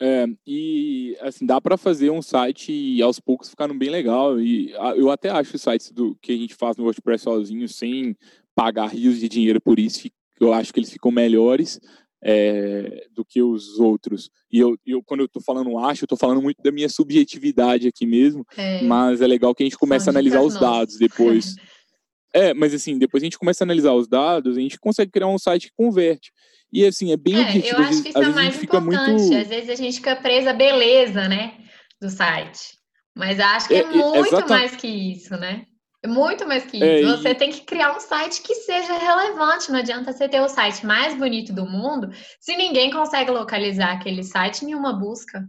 É, 0.01 0.27
e 0.45 1.17
assim, 1.21 1.47
dá 1.47 1.61
para 1.61 1.77
fazer 1.77 2.11
um 2.11 2.21
site 2.21 2.73
e 2.73 3.01
aos 3.01 3.21
poucos 3.21 3.49
ficaram 3.49 3.77
bem 3.79 3.88
legal. 3.88 4.38
E 4.41 4.73
eu 4.97 5.11
até 5.11 5.31
acho 5.31 5.55
os 5.55 5.62
sites 5.62 5.93
do, 5.93 6.17
que 6.17 6.33
a 6.33 6.37
gente 6.37 6.55
faz 6.55 6.77
no 6.77 6.85
WordPress 6.85 7.23
sozinho, 7.23 7.69
sem 7.69 8.17
pagar 8.55 8.88
rios 8.88 9.19
de 9.19 9.29
dinheiro 9.29 9.61
por 9.61 9.79
isso, 9.79 10.11
eu 10.41 10.53
acho 10.53 10.73
que 10.73 10.81
eles 10.81 10.93
ficam 10.93 11.11
melhores 11.12 11.81
é, 12.22 13.06
do 13.11 13.24
que 13.24 13.42
os 13.42 13.78
outros. 13.80 14.30
E 14.50 14.58
eu, 14.58 14.78
eu 14.87 15.02
quando 15.02 15.20
eu 15.20 15.26
estou 15.26 15.42
falando 15.42 15.76
acho, 15.78 16.04
eu 16.04 16.06
estou 16.06 16.18
falando 16.18 16.40
muito 16.40 16.62
da 16.62 16.70
minha 16.70 16.88
subjetividade 16.88 17.88
aqui 17.88 18.06
mesmo, 18.06 18.46
é. 18.56 18.82
mas 18.82 19.20
é 19.20 19.26
legal 19.26 19.54
que 19.54 19.62
a 19.62 19.66
gente 19.66 19.78
comece 19.78 20.08
a 20.08 20.12
analisar 20.12 20.40
os 20.40 20.58
dados 20.58 20.96
depois. 20.96 21.56
é, 22.32 22.54
mas 22.54 22.72
assim, 22.72 22.96
depois 22.96 23.22
a 23.22 23.26
gente 23.26 23.38
começa 23.38 23.64
a 23.64 23.66
analisar 23.66 23.92
os 23.92 24.06
dados, 24.06 24.56
a 24.56 24.61
gente 24.61 24.78
consegue 24.78 25.11
criar 25.11 25.28
um 25.28 25.38
site 25.38 25.68
que 25.68 25.74
converte. 25.76 26.32
E 26.72 26.87
assim, 26.87 27.12
é 27.12 27.16
bem 27.16 27.35
é, 27.35 27.42
objetivo. 27.42 27.76
Eu 27.76 27.85
acho 27.85 28.02
que 28.02 28.08
isso 28.08 28.18
é 28.18 28.28
mais 28.28 28.62
importante. 28.62 29.22
Muito... 29.22 29.37
Às 29.37 29.48
vezes 29.48 29.68
a 29.68 29.74
gente 29.74 29.96
fica 29.96 30.16
presa 30.16 30.50
à 30.50 30.54
beleza, 30.54 31.28
né, 31.28 31.58
do 32.00 32.08
site. 32.08 32.78
Mas 33.14 33.38
acho 33.38 33.68
que 33.68 33.74
é, 33.74 33.80
é 33.80 33.85
muito 33.85 34.48
mais 34.48 34.74
que 34.74 34.87
isso, 34.87 35.37
né? 35.37 35.66
Muito 36.07 36.47
mais 36.47 36.65
que 36.65 36.83
é, 36.83 37.01
isso. 37.01 37.12
É, 37.12 37.17
você 37.17 37.29
e... 37.31 37.35
tem 37.35 37.51
que 37.51 37.61
criar 37.62 37.97
um 37.97 38.01
site 38.01 38.43
que 38.43 38.55
seja 38.57 38.99
relevante. 38.99 39.71
Não 39.71 39.79
adianta 39.79 40.12
você 40.12 40.29
ter 40.29 40.41
o 40.41 40.49
site 40.49 40.85
mais 40.85 41.17
bonito 41.17 41.53
do 41.53 41.65
mundo 41.65 42.11
se 42.41 42.57
ninguém 42.57 42.91
consegue 42.91 43.31
localizar 43.31 43.93
aquele 43.93 44.25
site 44.25 44.65
em 44.65 44.75
uma 44.75 44.93
busca. 44.93 45.49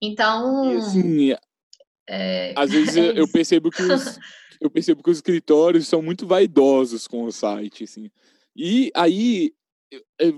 Então. 0.00 0.72
E, 0.72 0.76
assim, 0.76 1.36
é... 2.08 2.54
às 2.56 2.70
vezes 2.70 2.96
é 2.96 3.18
eu 3.18 3.26
percebo 3.26 3.70
que 3.70 3.82
os, 3.82 4.18
eu 4.60 4.70
percebo 4.70 5.02
que 5.02 5.10
os 5.10 5.18
escritórios 5.18 5.88
são 5.88 6.00
muito 6.00 6.26
vaidosos 6.26 7.08
com 7.08 7.24
o 7.24 7.32
site, 7.32 7.84
assim. 7.84 8.10
E 8.54 8.92
aí, 8.94 9.52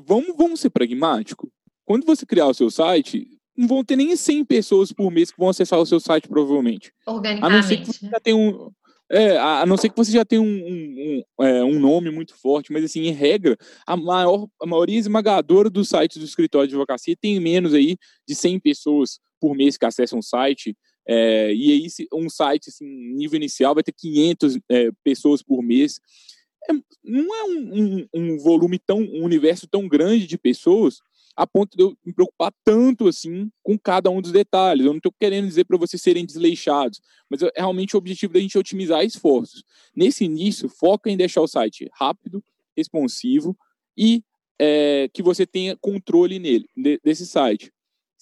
vamos, 0.06 0.34
vamos 0.36 0.60
ser 0.60 0.70
pragmático. 0.70 1.52
Quando 1.84 2.06
você 2.06 2.24
criar 2.24 2.46
o 2.46 2.54
seu 2.54 2.70
site, 2.70 3.26
não 3.56 3.68
vão 3.68 3.84
ter 3.84 3.96
nem 3.96 4.14
100 4.14 4.44
pessoas 4.44 4.92
por 4.92 5.10
mês 5.10 5.30
que 5.30 5.38
vão 5.38 5.48
acessar 5.48 5.78
o 5.78 5.86
seu 5.86 6.00
site, 6.00 6.28
provavelmente. 6.28 6.92
Organicamente. 7.06 7.52
A 7.52 7.56
não 7.56 7.62
ser 7.62 7.76
que 7.78 7.86
você 7.86 8.08
já 8.08 8.20
tenha 8.20 8.36
um, 8.36 8.70
é, 9.12 9.36
a 9.36 9.66
não 9.66 9.76
ser 9.76 9.90
que 9.90 9.96
você 9.96 10.10
já 10.10 10.24
tenha 10.24 10.40
um, 10.40 10.46
um, 10.46 11.22
um, 11.38 11.44
é, 11.44 11.62
um, 11.62 11.78
nome 11.78 12.10
muito 12.10 12.34
forte, 12.34 12.72
mas 12.72 12.82
assim, 12.82 13.02
em 13.02 13.12
regra, 13.12 13.58
a, 13.86 13.94
maior, 13.94 14.48
a 14.60 14.66
maioria 14.66 14.98
esmagadora 14.98 15.68
dos 15.68 15.90
sites 15.90 16.16
do 16.16 16.24
escritório 16.24 16.66
de 16.66 16.74
advocacia 16.74 17.14
tem 17.20 17.38
menos 17.38 17.74
aí 17.74 17.98
de 18.26 18.34
100 18.34 18.60
pessoas 18.60 19.20
por 19.38 19.54
mês 19.54 19.76
que 19.76 19.84
acessam 19.84 20.18
o 20.18 20.22
site. 20.22 20.74
É, 21.06 21.52
e 21.52 21.72
aí, 21.72 21.86
um 22.14 22.30
site, 22.30 22.70
assim, 22.70 22.86
nível 22.86 23.36
inicial, 23.36 23.74
vai 23.74 23.82
ter 23.82 23.92
500 23.92 24.58
é, 24.70 24.88
pessoas 25.04 25.42
por 25.42 25.62
mês. 25.62 26.00
É, 26.70 26.72
não 27.04 27.34
é 27.34 27.44
um, 27.44 28.06
um, 28.14 28.38
volume 28.38 28.78
tão, 28.78 29.00
um 29.00 29.24
universo 29.24 29.66
tão 29.66 29.86
grande 29.86 30.26
de 30.26 30.38
pessoas 30.38 31.00
a 31.36 31.46
ponto 31.46 31.76
de 31.76 31.82
eu 31.82 31.96
me 32.04 32.12
preocupar 32.12 32.52
tanto 32.64 33.08
assim 33.08 33.50
com 33.62 33.78
cada 33.78 34.10
um 34.10 34.20
dos 34.20 34.32
detalhes. 34.32 34.84
Eu 34.84 34.92
não 34.92 34.98
estou 34.98 35.12
querendo 35.12 35.46
dizer 35.46 35.64
para 35.64 35.78
vocês 35.78 36.02
serem 36.02 36.26
desleixados, 36.26 37.00
mas 37.28 37.42
é 37.42 37.50
realmente 37.56 37.96
o 37.96 37.98
objetivo 37.98 38.32
da 38.32 38.40
gente 38.40 38.58
otimizar 38.58 39.04
esforços. 39.04 39.64
Nesse 39.94 40.24
início, 40.24 40.68
foca 40.68 41.10
em 41.10 41.16
deixar 41.16 41.40
o 41.40 41.48
site 41.48 41.90
rápido, 41.94 42.42
responsivo 42.76 43.56
e 43.96 44.22
é, 44.58 45.08
que 45.12 45.22
você 45.22 45.46
tenha 45.46 45.76
controle 45.76 46.38
nele, 46.38 46.66
desse 47.02 47.26
site. 47.26 47.72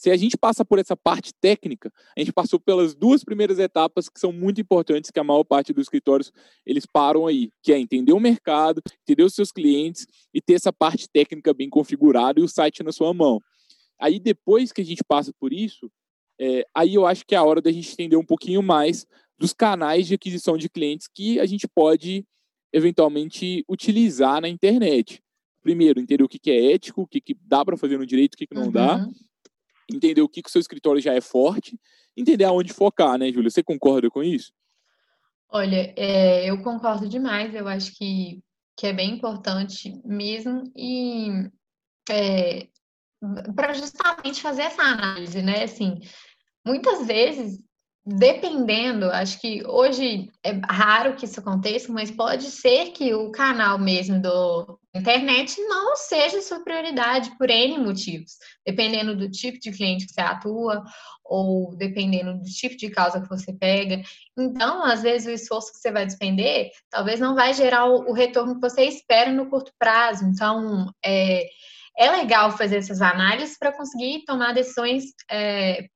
Se 0.00 0.10
a 0.10 0.16
gente 0.16 0.34
passa 0.34 0.64
por 0.64 0.78
essa 0.78 0.96
parte 0.96 1.30
técnica, 1.42 1.92
a 2.16 2.20
gente 2.20 2.32
passou 2.32 2.58
pelas 2.58 2.94
duas 2.94 3.22
primeiras 3.22 3.58
etapas 3.58 4.08
que 4.08 4.18
são 4.18 4.32
muito 4.32 4.58
importantes, 4.58 5.10
que 5.10 5.20
a 5.20 5.22
maior 5.22 5.44
parte 5.44 5.74
dos 5.74 5.82
escritórios 5.82 6.32
eles 6.64 6.86
param 6.86 7.26
aí, 7.26 7.50
que 7.62 7.70
é 7.70 7.78
entender 7.78 8.14
o 8.14 8.18
mercado, 8.18 8.80
entender 9.02 9.24
os 9.24 9.34
seus 9.34 9.52
clientes 9.52 10.06
e 10.32 10.40
ter 10.40 10.54
essa 10.54 10.72
parte 10.72 11.06
técnica 11.06 11.52
bem 11.52 11.68
configurada 11.68 12.40
e 12.40 12.42
o 12.42 12.48
site 12.48 12.82
na 12.82 12.92
sua 12.92 13.12
mão. 13.12 13.42
Aí 14.00 14.18
depois 14.18 14.72
que 14.72 14.80
a 14.80 14.84
gente 14.84 15.04
passa 15.06 15.34
por 15.38 15.52
isso, 15.52 15.92
é, 16.40 16.64
aí 16.74 16.94
eu 16.94 17.06
acho 17.06 17.26
que 17.26 17.34
é 17.34 17.38
a 17.38 17.44
hora 17.44 17.60
da 17.60 17.70
gente 17.70 17.92
entender 17.92 18.16
um 18.16 18.24
pouquinho 18.24 18.62
mais 18.62 19.06
dos 19.38 19.52
canais 19.52 20.06
de 20.06 20.14
aquisição 20.14 20.56
de 20.56 20.70
clientes 20.70 21.08
que 21.14 21.38
a 21.38 21.44
gente 21.44 21.68
pode 21.68 22.24
eventualmente 22.72 23.62
utilizar 23.68 24.40
na 24.40 24.48
internet. 24.48 25.22
Primeiro, 25.60 26.00
entender 26.00 26.24
o 26.24 26.28
que 26.28 26.50
é 26.50 26.72
ético, 26.72 27.02
o 27.02 27.06
que 27.06 27.36
dá 27.42 27.62
para 27.66 27.76
fazer 27.76 27.98
no 27.98 28.06
direito, 28.06 28.32
o 28.32 28.38
que 28.38 28.46
não 28.54 28.64
uhum. 28.64 28.72
dá 28.72 29.06
entender 29.94 30.22
o 30.22 30.28
que, 30.28 30.42
que 30.42 30.48
o 30.48 30.52
seu 30.52 30.60
escritório 30.60 31.00
já 31.00 31.14
é 31.14 31.20
forte, 31.20 31.78
entender 32.16 32.44
aonde 32.44 32.72
focar, 32.72 33.18
né, 33.18 33.30
Júlia? 33.32 33.50
Você 33.50 33.62
concorda 33.62 34.10
com 34.10 34.22
isso? 34.22 34.52
Olha, 35.48 35.92
é, 35.96 36.48
eu 36.48 36.62
concordo 36.62 37.08
demais, 37.08 37.54
eu 37.54 37.66
acho 37.66 37.96
que, 37.96 38.40
que 38.76 38.86
é 38.86 38.92
bem 38.92 39.14
importante 39.14 40.00
mesmo, 40.04 40.62
e 40.76 41.28
é, 42.08 42.68
para 43.54 43.74
justamente 43.74 44.40
fazer 44.40 44.62
essa 44.62 44.82
análise, 44.82 45.42
né? 45.42 45.64
Assim, 45.64 46.00
muitas 46.64 47.06
vezes 47.06 47.58
Dependendo, 48.04 49.10
acho 49.10 49.38
que 49.38 49.62
hoje 49.66 50.30
é 50.42 50.52
raro 50.70 51.16
que 51.16 51.26
isso 51.26 51.38
aconteça, 51.38 51.92
mas 51.92 52.10
pode 52.10 52.44
ser 52.44 52.92
que 52.92 53.12
o 53.12 53.30
canal 53.30 53.78
mesmo 53.78 54.20
do 54.20 54.80
internet 54.94 55.60
não 55.68 55.94
seja 55.94 56.40
sua 56.40 56.64
prioridade 56.64 57.30
por 57.36 57.50
N 57.50 57.78
motivos, 57.78 58.38
dependendo 58.64 59.14
do 59.14 59.30
tipo 59.30 59.60
de 59.60 59.70
cliente 59.70 60.06
que 60.06 60.14
você 60.14 60.22
atua 60.22 60.82
ou 61.22 61.76
dependendo 61.76 62.38
do 62.38 62.44
tipo 62.44 62.74
de 62.74 62.88
causa 62.88 63.20
que 63.20 63.28
você 63.28 63.52
pega. 63.52 64.02
Então, 64.36 64.82
às 64.82 65.02
vezes, 65.02 65.28
o 65.28 65.30
esforço 65.30 65.70
que 65.70 65.78
você 65.78 65.92
vai 65.92 66.06
despender 66.06 66.70
talvez 66.88 67.20
não 67.20 67.34
vai 67.34 67.52
gerar 67.52 67.84
o, 67.84 68.12
retorno 68.12 68.54
que 68.54 68.60
você 68.62 68.84
espera 68.84 69.30
no 69.30 69.50
curto 69.50 69.72
prazo. 69.78 70.24
Então, 70.24 70.90
é, 71.04 71.46
é 71.98 72.10
legal 72.10 72.50
fazer 72.56 72.78
essas 72.78 73.02
análises 73.02 73.58
para 73.58 73.76
conseguir 73.76 74.24
tomar 74.24 74.54
decisões 74.54 75.04
é, 75.30 75.86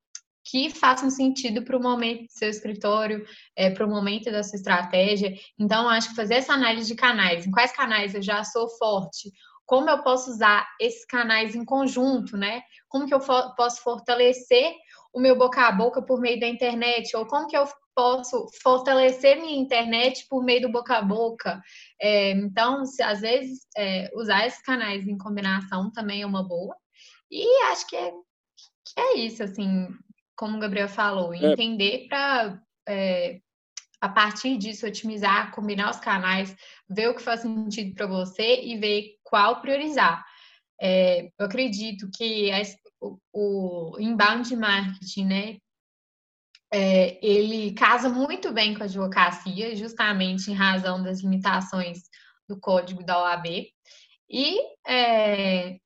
que 0.45 0.71
façam 0.71 1.09
sentido 1.09 1.63
para 1.63 1.77
o 1.77 1.83
momento 1.83 2.27
do 2.27 2.33
seu 2.33 2.51
escritório, 2.51 3.25
é, 3.57 3.71
para 3.71 3.87
o 3.87 3.89
momento 3.89 4.31
da 4.31 4.43
sua 4.43 4.57
estratégia. 4.57 5.35
Então, 5.59 5.89
acho 5.89 6.11
que 6.11 6.17
fazer 6.17 6.35
essa 6.35 6.53
análise 6.53 6.89
de 6.89 6.95
canais, 6.95 7.47
em 7.47 7.51
quais 7.51 7.73
canais 7.73 8.15
eu 8.15 8.23
já 8.23 8.45
sou 8.45 8.69
forte, 8.69 9.33
como 9.67 9.89
eu 9.89 10.03
posso 10.03 10.31
usar 10.31 10.69
esses 10.79 11.07
canais 11.07 11.55
em 11.55 11.65
conjunto, 11.65 12.37
né? 12.37 12.63
Como 12.89 13.07
que 13.07 13.15
eu 13.15 13.21
posso 13.21 13.83
fortalecer 13.83 14.75
o 15.13 15.21
meu 15.21 15.37
boca 15.37 15.67
a 15.67 15.73
boca 15.73 16.03
por 16.03 16.21
meio 16.21 16.39
da 16.39 16.47
internet, 16.47 17.17
ou 17.17 17.25
como 17.27 17.47
que 17.47 17.57
eu 17.57 17.67
posso 17.95 18.47
fortalecer 18.63 19.41
minha 19.41 19.57
internet 19.57 20.27
por 20.29 20.45
meio 20.45 20.63
do 20.63 20.73
boca 20.73 20.97
a 20.97 21.03
boca. 21.03 21.63
É, 22.01 22.33
então, 22.33 22.85
se, 22.85 23.03
às 23.03 23.21
vezes, 23.21 23.61
é, 23.77 24.11
usar 24.15 24.47
esses 24.47 24.61
canais 24.61 25.07
em 25.07 25.17
combinação 25.17 25.91
também 25.93 26.23
é 26.23 26.27
uma 26.27 26.47
boa. 26.47 26.77
E 27.31 27.63
acho 27.71 27.87
que 27.87 27.97
é, 27.97 28.11
que 28.11 29.01
é 29.01 29.17
isso, 29.19 29.43
assim, 29.43 29.89
como 30.37 30.57
o 30.57 30.61
Gabriel 30.61 30.89
falou, 30.89 31.33
é. 31.35 31.53
entender 31.53 32.07
para 32.09 32.61
é, 32.89 33.41
a 34.01 34.09
partir 34.09 34.59
disso 34.59 34.87
otimizar, 34.87 35.51
combinar 35.53 35.91
os 35.91 35.99
canais, 35.99 36.55
ver 36.89 37.09
o 37.09 37.15
que 37.15 37.23
faz 37.23 37.41
sentido 37.41 37.95
para 37.95 38.07
você 38.07 38.63
e 38.63 38.77
ver 38.77 39.17
qual 39.23 39.63
priorizar. 39.63 40.23
É, 40.79 41.31
eu 41.39 41.47
acredito 41.47 42.11
que 42.15 42.51
o, 43.01 43.19
o 43.33 43.99
inbound 43.99 44.55
marketing, 44.57 45.25
né, 45.25 45.57
é, 46.71 47.19
ele 47.27 47.73
casa 47.73 48.09
muito 48.11 48.53
bem 48.53 48.75
com 48.75 48.83
a 48.83 48.87
advocacia, 48.87 49.75
justamente 49.75 50.51
em 50.51 50.55
razão 50.55 51.03
das 51.03 51.21
limitações 51.21 52.03
do 52.49 52.61
código 52.61 53.03
da 53.03 53.19
OAB. 53.23 53.69
E, 54.29 54.59
é, 54.87 55.79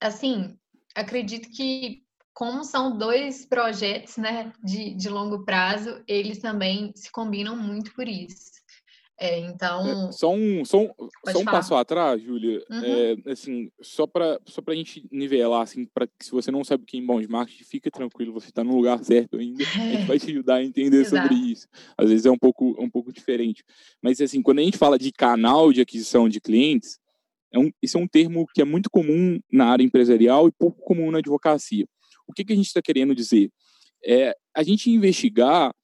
assim, 0.00 0.58
acredito 0.94 1.48
que 1.50 2.02
como 2.38 2.62
são 2.62 2.96
dois 2.96 3.44
projetos 3.44 4.16
né, 4.16 4.52
de, 4.62 4.94
de 4.94 5.08
longo 5.08 5.44
prazo, 5.44 6.00
eles 6.06 6.38
também 6.38 6.92
se 6.94 7.10
combinam 7.10 7.56
muito 7.56 7.92
por 7.92 8.06
isso. 8.06 8.52
É, 9.18 9.40
então. 9.40 10.08
É, 10.08 10.12
só 10.12 10.32
um, 10.32 10.64
só 10.64 10.82
um, 10.82 10.90
só 11.32 11.38
um 11.40 11.44
passo 11.44 11.74
atrás, 11.74 12.22
Júlia. 12.22 12.64
Uhum. 12.70 12.84
É, 12.84 13.32
assim, 13.32 13.72
só 13.82 14.06
para 14.06 14.40
só 14.46 14.62
a 14.64 14.72
gente 14.72 15.04
nivelar, 15.10 15.62
assim, 15.62 15.84
para 15.84 16.06
que 16.06 16.26
se 16.26 16.30
você 16.30 16.52
não 16.52 16.62
sabe 16.62 16.84
o 16.84 16.86
que 16.86 16.96
é 16.96 17.00
inbound 17.00 17.26
marketing, 17.26 17.64
fica 17.64 17.90
tranquilo, 17.90 18.32
você 18.32 18.50
está 18.50 18.62
no 18.62 18.76
lugar 18.76 19.02
certo 19.02 19.36
ainda. 19.36 19.64
A 19.74 19.96
gente 19.96 20.06
vai 20.06 20.20
te 20.20 20.30
ajudar 20.30 20.54
a 20.54 20.64
entender 20.64 21.04
sobre 21.06 21.34
isso. 21.34 21.66
Às 21.96 22.08
vezes 22.08 22.24
é 22.24 22.30
um 22.30 22.38
pouco, 22.38 22.80
um 22.80 22.88
pouco 22.88 23.12
diferente. 23.12 23.64
Mas, 24.00 24.20
assim, 24.20 24.40
quando 24.40 24.60
a 24.60 24.62
gente 24.62 24.78
fala 24.78 24.96
de 24.96 25.10
canal 25.10 25.72
de 25.72 25.80
aquisição 25.80 26.28
de 26.28 26.40
clientes, 26.40 27.00
é 27.52 27.58
um, 27.58 27.72
isso 27.82 27.98
é 27.98 28.00
um 28.00 28.06
termo 28.06 28.46
que 28.54 28.62
é 28.62 28.64
muito 28.64 28.88
comum 28.88 29.40
na 29.50 29.66
área 29.66 29.82
empresarial 29.82 30.46
e 30.46 30.52
pouco 30.52 30.80
comum 30.82 31.10
na 31.10 31.18
advocacia. 31.18 31.88
O 32.28 32.32
que, 32.32 32.44
que 32.44 32.52
a 32.52 32.56
gente 32.56 32.66
está 32.66 32.82
querendo 32.82 33.14
dizer? 33.14 33.50
É 34.04 34.34
a 34.54 34.62
gente 34.62 34.90
investigar 34.90 35.74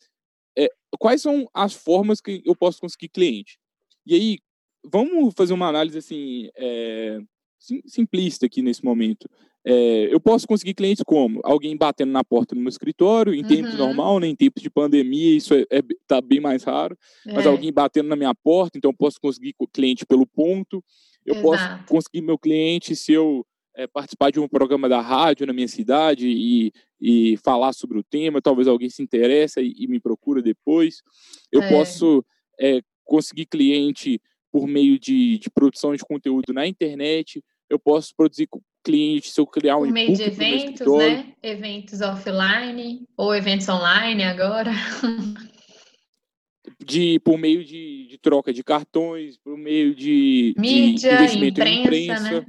é, 0.57 0.68
quais 0.99 1.22
são 1.22 1.49
as 1.53 1.74
formas 1.74 2.20
que 2.20 2.42
eu 2.45 2.55
posso 2.55 2.80
conseguir 2.80 3.09
cliente. 3.09 3.59
E 4.07 4.14
aí, 4.14 4.38
vamos 4.84 5.34
fazer 5.36 5.53
uma 5.53 5.68
análise 5.68 5.99
assim, 5.99 6.49
é, 6.57 7.18
sim, 7.59 7.80
simplista 7.86 8.47
aqui 8.47 8.62
nesse 8.62 8.84
momento. 8.84 9.28
É, 9.66 10.12
eu 10.12 10.20
posso 10.20 10.47
conseguir 10.47 10.74
clientes 10.74 11.03
como? 11.07 11.40
Alguém 11.42 11.74
batendo 11.74 12.12
na 12.12 12.22
porta 12.22 12.55
no 12.55 12.61
meu 12.61 12.68
escritório, 12.68 13.32
em 13.32 13.40
uhum. 13.40 13.49
tempos 13.49 13.74
normal, 13.78 14.20
né? 14.20 14.26
em 14.26 14.36
tempos 14.36 14.62
de 14.62 14.68
pandemia, 14.68 15.34
isso 15.34 15.55
está 15.55 15.76
é, 15.76 15.78
é, 15.78 15.82
tá 16.07 16.20
bem 16.20 16.38
mais 16.38 16.64
raro. 16.64 16.97
Mas 17.24 17.47
é. 17.47 17.49
alguém 17.49 17.72
batendo 17.72 18.11
na 18.11 18.16
minha 18.16 18.34
porta, 18.34 18.76
então 18.76 18.90
eu 18.90 18.97
posso 18.97 19.18
conseguir 19.18 19.55
cliente 19.72 20.05
pelo 20.05 20.26
ponto. 20.26 20.84
Eu 21.24 21.36
Exato. 21.36 21.42
posso 21.42 21.86
conseguir 21.88 22.20
meu 22.20 22.38
cliente 22.38 22.95
se 22.95 23.12
eu 23.12 23.47
é, 23.76 23.86
participar 23.86 24.30
de 24.30 24.40
um 24.40 24.48
programa 24.48 24.88
da 24.88 25.00
rádio 25.00 25.46
na 25.46 25.52
minha 25.52 25.68
cidade 25.68 26.28
e, 26.28 26.72
e 27.00 27.36
falar 27.38 27.72
sobre 27.72 27.98
o 27.98 28.04
tema, 28.04 28.40
talvez 28.40 28.68
alguém 28.68 28.88
se 28.88 29.02
interesse 29.02 29.60
e, 29.60 29.84
e 29.84 29.88
me 29.88 30.00
procura 30.00 30.40
depois. 30.40 31.02
Eu 31.50 31.62
é. 31.62 31.68
posso 31.68 32.24
é, 32.60 32.80
conseguir 33.04 33.46
cliente 33.46 34.20
por 34.52 34.66
meio 34.66 34.98
de, 34.98 35.38
de, 35.38 35.50
produção 35.50 35.94
de 35.94 36.04
conteúdo 36.04 36.52
na 36.52 36.66
internet, 36.66 37.42
eu 37.68 37.78
posso 37.78 38.14
produzir 38.14 38.48
cliente 38.84 39.28
se 39.28 39.40
eu 39.40 39.46
criar 39.46 39.76
um 39.78 39.86
Por 39.86 39.92
meio 39.92 40.14
de 40.14 40.22
eventos, 40.22 40.86
né? 40.98 41.32
Eventos 41.42 42.00
offline 42.00 43.04
ou 43.16 43.34
eventos 43.34 43.68
online 43.68 44.22
agora. 44.22 44.70
de 46.84 47.18
por 47.20 47.36
meio 47.36 47.64
de, 47.64 48.06
de, 48.08 48.18
troca 48.18 48.52
de 48.52 48.62
cartões, 48.62 49.36
por 49.38 49.56
meio 49.56 49.94
de, 49.94 50.54
Mídia, 50.56 51.10
de 51.10 51.16
investimento 51.16 51.60
imprensa, 51.60 51.74
em 51.74 51.80
imprensa. 51.80 52.40
Né? 52.40 52.46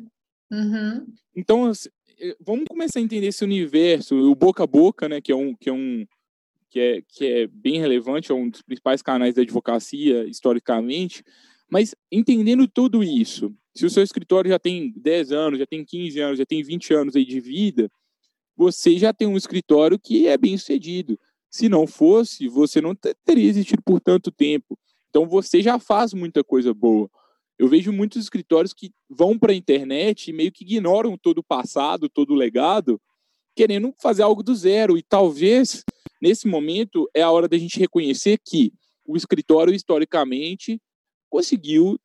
Uhum. 0.51 1.05
Então, 1.35 1.65
assim, 1.65 1.89
eh, 2.19 2.35
vamos 2.39 2.65
começar 2.69 2.99
a 2.99 3.01
entender 3.01 3.27
esse 3.27 3.43
universo, 3.43 4.15
o 4.15 4.35
boca 4.35 4.63
a 4.63 4.67
boca, 4.67 5.09
né, 5.09 5.21
que 5.21 5.31
é 5.31 5.35
um 5.35 5.55
que 5.55 5.69
é 5.69 5.73
um 5.73 6.05
que 6.69 6.79
é, 6.79 7.01
que 7.07 7.25
é 7.25 7.47
bem 7.47 7.79
relevante, 7.79 8.31
é 8.31 8.35
um 8.35 8.49
dos 8.49 8.61
principais 8.61 9.01
canais 9.01 9.33
da 9.33 9.41
advocacia 9.41 10.25
historicamente, 10.25 11.23
mas 11.69 11.95
entendendo 12.11 12.67
tudo 12.67 13.01
isso, 13.01 13.53
se 13.73 13.85
o 13.85 13.89
seu 13.89 14.03
escritório 14.03 14.49
já 14.49 14.59
tem 14.59 14.93
10 14.95 15.31
anos, 15.31 15.59
já 15.59 15.65
tem 15.65 15.85
15 15.85 16.19
anos, 16.19 16.37
já 16.37 16.45
tem 16.45 16.61
20 16.61 16.93
anos 16.93 17.15
aí 17.15 17.25
de 17.25 17.39
vida, 17.39 17.89
você 18.55 18.97
já 18.97 19.13
tem 19.13 19.27
um 19.27 19.37
escritório 19.37 19.99
que 19.99 20.27
é 20.27 20.37
bem 20.37 20.57
sucedido. 20.57 21.19
Se 21.49 21.67
não 21.69 21.85
fosse, 21.85 22.47
você 22.47 22.81
não 22.81 22.95
teria 23.23 23.49
existido 23.49 23.81
por 23.83 23.99
tanto 23.99 24.31
tempo. 24.31 24.77
Então 25.09 25.27
você 25.27 25.61
já 25.61 25.79
faz 25.79 26.13
muita 26.13 26.43
coisa 26.43 26.73
boa. 26.73 27.09
Eu 27.57 27.67
vejo 27.67 27.91
muitos 27.91 28.21
escritórios 28.21 28.73
que 28.73 28.91
vão 29.09 29.37
para 29.39 29.51
a 29.51 29.55
internet 29.55 30.29
e 30.29 30.33
meio 30.33 30.51
que 30.51 30.63
ignoram 30.63 31.17
todo 31.17 31.39
o 31.39 31.43
passado, 31.43 32.09
todo 32.09 32.31
o 32.31 32.35
legado, 32.35 33.01
querendo 33.55 33.93
fazer 34.01 34.23
algo 34.23 34.43
do 34.43 34.53
zero. 34.53 34.97
E 34.97 35.03
talvez, 35.03 35.83
nesse 36.21 36.47
momento, 36.47 37.09
é 37.13 37.21
a 37.21 37.31
hora 37.31 37.47
da 37.47 37.57
gente 37.57 37.79
reconhecer 37.79 38.39
que 38.45 38.73
o 39.05 39.15
escritório, 39.15 39.73
historicamente, 39.73 40.81
conseguiu 41.29 41.97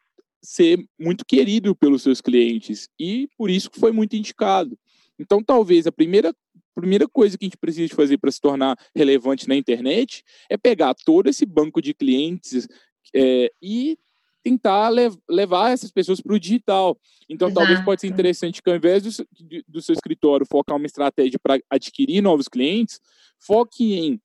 ser 0.42 0.78
muito 0.98 1.24
querido 1.24 1.74
pelos 1.74 2.02
seus 2.02 2.20
clientes 2.20 2.88
e 2.98 3.28
por 3.36 3.50
isso 3.50 3.70
foi 3.74 3.92
muito 3.92 4.16
indicado. 4.16 4.78
Então, 5.18 5.42
talvez 5.42 5.86
a 5.86 5.92
primeira, 5.92 6.34
primeira 6.74 7.06
coisa 7.06 7.36
que 7.36 7.44
a 7.44 7.48
gente 7.48 7.58
precisa 7.58 7.94
fazer 7.94 8.18
para 8.18 8.30
se 8.30 8.40
tornar 8.40 8.76
relevante 8.94 9.48
na 9.48 9.54
internet 9.54 10.24
é 10.48 10.56
pegar 10.56 10.94
todo 10.94 11.28
esse 11.28 11.44
banco 11.44 11.82
de 11.82 11.92
clientes 11.92 12.66
é, 13.14 13.52
e 13.60 13.98
tentar 14.42 14.88
lev 14.88 15.14
levar 15.28 15.70
essas 15.70 15.90
pessoas 15.90 16.20
para 16.20 16.34
o 16.34 16.40
digital. 16.40 16.98
Então, 17.28 17.48
Exato. 17.48 17.60
talvez 17.60 17.84
pode 17.84 18.00
ser 18.00 18.06
interessante 18.08 18.62
que 18.62 18.70
ao 18.70 18.76
invés 18.76 19.02
do, 19.02 19.24
do 19.68 19.82
seu 19.82 19.92
escritório 19.92 20.46
focar 20.46 20.76
uma 20.76 20.86
estratégia 20.86 21.38
para 21.42 21.60
adquirir 21.68 22.22
novos 22.22 22.48
clientes, 22.48 23.00
foque 23.38 23.94
em 23.94 24.20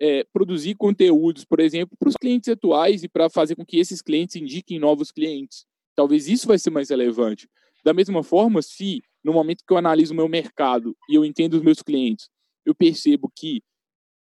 é, 0.00 0.24
produzir 0.32 0.74
conteúdos, 0.76 1.44
por 1.44 1.60
exemplo, 1.60 1.96
para 1.98 2.08
os 2.08 2.16
clientes 2.16 2.48
atuais 2.48 3.02
e 3.02 3.08
para 3.08 3.28
fazer 3.28 3.56
com 3.56 3.64
que 3.64 3.78
esses 3.78 4.00
clientes 4.00 4.36
indiquem 4.36 4.78
novos 4.78 5.10
clientes. 5.10 5.66
Talvez 5.94 6.28
isso 6.28 6.46
vai 6.46 6.58
ser 6.58 6.70
mais 6.70 6.90
relevante. 6.90 7.48
Da 7.84 7.92
mesma 7.92 8.22
forma, 8.22 8.62
se 8.62 9.02
no 9.24 9.32
momento 9.32 9.64
que 9.66 9.72
eu 9.72 9.76
analiso 9.78 10.12
o 10.12 10.16
meu 10.16 10.28
mercado 10.28 10.96
e 11.08 11.14
eu 11.14 11.24
entendo 11.24 11.54
os 11.54 11.62
meus 11.62 11.82
clientes, 11.82 12.28
eu 12.64 12.74
percebo 12.74 13.30
que 13.34 13.60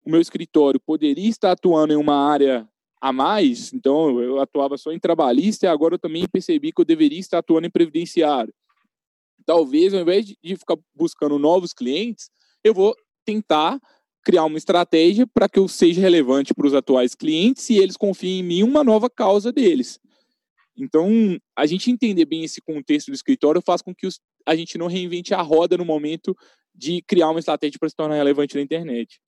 o 0.04 0.10
meu 0.10 0.20
escritório 0.20 0.78
poderia 0.78 1.28
estar 1.28 1.52
atuando 1.52 1.92
em 1.92 1.96
uma 1.96 2.14
área 2.14 2.68
a 3.04 3.12
mais, 3.12 3.70
então 3.74 4.18
eu 4.18 4.40
atuava 4.40 4.78
só 4.78 4.90
em 4.90 4.98
trabalhista 4.98 5.66
e 5.66 5.68
agora 5.68 5.96
eu 5.96 5.98
também 5.98 6.26
percebi 6.26 6.72
que 6.72 6.80
eu 6.80 6.86
deveria 6.86 7.20
estar 7.20 7.36
atuando 7.36 7.66
em 7.66 7.70
previdenciário. 7.70 8.50
Talvez, 9.44 9.92
ao 9.92 10.00
invés 10.00 10.24
de 10.24 10.56
ficar 10.56 10.78
buscando 10.94 11.38
novos 11.38 11.74
clientes, 11.74 12.30
eu 12.64 12.72
vou 12.72 12.96
tentar 13.22 13.78
criar 14.24 14.46
uma 14.46 14.56
estratégia 14.56 15.26
para 15.26 15.50
que 15.50 15.58
eu 15.58 15.68
seja 15.68 16.00
relevante 16.00 16.54
para 16.54 16.66
os 16.66 16.72
atuais 16.72 17.14
clientes 17.14 17.68
e 17.68 17.76
eles 17.76 17.94
confiem 17.94 18.40
em 18.40 18.42
mim 18.42 18.62
uma 18.62 18.82
nova 18.82 19.10
causa 19.10 19.52
deles. 19.52 20.00
Então, 20.74 21.38
a 21.54 21.66
gente 21.66 21.90
entender 21.90 22.24
bem 22.24 22.42
esse 22.42 22.62
contexto 22.62 23.08
do 23.08 23.14
escritório 23.14 23.60
faz 23.60 23.82
com 23.82 23.94
que 23.94 24.06
os, 24.06 24.18
a 24.46 24.56
gente 24.56 24.78
não 24.78 24.86
reinvente 24.86 25.34
a 25.34 25.42
roda 25.42 25.76
no 25.76 25.84
momento 25.84 26.34
de 26.74 27.02
criar 27.02 27.28
uma 27.28 27.38
estratégia 27.38 27.78
para 27.78 27.90
se 27.90 27.94
tornar 27.94 28.14
relevante 28.14 28.56
na 28.56 28.62
internet. 28.62 29.20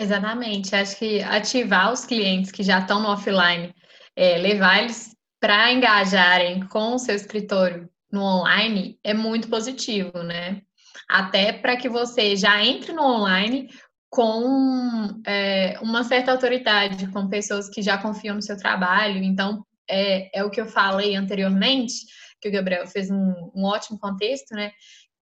Exatamente. 0.00 0.74
Acho 0.74 0.96
que 0.96 1.20
ativar 1.20 1.92
os 1.92 2.06
clientes 2.06 2.50
que 2.50 2.62
já 2.62 2.78
estão 2.78 3.02
no 3.02 3.10
offline, 3.10 3.74
é, 4.16 4.38
levar 4.38 4.82
eles 4.82 5.14
para 5.38 5.70
engajarem 5.70 6.66
com 6.68 6.94
o 6.94 6.98
seu 6.98 7.14
escritório 7.14 7.86
no 8.10 8.22
online 8.22 8.98
é 9.04 9.12
muito 9.12 9.48
positivo, 9.50 10.22
né? 10.22 10.62
Até 11.06 11.52
para 11.52 11.76
que 11.76 11.88
você 11.88 12.34
já 12.34 12.64
entre 12.64 12.94
no 12.94 13.02
online 13.02 13.68
com 14.08 15.20
é, 15.26 15.78
uma 15.82 16.02
certa 16.02 16.32
autoridade, 16.32 17.06
com 17.12 17.28
pessoas 17.28 17.68
que 17.68 17.82
já 17.82 17.98
confiam 17.98 18.34
no 18.34 18.42
seu 18.42 18.56
trabalho. 18.56 19.22
Então, 19.22 19.64
é, 19.88 20.40
é 20.40 20.42
o 20.42 20.50
que 20.50 20.62
eu 20.62 20.66
falei 20.66 21.14
anteriormente, 21.14 22.06
que 22.40 22.48
o 22.48 22.52
Gabriel 22.52 22.86
fez 22.86 23.10
um, 23.10 23.50
um 23.54 23.64
ótimo 23.64 23.98
contexto, 23.98 24.54
né? 24.54 24.72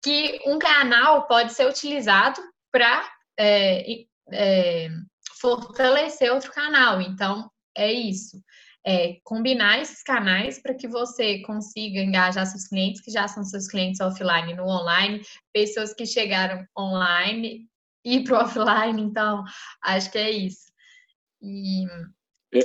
Que 0.03 0.39
um 0.47 0.57
canal 0.57 1.27
pode 1.27 1.53
ser 1.53 1.67
utilizado 1.67 2.41
para 2.71 3.07
é, 3.37 4.05
é, 4.31 4.89
fortalecer 5.39 6.31
outro 6.31 6.51
canal. 6.51 7.01
Então, 7.01 7.49
é 7.75 7.91
isso. 7.91 8.41
É, 8.87 9.17
combinar 9.23 9.81
esses 9.81 10.03
canais 10.03 10.61
para 10.61 10.75
que 10.75 10.87
você 10.87 11.41
consiga 11.41 11.99
engajar 11.99 12.45
seus 12.45 12.67
clientes, 12.67 13.01
que 13.01 13.11
já 13.11 13.27
são 13.27 13.43
seus 13.43 13.67
clientes 13.67 13.99
offline 13.99 14.53
no 14.53 14.65
online, 14.65 15.21
pessoas 15.51 15.93
que 15.93 16.05
chegaram 16.05 16.63
online 16.77 17.67
e 18.03 18.23
para 18.23 18.37
o 18.37 18.41
offline. 18.45 19.01
Então, 19.01 19.43
acho 19.83 20.11
que 20.11 20.17
é 20.17 20.29
isso. 20.29 20.71
E... 21.41 21.85
É, 22.53 22.59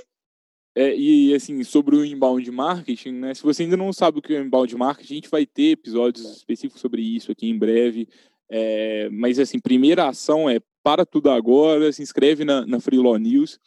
é, 0.77 0.97
e 0.97 1.35
assim, 1.35 1.65
sobre 1.65 1.97
o 1.97 2.05
inbound 2.05 2.51
marketing, 2.51 3.13
né? 3.13 3.35
Se 3.35 3.43
você 3.43 3.63
ainda 3.63 3.77
não 3.77 3.93
sabe 3.93 4.19
o 4.19 4.23
que 4.23 4.35
é 4.35 4.41
inbound 4.41 4.77
marketing, 4.77 5.13
a 5.13 5.17
gente 5.17 5.31
vai 5.31 5.47
ter 5.47 5.73
episódios 5.73 6.37
específicos 6.37 6.81
sobre 6.81 7.03
isso 7.03 7.33
aqui 7.33 7.49
em 7.49 7.59
breve. 7.59 8.07
É, 8.49 9.09
mas 9.11 9.39
assim, 9.39 9.59
primeira 9.59 10.09
ação 10.09 10.51
é 10.51 10.61
para 10.83 11.05
tudo 11.05 11.31
agora, 11.31 11.93
se 11.93 12.03
inscreve 12.03 12.45
na, 12.45 12.67
na 12.67 12.81
Freelaw 12.81 13.17
News, 13.17 13.59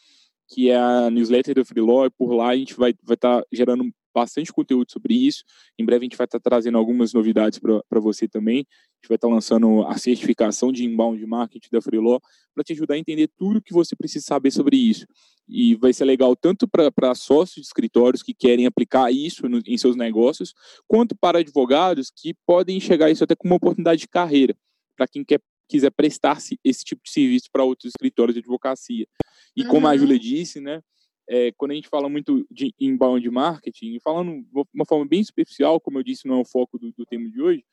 que 0.47 0.69
é 0.69 0.75
a 0.75 1.09
newsletter 1.09 1.55
do 1.55 1.65
Freelaw, 1.65 2.05
e 2.05 2.09
por 2.09 2.33
lá 2.33 2.49
a 2.49 2.55
gente 2.55 2.75
vai 2.75 2.91
estar 2.91 3.03
vai 3.05 3.17
tá 3.17 3.43
gerando 3.51 3.91
bastante 4.13 4.53
conteúdo 4.53 4.91
sobre 4.91 5.15
isso. 5.15 5.43
Em 5.77 5.83
breve 5.83 6.03
a 6.03 6.05
gente 6.05 6.17
vai 6.17 6.25
estar 6.25 6.39
tá 6.39 6.49
trazendo 6.49 6.77
algumas 6.77 7.13
novidades 7.13 7.59
para 7.59 7.99
você 7.99 8.27
também. 8.27 8.59
A 8.59 8.95
gente 9.01 9.09
vai 9.09 9.15
estar 9.15 9.27
tá 9.27 9.33
lançando 9.33 9.83
a 9.87 9.97
certificação 9.97 10.71
de 10.71 10.85
inbound 10.85 11.25
marketing 11.25 11.69
da 11.71 11.81
Freelaw 11.81 12.21
para 12.53 12.63
te 12.63 12.73
ajudar 12.73 12.93
a 12.93 12.99
entender 12.99 13.27
tudo 13.35 13.61
que 13.61 13.73
você 13.73 13.95
precisa 13.95 14.25
saber 14.25 14.51
sobre 14.51 14.77
isso. 14.77 15.07
E 15.47 15.75
vai 15.75 15.91
ser 15.91 16.05
legal 16.05 16.35
tanto 16.35 16.67
para 16.67 17.15
sócios 17.15 17.55
de 17.55 17.67
escritórios 17.67 18.21
que 18.21 18.33
querem 18.33 18.65
aplicar 18.65 19.11
isso 19.11 19.49
no, 19.49 19.59
em 19.65 19.77
seus 19.77 19.95
negócios, 19.95 20.53
quanto 20.87 21.15
para 21.15 21.39
advogados 21.39 22.11
que 22.15 22.35
podem 22.45 22.77
enxergar 22.77 23.09
isso 23.09 23.23
até 23.23 23.35
como 23.35 23.53
uma 23.53 23.57
oportunidade 23.57 24.01
de 24.01 24.07
carreira, 24.07 24.55
para 24.95 25.07
quem 25.07 25.23
quer 25.25 25.41
quiser 25.73 25.91
prestar 25.91 26.37
esse 26.63 26.83
tipo 26.83 27.01
de 27.03 27.09
serviço 27.09 27.49
para 27.51 27.63
outros 27.63 27.89
escritórios 27.89 28.35
de 28.35 28.39
advocacia. 28.39 29.07
E 29.55 29.65
como 29.65 29.87
uhum. 29.87 29.91
a 29.91 29.97
Júlia 29.97 30.19
disse, 30.19 30.61
né, 30.61 30.81
é, 31.27 31.51
quando 31.53 31.71
a 31.71 31.73
gente 31.73 31.89
fala 31.89 32.07
muito 32.07 32.45
de 32.51 32.73
inbound 32.79 33.27
marketing, 33.31 33.99
falando 33.99 34.43
de 34.43 34.63
uma 34.73 34.85
forma 34.85 35.05
bem 35.05 35.23
superficial, 35.23 35.79
como 35.79 35.97
eu 35.97 36.03
disse, 36.03 36.27
não 36.27 36.37
é 36.37 36.41
o 36.41 36.45
foco 36.45 36.77
do, 36.77 36.91
do 36.91 37.05
tema 37.05 37.27
de 37.27 37.41
hoje, 37.41 37.65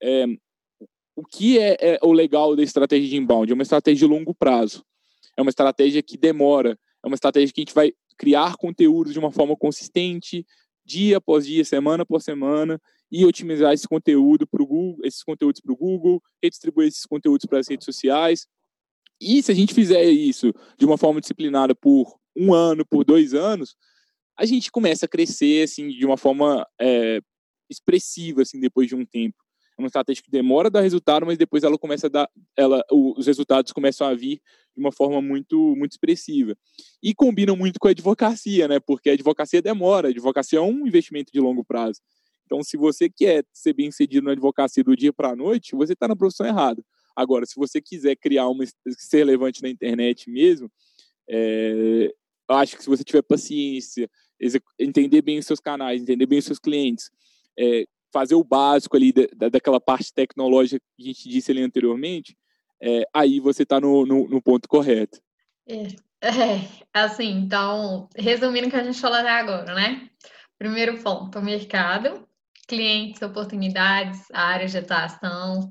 é, 0.00 0.24
o 1.16 1.24
que 1.24 1.58
é, 1.58 1.76
é, 1.80 1.98
o 2.00 2.12
legal 2.12 2.54
da 2.54 2.62
estratégia 2.62 3.08
de 3.08 3.16
inbound? 3.16 3.50
É 3.50 3.54
uma 3.54 3.62
estratégia 3.62 4.06
de 4.06 4.12
longo 4.12 4.32
prazo. 4.32 4.84
É 5.36 5.42
uma 5.42 5.50
estratégia 5.50 6.00
que 6.00 6.16
demora. 6.16 6.78
É 7.02 7.06
uma 7.08 7.14
estratégia 7.14 7.52
que 7.52 7.60
a 7.60 7.64
gente 7.64 7.74
vai 7.74 7.92
criar 8.16 8.56
conteúdos 8.56 9.12
de 9.12 9.18
uma 9.18 9.32
forma 9.32 9.56
consistente, 9.56 10.46
dia 10.84 11.16
após 11.16 11.44
dia, 11.44 11.64
semana 11.64 12.06
por 12.06 12.22
semana, 12.22 12.80
e 13.10 13.24
otimizar 13.24 13.72
esse 13.72 13.88
conteúdo 13.88 14.46
para 14.46 14.64
Google, 14.64 14.98
esses 15.04 15.22
conteúdos 15.22 15.60
para 15.60 15.72
o 15.72 15.76
Google, 15.76 16.22
redistribuir 16.42 16.88
esses 16.88 17.06
conteúdos 17.06 17.46
para 17.46 17.58
as 17.58 17.68
redes 17.68 17.84
sociais. 17.84 18.46
E 19.20 19.42
se 19.42 19.50
a 19.50 19.54
gente 19.54 19.74
fizer 19.74 20.04
isso 20.04 20.52
de 20.78 20.84
uma 20.84 20.98
forma 20.98 21.20
disciplinada 21.20 21.74
por 21.74 22.16
um 22.36 22.54
ano, 22.54 22.86
por 22.86 23.04
dois 23.04 23.34
anos, 23.34 23.74
a 24.38 24.44
gente 24.44 24.70
começa 24.70 25.06
a 25.06 25.08
crescer 25.08 25.64
assim 25.64 25.88
de 25.88 26.06
uma 26.06 26.16
forma 26.16 26.66
é, 26.80 27.20
expressiva 27.68 28.42
assim 28.42 28.60
depois 28.60 28.86
de 28.86 28.94
um 28.94 29.04
tempo. 29.04 29.36
É 29.76 29.80
uma 29.80 29.86
estratégia 29.86 30.22
que 30.22 30.30
demora 30.30 30.66
a 30.66 30.70
dar 30.70 30.80
resultado, 30.80 31.24
mas 31.24 31.38
depois 31.38 31.62
ela 31.62 31.78
começa 31.78 32.08
a 32.08 32.10
dar, 32.10 32.28
ela, 32.56 32.84
os 32.90 33.26
resultados 33.28 33.72
começam 33.72 34.08
a 34.08 34.14
vir 34.14 34.40
de 34.76 34.80
uma 34.80 34.90
forma 34.90 35.22
muito, 35.22 35.76
muito 35.76 35.92
expressiva. 35.92 36.56
E 37.00 37.14
combinam 37.14 37.56
muito 37.56 37.78
com 37.78 37.86
a 37.86 37.92
advocacia, 37.92 38.66
né? 38.66 38.80
Porque 38.80 39.08
a 39.08 39.12
advocacia 39.12 39.62
demora, 39.62 40.08
a 40.08 40.10
advocacia 40.10 40.58
é 40.58 40.62
um 40.62 40.84
investimento 40.84 41.32
de 41.32 41.38
longo 41.38 41.64
prazo. 41.64 42.00
Então, 42.48 42.62
se 42.62 42.78
você 42.78 43.10
quer 43.10 43.44
ser 43.52 43.74
bem 43.74 43.90
sucedido 43.90 44.24
na 44.24 44.32
advocacia 44.32 44.82
do 44.82 44.96
dia 44.96 45.12
para 45.12 45.32
a 45.32 45.36
noite, 45.36 45.76
você 45.76 45.92
está 45.92 46.08
na 46.08 46.16
profissão 46.16 46.46
errada. 46.46 46.82
Agora, 47.14 47.44
se 47.44 47.56
você 47.56 47.78
quiser 47.78 48.16
criar 48.16 48.48
uma 48.48 48.64
ser 48.96 49.18
relevante 49.18 49.62
na 49.62 49.68
internet 49.68 50.30
mesmo, 50.30 50.72
é, 51.28 52.10
acho 52.48 52.74
que 52.74 52.82
se 52.82 52.88
você 52.88 53.04
tiver 53.04 53.20
paciência, 53.20 54.08
entender 54.78 55.20
bem 55.20 55.38
os 55.38 55.44
seus 55.44 55.60
canais, 55.60 56.00
entender 56.00 56.24
bem 56.24 56.38
os 56.38 56.46
seus 56.46 56.58
clientes, 56.58 57.10
é, 57.58 57.84
fazer 58.10 58.34
o 58.34 58.42
básico 58.42 58.96
ali 58.96 59.12
da, 59.12 59.50
daquela 59.50 59.78
parte 59.78 60.10
tecnológica 60.14 60.80
que 60.96 61.02
a 61.02 61.06
gente 61.06 61.28
disse 61.28 61.50
ali 61.50 61.60
anteriormente, 61.60 62.34
é, 62.80 63.04
aí 63.12 63.40
você 63.40 63.62
está 63.62 63.78
no, 63.78 64.06
no, 64.06 64.26
no, 64.26 64.40
ponto 64.40 64.66
correto. 64.66 65.20
É, 65.68 65.82
é, 66.22 66.68
assim, 66.94 67.28
então, 67.30 68.08
resumindo 68.16 68.68
o 68.68 68.70
que 68.70 68.76
a 68.76 68.84
gente 68.84 68.98
falou 68.98 69.18
até 69.18 69.28
agora, 69.28 69.74
né? 69.74 70.08
Primeiro 70.58 71.02
ponto, 71.02 71.42
mercado 71.42 72.27
clientes, 72.68 73.22
oportunidades, 73.22 74.20
áreas 74.32 74.70
de 74.72 74.78
atuação. 74.78 75.68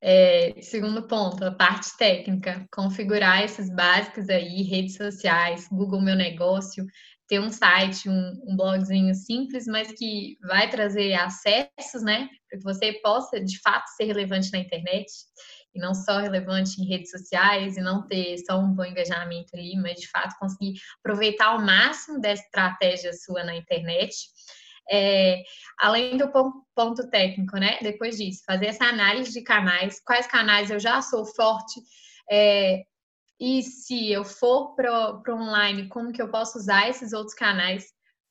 É, 0.00 0.54
segundo 0.62 1.06
ponto, 1.06 1.44
a 1.44 1.52
parte 1.52 1.96
técnica, 1.96 2.66
configurar 2.72 3.44
esses 3.44 3.68
básicos 3.74 4.28
aí, 4.28 4.62
redes 4.62 4.96
sociais, 4.96 5.68
Google 5.70 6.00
Meu 6.00 6.16
Negócio, 6.16 6.86
ter 7.28 7.40
um 7.40 7.50
site, 7.50 8.08
um, 8.08 8.32
um 8.46 8.56
blogzinho 8.56 9.14
simples, 9.14 9.66
mas 9.66 9.92
que 9.92 10.38
vai 10.40 10.70
trazer 10.70 11.12
acessos, 11.14 12.02
né, 12.02 12.28
para 12.48 12.58
que 12.58 12.64
você 12.64 12.92
possa 13.02 13.38
de 13.38 13.60
fato 13.60 13.86
ser 13.96 14.04
relevante 14.04 14.50
na 14.50 14.58
internet 14.60 15.06
e 15.74 15.78
não 15.78 15.94
só 15.94 16.18
relevante 16.18 16.80
em 16.80 16.88
redes 16.88 17.10
sociais 17.10 17.76
e 17.76 17.80
não 17.82 18.06
ter 18.06 18.38
só 18.38 18.58
um 18.58 18.72
bom 18.72 18.84
engajamento 18.84 19.54
ali, 19.54 19.76
mas 19.76 20.00
de 20.00 20.08
fato 20.08 20.34
conseguir 20.38 20.74
aproveitar 21.00 21.48
ao 21.48 21.60
máximo 21.60 22.18
dessa 22.18 22.42
estratégia 22.42 23.12
sua 23.12 23.44
na 23.44 23.54
internet. 23.54 24.14
É, 24.90 25.42
além 25.78 26.16
do 26.16 26.30
ponto 26.74 27.10
técnico, 27.10 27.56
né? 27.58 27.78
Depois 27.82 28.16
disso, 28.16 28.42
fazer 28.46 28.66
essa 28.66 28.84
análise 28.84 29.32
de 29.32 29.42
canais, 29.42 30.00
quais 30.04 30.26
canais 30.26 30.70
eu 30.70 30.80
já 30.80 31.02
sou 31.02 31.26
forte, 31.26 31.80
é, 32.30 32.84
e 33.40 33.62
se 33.62 34.10
eu 34.10 34.24
for 34.24 34.74
para 34.74 34.90
o 34.92 35.22
online, 35.30 35.88
como 35.88 36.12
que 36.12 36.20
eu 36.20 36.30
posso 36.30 36.58
usar 36.58 36.88
esses 36.88 37.12
outros 37.12 37.34
canais 37.34 37.84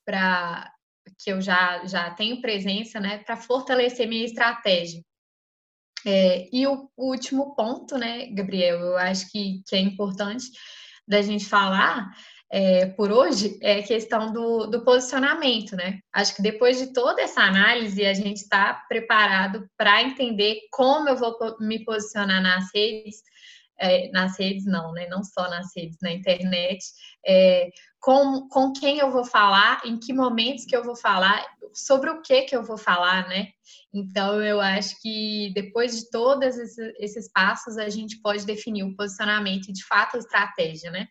para 0.05 0.71
que 1.19 1.31
eu 1.31 1.39
já, 1.39 1.85
já 1.85 2.11
tenho 2.11 2.41
presença, 2.41 2.99
né? 2.99 3.19
Para 3.19 3.37
fortalecer 3.37 4.07
minha 4.07 4.25
estratégia. 4.25 5.01
É, 6.05 6.47
e 6.53 6.67
o, 6.67 6.89
o, 6.95 7.11
último 7.11 7.55
ponto, 7.55 7.97
né, 7.97 8.27
Gabriel, 8.27 8.79
eu 8.79 8.97
acho 8.97 9.29
que, 9.31 9.61
que 9.67 9.75
é 9.75 9.79
importante 9.79 10.45
da 11.07 11.21
gente 11.21 11.45
falar 11.45 12.09
é, 12.49 12.85
por 12.85 13.11
hoje 13.11 13.57
é 13.61 13.79
a 13.79 13.83
questão 13.83 14.31
do, 14.31 14.67
do, 14.67 14.81
posicionamento, 14.81 15.75
né? 15.75 15.99
Acho 16.13 16.35
que 16.35 16.41
depois 16.41 16.77
de 16.77 16.93
toda 16.93 17.21
essa 17.21 17.41
análise, 17.41 18.05
a 18.05 18.13
gente 18.13 18.37
está 18.37 18.73
preparado 18.87 19.69
para 19.77 20.01
entender 20.01 20.61
como 20.71 21.09
eu 21.09 21.17
vou 21.17 21.35
me 21.59 21.83
posicionar 21.83 22.41
nas 22.41 22.69
redes, 22.73 23.21
é, 23.77 24.09
nas 24.11 24.39
redes, 24.39 24.65
não, 24.65 24.93
né? 24.93 25.07
Não 25.09 25.23
só 25.23 25.49
nas 25.49 25.75
redes, 25.75 25.97
na 26.01 26.11
internet, 26.11 26.79
é, 27.25 27.69
com, 27.99 28.47
com 28.47 28.71
quem 28.71 28.99
eu 28.99 29.11
vou 29.11 29.25
falar, 29.25 29.81
em 29.83 29.99
que 29.99 30.13
momentos 30.13 30.63
que 30.65 30.75
eu 30.75 30.83
vou 30.83 30.95
falar, 30.95 31.45
sobre 31.73 32.09
o 32.09 32.21
que 32.21 32.43
que 32.43 32.55
eu 32.55 32.63
vou 32.63 32.77
falar, 32.77 33.27
né? 33.27 33.49
Então, 33.93 34.41
eu 34.41 34.61
acho 34.61 35.01
que 35.01 35.51
depois 35.53 35.99
de 35.99 36.09
todos 36.09 36.57
esses, 36.57 36.77
esses 36.97 37.31
passos, 37.31 37.77
a 37.77 37.89
gente 37.89 38.21
pode 38.21 38.45
definir 38.45 38.83
o 38.83 38.95
posicionamento 38.95 39.67
e, 39.67 39.73
de 39.73 39.83
fato, 39.83 40.15
a 40.15 40.19
estratégia, 40.19 40.89
né? 40.91 41.09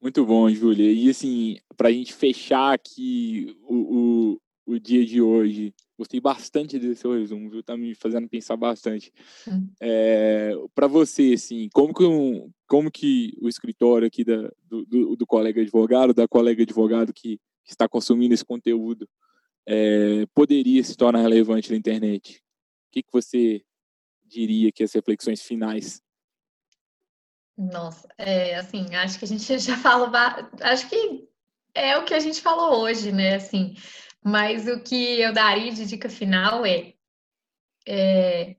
Muito 0.00 0.24
bom, 0.24 0.48
Júlia. 0.50 0.92
E 0.92 1.08
assim, 1.08 1.56
para 1.76 1.88
a 1.88 1.92
gente 1.92 2.12
fechar 2.12 2.74
aqui 2.74 3.56
o, 3.62 3.74
o, 3.74 4.74
o, 4.74 4.78
dia 4.78 5.04
de 5.04 5.20
hoje, 5.20 5.74
gostei 5.98 6.20
bastante 6.20 6.78
desse 6.78 7.00
seu 7.00 7.12
resumo, 7.12 7.50
viu? 7.50 7.62
Tá 7.62 7.76
me 7.76 7.94
fazendo 7.94 8.28
pensar 8.28 8.56
bastante. 8.56 9.12
Hum. 9.48 9.68
É, 9.80 10.52
para 10.74 10.86
você, 10.86 11.32
assim, 11.34 11.68
como 11.72 11.94
que, 11.94 12.04
um, 12.04 12.50
como 12.66 12.90
que 12.90 13.36
o 13.40 13.48
escritório 13.48 14.06
aqui 14.06 14.22
da, 14.22 14.50
do, 14.64 14.84
do, 14.84 15.16
do 15.16 15.26
colega 15.26 15.60
advogado, 15.62 16.12
da 16.12 16.28
colega 16.28 16.62
advogado 16.62 17.12
que 17.12 17.40
está 17.66 17.88
consumindo 17.88 18.34
esse 18.34 18.44
conteúdo, 18.44 19.08
é, 19.66 20.26
poderia 20.34 20.84
se 20.84 20.94
tornar 20.94 21.22
relevante 21.22 21.70
na 21.70 21.76
internet? 21.76 22.36
O 22.88 22.92
que, 22.92 23.02
que 23.02 23.12
você 23.12 23.62
diria 24.26 24.70
que 24.70 24.82
as 24.82 24.92
reflexões 24.92 25.42
finais 25.42 26.02
nossa, 27.56 28.06
é, 28.18 28.56
assim, 28.56 28.94
acho 28.94 29.18
que 29.18 29.24
a 29.24 29.28
gente 29.28 29.58
já 29.58 29.76
falou, 29.76 30.10
acho 30.60 30.88
que 30.88 31.28
é 31.74 31.96
o 31.96 32.04
que 32.04 32.14
a 32.14 32.20
gente 32.20 32.40
falou 32.40 32.80
hoje, 32.82 33.12
né? 33.12 33.36
Assim, 33.36 33.74
mas 34.22 34.66
o 34.66 34.80
que 34.80 35.20
eu 35.20 35.32
daria 35.32 35.72
de 35.72 35.86
dica 35.86 36.08
final 36.08 36.64
é, 36.66 36.94
é 37.86 38.56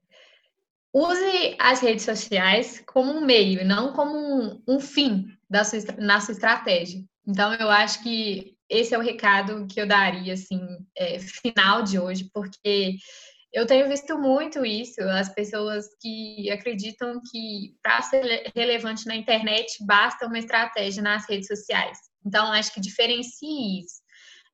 use 0.94 1.56
as 1.60 1.80
redes 1.82 2.06
sociais 2.06 2.84
como 2.88 3.12
um 3.12 3.26
meio, 3.26 3.66
não 3.66 3.94
como 3.94 4.18
um, 4.18 4.64
um 4.68 4.80
fim 4.80 5.28
da 5.50 5.64
sua, 5.64 5.80
na 6.00 6.20
sua 6.20 6.32
estratégia. 6.34 7.04
Então, 7.26 7.54
eu 7.56 7.70
acho 7.70 8.02
que 8.02 8.56
esse 8.70 8.94
é 8.94 8.98
o 8.98 9.02
recado 9.02 9.68
que 9.68 9.80
eu 9.80 9.88
daria, 9.88 10.34
assim, 10.34 10.60
é, 10.96 11.20
final 11.20 11.84
de 11.84 12.00
hoje, 12.00 12.30
porque 12.34 12.98
eu 13.54 13.66
tenho 13.66 13.88
visto 13.88 14.18
muito 14.18 14.66
isso, 14.66 15.02
as 15.02 15.34
pessoas 15.34 15.88
que 16.02 16.50
acreditam 16.52 17.22
que 17.32 17.76
para 17.82 18.02
ser 18.02 18.52
relevante 18.56 19.06
na 19.06 19.16
internet 19.16 19.78
basta 19.86 20.28
uma 20.28 20.38
estratégia 20.38 21.02
nas 21.02 21.28
redes 21.28 21.48
sociais. 21.48 21.98
Então, 22.26 22.52
acho 22.52 22.74
que 22.74 22.82
diferencie 22.82 23.82
isso. 23.82 24.02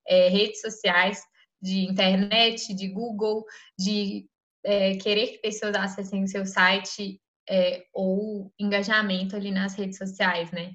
É, 0.07 0.27
redes 0.29 0.61
sociais, 0.61 1.21
de 1.61 1.85
internet, 1.85 2.73
de 2.73 2.89
Google, 2.89 3.45
de 3.79 4.27
é, 4.63 4.95
querer 4.97 5.27
que 5.27 5.37
pessoas 5.39 5.75
acessem 5.75 6.23
o 6.23 6.27
seu 6.27 6.45
site 6.45 7.19
é, 7.49 7.85
ou 7.93 8.51
engajamento 8.59 9.35
ali 9.35 9.49
nas 9.49 9.73
redes 9.73 9.97
sociais, 9.97 10.51
né? 10.51 10.73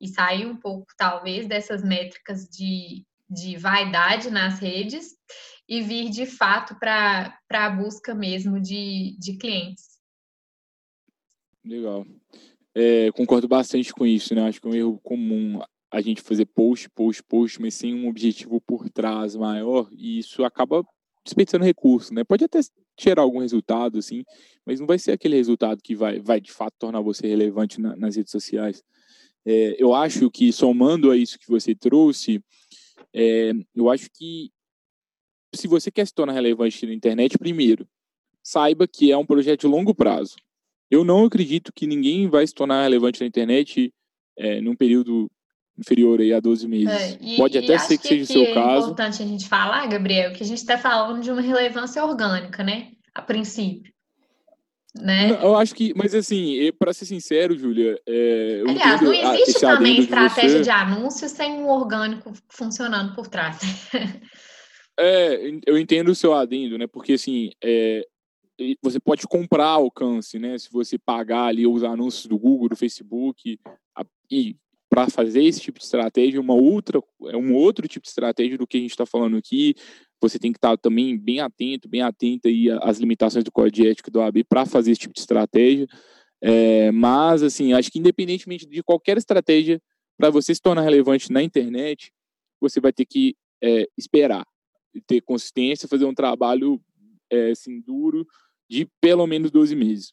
E 0.00 0.06
sair 0.06 0.46
um 0.46 0.56
pouco, 0.56 0.86
talvez, 0.96 1.46
dessas 1.46 1.82
métricas 1.82 2.44
de, 2.44 3.04
de 3.28 3.56
vaidade 3.56 4.30
nas 4.30 4.58
redes 4.58 5.16
e 5.68 5.82
vir 5.82 6.08
de 6.10 6.24
fato 6.24 6.78
para 6.78 7.38
a 7.50 7.70
busca 7.70 8.14
mesmo 8.14 8.60
de, 8.60 9.16
de 9.18 9.36
clientes. 9.36 9.98
Legal. 11.64 12.06
É, 12.74 13.10
concordo 13.12 13.46
bastante 13.46 13.92
com 13.92 14.06
isso, 14.06 14.34
né? 14.34 14.48
Acho 14.48 14.60
que 14.60 14.66
é 14.66 14.70
um 14.70 14.74
erro 14.74 15.00
comum 15.02 15.60
a 15.90 16.00
gente 16.00 16.22
fazer 16.22 16.46
post, 16.46 16.88
post, 16.90 17.22
post, 17.22 17.60
mas 17.60 17.74
sem 17.74 17.94
um 17.94 18.08
objetivo 18.08 18.60
por 18.60 18.88
trás 18.90 19.34
maior, 19.34 19.88
e 19.92 20.18
isso 20.18 20.44
acaba 20.44 20.84
desperdiçando 21.24 21.64
recurso, 21.64 22.12
né? 22.14 22.24
Pode 22.24 22.44
até 22.44 22.60
gerar 22.98 23.22
algum 23.22 23.38
resultado, 23.38 23.98
assim, 23.98 24.24
mas 24.66 24.80
não 24.80 24.86
vai 24.86 24.98
ser 24.98 25.12
aquele 25.12 25.36
resultado 25.36 25.80
que 25.82 25.94
vai, 25.94 26.20
vai 26.20 26.40
de 26.40 26.52
fato 26.52 26.74
tornar 26.78 27.00
você 27.00 27.26
relevante 27.26 27.80
na, 27.80 27.96
nas 27.96 28.16
redes 28.16 28.30
sociais. 28.30 28.82
É, 29.46 29.76
eu 29.78 29.94
acho 29.94 30.30
que, 30.30 30.52
somando 30.52 31.10
a 31.10 31.16
isso 31.16 31.38
que 31.38 31.48
você 31.48 31.74
trouxe, 31.74 32.42
é, 33.14 33.52
eu 33.74 33.90
acho 33.90 34.08
que 34.10 34.50
se 35.54 35.66
você 35.66 35.90
quer 35.90 36.06
se 36.06 36.14
tornar 36.14 36.32
relevante 36.32 36.84
na 36.86 36.92
internet, 36.92 37.38
primeiro, 37.38 37.88
saiba 38.42 38.86
que 38.86 39.10
é 39.10 39.16
um 39.16 39.26
projeto 39.26 39.62
de 39.62 39.66
longo 39.66 39.94
prazo. 39.94 40.36
Eu 40.90 41.04
não 41.04 41.24
acredito 41.24 41.72
que 41.72 41.86
ninguém 41.86 42.28
vai 42.28 42.46
se 42.46 42.54
tornar 42.54 42.82
relevante 42.82 43.20
na 43.20 43.26
internet 43.26 43.92
é, 44.36 44.60
num 44.60 44.74
período 44.74 45.30
inferior 45.78 46.20
aí 46.20 46.32
a 46.32 46.40
12 46.40 46.66
meses. 46.66 46.88
É, 46.88 47.18
e, 47.20 47.36
Pode 47.36 47.56
até 47.56 47.78
ser 47.78 47.98
que, 47.98 48.02
que 48.02 48.08
seja 48.08 48.22
o 48.24 48.26
seu 48.26 48.42
é 48.42 48.54
caso. 48.54 48.88
É 48.88 48.90
importante 48.90 49.22
a 49.22 49.26
gente 49.26 49.48
falar, 49.48 49.86
Gabriel, 49.86 50.32
que 50.32 50.42
a 50.42 50.46
gente 50.46 50.58
está 50.58 50.76
falando 50.76 51.22
de 51.22 51.30
uma 51.30 51.40
relevância 51.40 52.04
orgânica, 52.04 52.64
né? 52.64 52.92
A 53.14 53.22
princípio. 53.22 53.92
Né? 55.00 55.30
Eu 55.42 55.56
acho 55.56 55.74
que, 55.74 55.92
mas 55.94 56.14
assim, 56.14 56.72
para 56.78 56.92
ser 56.92 57.06
sincero, 57.06 57.56
Júlia. 57.56 58.00
É, 58.06 58.62
Aliás, 58.66 59.00
não 59.00 59.12
existe 59.12 59.60
também 59.60 60.00
estratégia 60.00 60.58
de, 60.58 60.64
de 60.64 60.70
anúncio 60.70 61.28
sem 61.28 61.52
um 61.52 61.68
orgânico 61.68 62.32
funcionando 62.48 63.14
por 63.14 63.26
trás. 63.26 63.58
É, 65.00 65.52
eu 65.64 65.78
entendo 65.78 66.08
o 66.08 66.14
seu 66.14 66.34
adendo, 66.34 66.76
né? 66.76 66.88
Porque 66.88 67.12
assim, 67.12 67.52
é, 67.62 68.04
você 68.82 68.98
pode 68.98 69.26
comprar 69.28 69.66
alcance, 69.66 70.38
né? 70.40 70.58
Se 70.58 70.68
você 70.72 70.98
pagar 70.98 71.44
ali 71.44 71.66
os 71.66 71.84
anúncios 71.84 72.26
do 72.26 72.36
Google, 72.36 72.68
do 72.68 72.76
Facebook, 72.76 73.60
a, 73.96 74.04
e 74.28 74.56
para 74.90 75.08
fazer 75.08 75.44
esse 75.44 75.60
tipo 75.60 75.78
de 75.78 75.84
estratégia, 75.84 76.40
uma 76.40 76.54
outra, 76.54 77.00
é 77.26 77.36
um 77.36 77.54
outro 77.54 77.86
tipo 77.86 78.02
de 78.02 78.08
estratégia 78.08 78.58
do 78.58 78.66
que 78.66 78.78
a 78.78 78.80
gente 78.80 78.90
está 78.90 79.06
falando 79.06 79.36
aqui. 79.36 79.76
Você 80.20 80.38
tem 80.38 80.52
que 80.52 80.58
estar 80.58 80.76
também 80.76 81.16
bem 81.16 81.40
atento, 81.40 81.88
bem 81.88 82.02
atenta 82.02 82.48
aí 82.48 82.68
às 82.82 82.98
limitações 82.98 83.44
do 83.44 83.52
código 83.52 83.76
de 83.76 83.88
ética 83.88 84.10
do 84.10 84.20
AB 84.20 84.44
para 84.44 84.66
fazer 84.66 84.90
esse 84.90 85.00
tipo 85.00 85.14
de 85.14 85.20
estratégia. 85.20 85.86
É, 86.40 86.90
mas, 86.92 87.42
assim, 87.42 87.72
acho 87.72 87.90
que 87.90 87.98
independentemente 87.98 88.66
de 88.66 88.82
qualquer 88.82 89.16
estratégia, 89.16 89.80
para 90.16 90.30
você 90.30 90.54
se 90.54 90.60
tornar 90.60 90.82
relevante 90.82 91.32
na 91.32 91.42
internet, 91.42 92.12
você 92.60 92.80
vai 92.80 92.92
ter 92.92 93.04
que 93.04 93.36
é, 93.62 93.88
esperar 93.96 94.44
ter 95.06 95.20
consistência, 95.20 95.88
fazer 95.88 96.04
um 96.04 96.14
trabalho 96.14 96.80
é, 97.30 97.50
assim, 97.50 97.80
duro 97.80 98.26
de 98.68 98.86
pelo 99.00 99.26
menos 99.26 99.50
12 99.50 99.74
meses. 99.74 100.12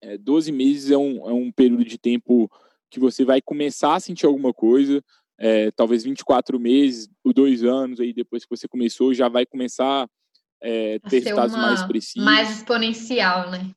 É, 0.00 0.18
12 0.18 0.50
meses 0.50 0.90
é 0.90 0.96
um, 0.96 1.28
é 1.28 1.32
um 1.32 1.52
período 1.52 1.84
de 1.84 1.98
tempo 1.98 2.50
que 2.90 3.00
você 3.00 3.24
vai 3.24 3.40
começar 3.40 3.94
a 3.94 4.00
sentir 4.00 4.26
alguma 4.26 4.52
coisa, 4.52 5.02
é, 5.42 5.72
talvez 5.72 6.04
24 6.04 6.58
meses, 6.60 7.08
ou 7.24 7.32
dois 7.32 7.64
anos, 7.64 7.98
aí 7.98 8.12
depois 8.12 8.44
que 8.44 8.56
você 8.56 8.68
começou, 8.68 9.12
já 9.12 9.28
vai 9.28 9.44
começar 9.44 10.08
é, 10.62 11.00
a 11.02 11.10
ter 11.10 11.18
resultados 11.18 11.56
mais 11.56 11.82
precisos. 11.82 12.24
Mais 12.24 12.58
exponencial, 12.58 13.50
né? 13.50 13.74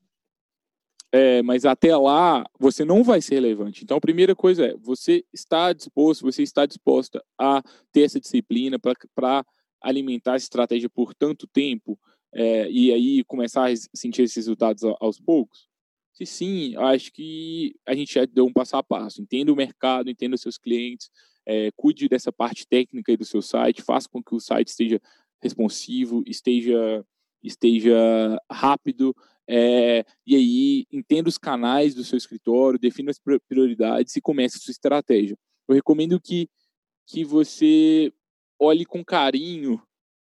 É, 1.10 1.42
mas 1.42 1.64
até 1.64 1.96
lá 1.96 2.44
você 2.56 2.84
não 2.84 3.02
vai 3.02 3.20
ser 3.20 3.34
relevante. 3.34 3.82
Então, 3.82 3.96
a 3.96 4.00
primeira 4.00 4.32
coisa 4.36 4.66
é 4.66 4.76
você 4.76 5.24
está 5.32 5.72
disposto, 5.72 6.22
você 6.22 6.44
está 6.44 6.66
disposta 6.66 7.20
a 7.36 7.60
ter 7.90 8.02
essa 8.02 8.20
disciplina 8.20 8.78
para 8.78 9.44
alimentar 9.82 10.36
essa 10.36 10.44
estratégia 10.44 10.88
por 10.88 11.14
tanto 11.14 11.48
tempo 11.48 11.98
é, 12.32 12.70
e 12.70 12.92
aí 12.92 13.24
começar 13.24 13.72
a 13.72 13.74
sentir 13.92 14.22
esses 14.22 14.36
resultados 14.36 14.84
aos 15.00 15.18
poucos? 15.18 15.68
Se 16.12 16.24
sim, 16.24 16.76
acho 16.76 17.12
que 17.12 17.74
a 17.84 17.94
gente 17.94 18.14
já 18.14 18.24
deu 18.24 18.46
um 18.46 18.52
passo 18.52 18.76
a 18.76 18.82
passo. 18.84 19.20
Entenda 19.20 19.52
o 19.52 19.56
mercado, 19.56 20.08
entenda 20.08 20.36
os 20.36 20.40
seus 20.40 20.56
clientes, 20.56 21.10
é, 21.46 21.70
cuide 21.76 22.08
dessa 22.08 22.32
parte 22.32 22.66
técnica 22.66 23.16
do 23.16 23.24
seu 23.24 23.40
site, 23.40 23.82
faça 23.82 24.08
com 24.08 24.22
que 24.22 24.34
o 24.34 24.40
site 24.40 24.68
esteja 24.68 25.00
responsivo, 25.42 26.22
esteja, 26.26 27.04
esteja 27.42 27.96
rápido, 28.50 29.14
é, 29.48 30.04
e 30.26 30.34
aí 30.34 30.86
entenda 30.90 31.28
os 31.28 31.38
canais 31.38 31.94
do 31.94 32.02
seu 32.02 32.16
escritório, 32.18 32.78
defina 32.78 33.10
as 33.10 33.20
prioridades 33.48 34.16
e 34.16 34.20
comece 34.20 34.56
a 34.56 34.60
sua 34.60 34.72
estratégia. 34.72 35.38
Eu 35.68 35.74
recomendo 35.74 36.20
que, 36.20 36.48
que 37.06 37.24
você 37.24 38.12
olhe 38.58 38.84
com 38.84 39.04
carinho 39.04 39.80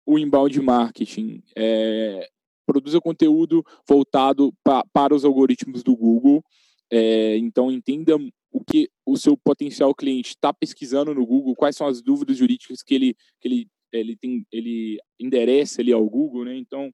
o 0.05 0.18
inbound 0.18 0.60
marketing. 0.62 1.41
É, 1.55 2.30
produza 2.66 2.99
conteúdo 2.99 3.64
voltado 3.88 4.53
pra, 4.64 4.84
para 4.91 5.16
os 5.16 5.24
algoritmos 5.24 5.84
do 5.84 5.95
Google. 5.95 6.43
É, 6.91 7.38
então, 7.38 7.72
entenda 7.72 8.18
o 8.58 8.64
que 8.64 8.89
o 9.05 9.16
seu 9.16 9.38
potencial 9.38 9.93
cliente 9.93 10.30
está 10.30 10.51
pesquisando 10.51 11.14
no 11.14 11.26
Google, 11.26 11.55
quais 11.55 11.76
são 11.76 11.86
as 11.86 12.01
dúvidas 12.01 12.38
jurídicas 12.38 12.82
que 12.82 12.95
ele, 12.95 13.16
que 13.39 13.47
ele, 13.47 13.68
ele, 13.91 14.18
tem, 14.18 14.45
ele 14.51 14.97
endereça 15.20 15.80
ali 15.80 15.93
ao 15.93 16.10
Google. 16.10 16.45
Né? 16.45 16.58
Então, 16.58 16.91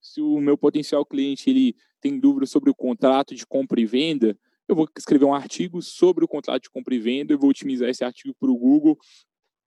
se 0.00 0.20
o 0.20 0.40
meu 0.40 0.56
potencial 0.56 1.04
cliente 1.04 1.50
ele 1.50 1.74
tem 2.00 2.18
dúvidas 2.18 2.50
sobre 2.50 2.70
o 2.70 2.74
contrato 2.74 3.34
de 3.34 3.44
compra 3.44 3.80
e 3.80 3.84
venda, 3.86 4.38
eu 4.68 4.76
vou 4.76 4.88
escrever 4.96 5.24
um 5.24 5.34
artigo 5.34 5.82
sobre 5.82 6.24
o 6.24 6.28
contrato 6.28 6.62
de 6.62 6.70
compra 6.70 6.94
e 6.94 7.00
venda, 7.00 7.32
eu 7.32 7.38
vou 7.38 7.50
otimizar 7.50 7.88
esse 7.88 8.04
artigo 8.04 8.32
para 8.38 8.50
o 8.50 8.56
Google 8.56 8.96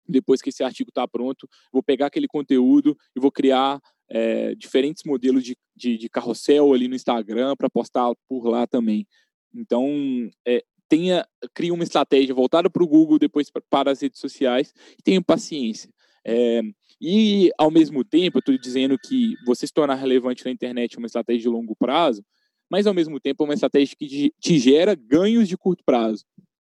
depois 0.07 0.41
que 0.41 0.49
esse 0.49 0.63
artigo 0.63 0.89
está 0.89 1.07
pronto, 1.07 1.47
vou 1.71 1.81
pegar 1.81 2.07
aquele 2.07 2.27
conteúdo 2.27 2.97
e 3.15 3.19
vou 3.19 3.31
criar 3.31 3.81
é, 4.09 4.53
diferentes 4.55 5.03
modelos 5.05 5.43
de, 5.43 5.57
de, 5.75 5.97
de, 5.97 6.09
carrossel 6.09 6.73
ali 6.73 6.87
no 6.87 6.95
Instagram 6.95 7.55
para 7.55 7.69
postar 7.69 8.13
por 8.27 8.45
lá 8.47 8.67
também. 8.67 9.07
Então, 9.53 10.29
é, 10.45 10.63
tenha, 10.93 11.27
crie 11.55 11.71
uma 11.71 11.83
estratégia 11.83 12.35
voltada 12.35 12.69
para 12.69 12.83
o 12.83 12.87
Google, 12.87 13.17
depois 13.17 13.49
para 13.67 13.91
as 13.91 13.99
redes 13.99 14.19
sociais, 14.19 14.71
e 14.91 15.01
tenha 15.01 15.19
paciência. 15.23 15.89
É, 16.23 16.61
e, 17.01 17.51
ao 17.57 17.71
mesmo 17.71 18.03
tempo, 18.03 18.37
eu 18.37 18.39
estou 18.39 18.57
dizendo 18.59 18.95
que 18.99 19.33
você 19.43 19.65
se 19.65 19.73
tornar 19.73 19.95
relevante 19.95 20.45
na 20.45 20.51
internet 20.51 20.95
é 20.95 20.99
uma 20.99 21.07
estratégia 21.07 21.41
de 21.41 21.49
longo 21.49 21.75
prazo, 21.75 22.23
mas 22.69 22.85
ao 22.85 22.93
mesmo 22.93 23.19
tempo 23.19 23.43
é 23.43 23.45
uma 23.45 23.55
estratégia 23.55 23.95
que 23.97 24.31
te 24.39 24.59
gera 24.59 24.93
ganhos 24.93 25.47
de 25.47 25.57
curto 25.57 25.83
prazo. 25.83 26.23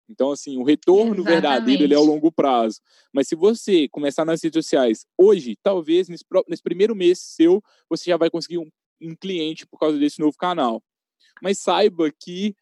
Então, 0.09 0.31
assim, 0.31 0.57
o 0.57 0.63
retorno 0.63 1.21
Exatamente. 1.21 1.33
verdadeiro 1.33 1.83
ele 1.83 1.93
é 1.93 1.97
ao 1.97 2.03
longo 2.03 2.29
prazo. 2.29 2.81
Mas 3.13 3.29
se 3.29 3.35
você 3.35 3.87
começar 3.87 4.25
nas 4.25 4.43
redes 4.43 4.65
sociais 4.65 5.05
hoje, 5.17 5.57
talvez 5.63 6.09
nesse, 6.09 6.25
nesse 6.49 6.63
primeiro 6.63 6.93
mês 6.93 7.19
seu, 7.19 7.63
você 7.89 8.09
já 8.09 8.17
vai 8.17 8.29
conseguir 8.29 8.57
um, 8.57 8.69
um 9.01 9.15
cliente 9.15 9.65
por 9.65 9.79
causa 9.79 9.97
desse 9.97 10.19
novo 10.19 10.35
canal. 10.37 10.83
Mas 11.41 11.59
saiba 11.59 12.11
que 12.11 12.55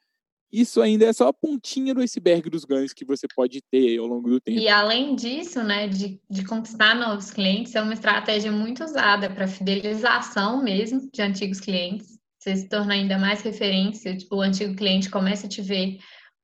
isso 0.61 0.81
ainda 0.81 1.05
é 1.05 1.13
só 1.13 1.27
a 1.27 1.33
pontinha 1.33 1.93
do 1.93 2.01
iceberg 2.01 2.49
dos 2.49 2.63
ganhos 2.63 2.93
que 2.93 3.03
você 3.03 3.27
pode 3.35 3.61
ter 3.61 3.97
ao 3.97 4.07
longo 4.07 4.29
do 4.29 4.39
tempo. 4.39 4.59
E 4.59 4.69
além 4.69 5.15
disso, 5.15 5.61
né, 5.61 5.87
de, 5.87 6.19
de 6.29 6.45
conquistar 6.45 6.95
novos 6.95 7.31
clientes, 7.31 7.75
é 7.75 7.81
uma 7.81 7.93
estratégia 7.93 8.51
muito 8.51 8.83
usada 8.83 9.29
para 9.29 9.47
fidelização 9.47 10.63
mesmo 10.63 11.09
de 11.11 11.21
antigos 11.21 11.59
clientes. 11.59 12.17
Você 12.39 12.55
se 12.55 12.69
torna 12.69 12.93
ainda 12.93 13.17
mais 13.17 13.41
referência, 13.41 14.15
tipo, 14.15 14.37
o 14.37 14.41
antigo 14.41 14.75
cliente 14.75 15.09
começa 15.09 15.47
a 15.47 15.49
te 15.49 15.61
ver 15.61 15.97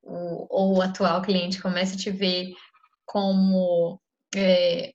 o, 0.03 0.47
ou 0.49 0.77
o 0.77 0.81
atual 0.81 1.21
cliente 1.21 1.61
começa 1.61 1.95
a 1.95 1.97
te 1.97 2.09
ver 2.09 2.53
como 3.05 3.99
é, 4.35 4.93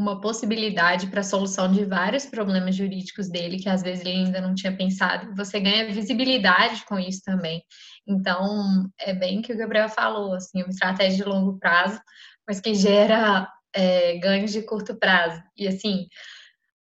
uma 0.00 0.18
possibilidade 0.18 1.08
para 1.08 1.20
a 1.20 1.24
solução 1.24 1.70
de 1.70 1.84
vários 1.84 2.24
problemas 2.24 2.74
jurídicos 2.74 3.28
dele, 3.28 3.58
que 3.58 3.68
às 3.68 3.82
vezes 3.82 4.04
ele 4.04 4.24
ainda 4.24 4.40
não 4.40 4.54
tinha 4.54 4.74
pensado, 4.74 5.36
você 5.36 5.60
ganha 5.60 5.92
visibilidade 5.92 6.86
com 6.86 6.98
isso 6.98 7.20
também. 7.22 7.62
Então, 8.06 8.90
é 8.98 9.12
bem 9.12 9.42
que 9.42 9.52
o 9.52 9.58
Gabriel 9.58 9.90
falou, 9.90 10.32
assim, 10.32 10.62
uma 10.62 10.70
estratégia 10.70 11.22
de 11.22 11.30
longo 11.30 11.58
prazo, 11.58 12.00
mas 12.48 12.60
que 12.60 12.74
gera 12.74 13.46
é, 13.74 14.16
ganhos 14.16 14.52
de 14.52 14.62
curto 14.62 14.98
prazo. 14.98 15.42
E 15.54 15.68
assim, 15.68 16.08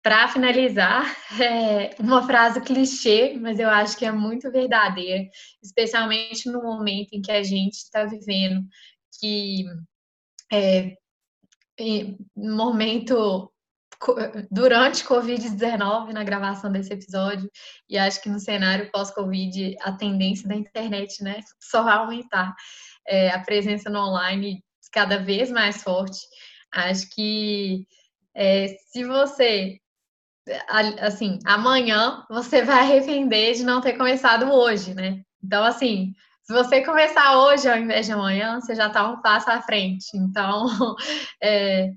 para 0.01 0.29
finalizar, 0.29 1.05
é 1.43 1.97
uma 1.99 2.25
frase 2.25 2.61
clichê, 2.61 3.37
mas 3.37 3.59
eu 3.59 3.69
acho 3.69 3.97
que 3.97 4.05
é 4.05 4.13
muito 4.13 4.49
verdadeira, 4.53 5.29
especialmente 5.61 6.49
no 6.49 6.63
momento 6.63 7.15
em 7.15 7.21
que 7.21 7.33
a 7.33 7.43
gente 7.43 7.75
está 7.75 8.05
vivendo, 8.05 8.65
que 9.19 9.65
é, 10.53 10.95
momento 12.37 13.51
durante 14.51 15.05
Covid-19, 15.05 16.12
na 16.12 16.25
gravação 16.25 16.73
desse 16.73 16.93
episódio, 16.93 17.49
e 17.89 17.97
acho 17.97 18.20
que 18.20 18.29
no 18.29 18.41
cenário 18.41 18.91
pós-Covid, 18.91 19.77
a 19.81 19.93
tendência 19.93 20.49
da 20.49 20.57
internet 20.57 21.23
né, 21.23 21.41
só 21.61 21.83
vai 21.83 21.95
aumentar. 21.95 22.55
É, 23.07 23.31
a 23.31 23.41
presença 23.41 23.91
no 23.91 23.99
online 23.99 24.62
cada 24.93 25.18
vez 25.18 25.51
mais 25.51 25.83
forte. 25.83 26.18
Acho 26.73 27.09
que 27.11 27.87
é, 28.35 28.68
se 28.93 29.05
você 29.05 29.79
assim, 31.01 31.39
amanhã 31.45 32.25
você 32.29 32.62
vai 32.62 32.81
arrepender 32.81 33.55
de 33.55 33.64
não 33.64 33.81
ter 33.81 33.93
começado 33.95 34.51
hoje, 34.51 34.95
né? 34.95 35.23
Então, 35.43 35.64
assim, 35.64 36.12
se 36.43 36.53
você 36.53 36.84
começar 36.84 37.38
hoje 37.38 37.68
ao 37.68 37.78
invés 37.78 38.07
de 38.07 38.12
amanhã, 38.12 38.61
você 38.61 38.74
já 38.74 38.88
está 38.88 39.09
um 39.09 39.20
passo 39.22 39.51
à 39.51 39.62
frente. 39.62 40.07
Então, 40.14 40.66
é, 41.43 41.90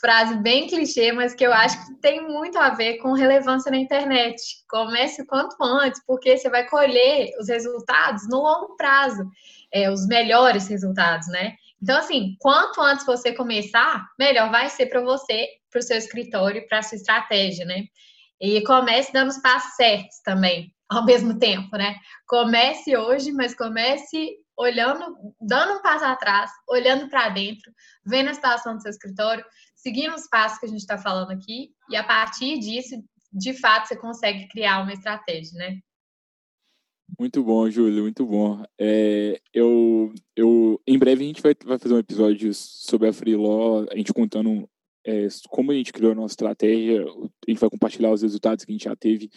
frase 0.00 0.36
bem 0.36 0.68
clichê, 0.68 1.10
mas 1.12 1.34
que 1.34 1.44
eu 1.44 1.52
acho 1.52 1.84
que 1.84 1.94
tem 2.00 2.26
muito 2.26 2.56
a 2.58 2.70
ver 2.70 2.98
com 2.98 3.12
relevância 3.12 3.70
na 3.70 3.76
internet. 3.76 4.40
Comece 4.68 5.22
o 5.22 5.26
quanto 5.26 5.56
antes, 5.62 6.00
porque 6.06 6.36
você 6.36 6.48
vai 6.48 6.66
colher 6.68 7.30
os 7.40 7.48
resultados 7.48 8.28
no 8.28 8.38
longo 8.38 8.76
prazo, 8.76 9.28
é, 9.72 9.90
os 9.90 10.06
melhores 10.06 10.68
resultados, 10.68 11.26
né? 11.28 11.54
Então, 11.82 11.98
assim, 11.98 12.36
quanto 12.40 12.80
antes 12.80 13.06
você 13.06 13.32
começar, 13.32 14.06
melhor 14.18 14.50
vai 14.50 14.68
ser 14.68 14.86
para 14.86 15.00
você, 15.00 15.46
para 15.70 15.78
o 15.80 15.82
seu 15.82 15.96
escritório, 15.96 16.66
para 16.68 16.78
a 16.78 16.82
sua 16.82 16.96
estratégia, 16.96 17.64
né? 17.64 17.84
E 18.40 18.62
comece 18.62 19.12
dando 19.12 19.28
os 19.28 19.38
passos 19.38 19.74
certos 19.74 20.20
também, 20.24 20.72
ao 20.88 21.04
mesmo 21.04 21.38
tempo, 21.38 21.76
né? 21.76 21.96
Comece 22.26 22.96
hoje, 22.96 23.30
mas 23.32 23.54
comece 23.54 24.36
olhando, 24.56 25.16
dando 25.40 25.78
um 25.78 25.82
passo 25.82 26.04
atrás, 26.04 26.50
olhando 26.68 27.08
para 27.08 27.28
dentro, 27.28 27.72
vendo 28.04 28.30
a 28.30 28.34
situação 28.34 28.74
do 28.74 28.82
seu 28.82 28.90
escritório, 28.90 29.44
seguindo 29.76 30.14
os 30.14 30.28
passos 30.28 30.58
que 30.58 30.66
a 30.66 30.68
gente 30.68 30.80
está 30.80 30.98
falando 30.98 31.30
aqui, 31.30 31.70
e 31.88 31.96
a 31.96 32.02
partir 32.02 32.58
disso, 32.58 32.96
de 33.32 33.52
fato, 33.54 33.86
você 33.86 33.96
consegue 33.96 34.48
criar 34.48 34.80
uma 34.80 34.92
estratégia, 34.92 35.56
né? 35.58 35.78
Muito 37.18 37.42
bom, 37.42 37.70
Júlio, 37.70 38.02
muito 38.02 38.26
bom. 38.26 38.62
É, 38.78 39.40
eu, 39.52 40.12
eu, 40.36 40.80
em 40.86 40.98
breve 40.98 41.24
a 41.24 41.26
gente 41.26 41.42
vai, 41.42 41.54
vai 41.64 41.78
fazer 41.78 41.94
um 41.94 41.98
episódio 41.98 42.52
sobre 42.54 43.08
a 43.08 43.12
Freeló, 43.12 43.86
a 43.90 43.96
gente 43.96 44.12
contando 44.12 44.68
é, 45.06 45.26
como 45.48 45.72
a 45.72 45.74
gente 45.74 45.92
criou 45.92 46.12
a 46.12 46.14
nossa 46.14 46.32
estratégia, 46.32 47.02
a 47.02 47.50
gente 47.50 47.60
vai 47.60 47.70
compartilhar 47.70 48.12
os 48.12 48.22
resultados 48.22 48.64
que 48.64 48.72
a 48.72 48.74
gente 48.74 48.84
já 48.84 48.94
teve 48.94 49.30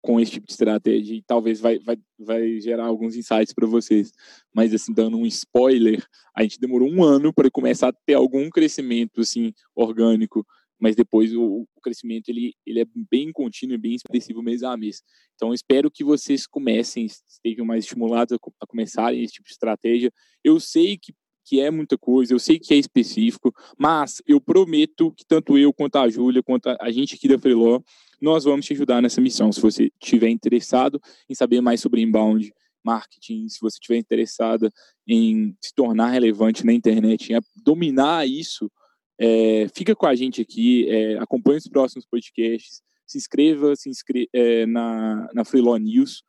com 0.00 0.20
esse 0.20 0.32
tipo 0.32 0.46
de 0.46 0.52
estratégia 0.52 1.14
e 1.14 1.22
talvez 1.22 1.60
vai, 1.60 1.78
vai, 1.80 1.96
vai 2.18 2.60
gerar 2.60 2.86
alguns 2.86 3.16
insights 3.16 3.52
para 3.52 3.66
vocês. 3.66 4.12
Mas, 4.54 4.72
assim, 4.72 4.92
dando 4.92 5.16
um 5.16 5.26
spoiler, 5.26 6.04
a 6.34 6.42
gente 6.42 6.60
demorou 6.60 6.88
um 6.88 7.02
ano 7.02 7.32
para 7.32 7.50
começar 7.50 7.88
a 7.88 7.92
ter 8.06 8.14
algum 8.14 8.48
crescimento, 8.48 9.20
assim, 9.20 9.52
orgânico 9.74 10.44
mas 10.80 10.94
depois 10.94 11.34
o, 11.34 11.66
o, 11.74 11.80
crescimento 11.82 12.28
ele, 12.28 12.54
ele 12.64 12.80
é 12.80 12.84
bem 13.10 13.32
contínuo 13.32 13.74
e 13.74 13.78
bem 13.78 13.94
expressivo 13.94 14.42
mês 14.42 14.62
a 14.62 14.76
mês. 14.76 15.02
Então, 15.34 15.52
espero 15.52 15.90
que 15.90 16.04
vocês 16.04 16.46
comecem, 16.46 17.06
estejam 17.06 17.66
mais 17.66 17.84
estimulados 17.84 18.32
a, 18.32 18.36
a 18.60 18.66
começarem 18.66 19.22
esse 19.22 19.34
tipo 19.34 19.46
de 19.46 19.52
estratégia. 19.52 20.12
Eu 20.44 20.60
sei 20.60 20.96
que, 20.96 21.12
que 21.48 21.60
é 21.60 21.70
muita 21.70 21.96
coisa, 21.96 22.34
eu 22.34 22.38
sei 22.38 22.58
que 22.58 22.74
é 22.74 22.76
específico, 22.76 23.54
mas 23.78 24.20
eu 24.26 24.38
prometo 24.38 25.10
que 25.12 25.24
tanto 25.24 25.56
eu 25.56 25.72
quanto 25.72 25.96
a 25.96 26.06
Júlia, 26.06 26.42
quanto 26.42 26.68
a, 26.68 26.90
gente 26.90 27.14
aqui 27.14 27.26
da 27.26 27.38
Freeló, 27.38 27.80
nós 28.20 28.44
vamos 28.44 28.66
te 28.66 28.74
ajudar 28.74 29.00
nessa 29.00 29.18
missão. 29.18 29.50
Se 29.50 29.58
você 29.58 29.90
estiver 29.98 30.28
interessado 30.28 31.00
em 31.26 31.34
saber 31.34 31.62
mais 31.62 31.80
sobre 31.80 32.02
inbound, 32.02 32.52
marketing, 32.84 33.48
se 33.48 33.58
você 33.62 33.76
estiver 33.76 33.96
interessada 33.96 34.70
em 35.06 35.56
se 35.58 35.74
tornar 35.74 36.10
relevante 36.10 36.66
na 36.66 36.72
internet, 36.72 37.32
em 37.32 37.40
dominar 37.64 38.28
isso, 38.28 38.70
é, 39.18 39.66
fica 39.74 39.96
com 39.96 40.06
a 40.06 40.14
gente 40.14 40.42
aqui, 40.42 40.86
é, 40.90 41.16
acompanhe 41.18 41.58
os 41.58 41.66
próximos 41.66 42.04
podcasts, 42.04 42.82
se 43.06 43.16
inscreva 43.16 43.74
se 43.74 43.88
inscreva, 43.88 44.28
é, 44.34 44.66
na, 44.66 45.30
na 45.32 45.44
Freelaw 45.46 45.78
News, 45.78 46.22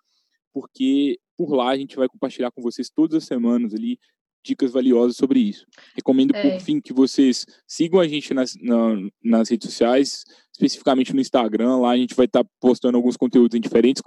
porque 0.53 1.19
por 1.37 1.53
lá 1.53 1.71
a 1.71 1.77
gente 1.77 1.97
vai 1.97 2.07
compartilhar 2.07 2.51
com 2.51 2.61
vocês 2.61 2.89
todas 2.89 3.17
as 3.17 3.25
semanas 3.25 3.73
ali 3.73 3.99
dicas 4.43 4.71
valiosas 4.71 5.17
sobre 5.17 5.39
isso. 5.39 5.65
Recomendo, 5.95 6.33
por 6.33 6.45
é. 6.45 6.59
fim, 6.59 6.79
que 6.79 6.93
vocês 6.93 7.45
sigam 7.67 7.99
a 7.99 8.07
gente 8.07 8.33
nas, 8.33 8.55
na, 8.61 8.95
nas 9.23 9.49
redes 9.49 9.69
sociais, 9.69 10.23
especificamente 10.51 11.13
no 11.13 11.21
Instagram. 11.21 11.77
Lá 11.77 11.91
a 11.91 11.97
gente 11.97 12.15
vai 12.15 12.25
estar 12.25 12.43
tá 12.43 12.49
postando 12.59 12.97
alguns 12.97 13.17
conteúdos 13.17 13.55
em 13.55 13.61
diferentes 13.61 14.01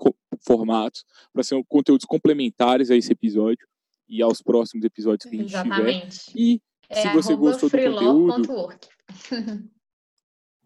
formatos, 0.44 1.04
para 1.32 1.42
ser 1.42 1.62
conteúdos 1.68 2.06
complementares 2.06 2.90
a 2.90 2.96
esse 2.96 3.12
episódio 3.12 3.66
e 4.08 4.22
aos 4.22 4.42
próximos 4.42 4.84
episódios 4.84 5.28
que 5.28 5.36
a 5.36 5.40
gente 5.40 5.62
tiver. 5.62 6.08
E 6.34 6.60
é, 6.88 7.02
se 7.02 7.08
você 7.08 7.34
gostou 7.34 7.68
do 7.68 7.78
conteúdo. 7.78 8.68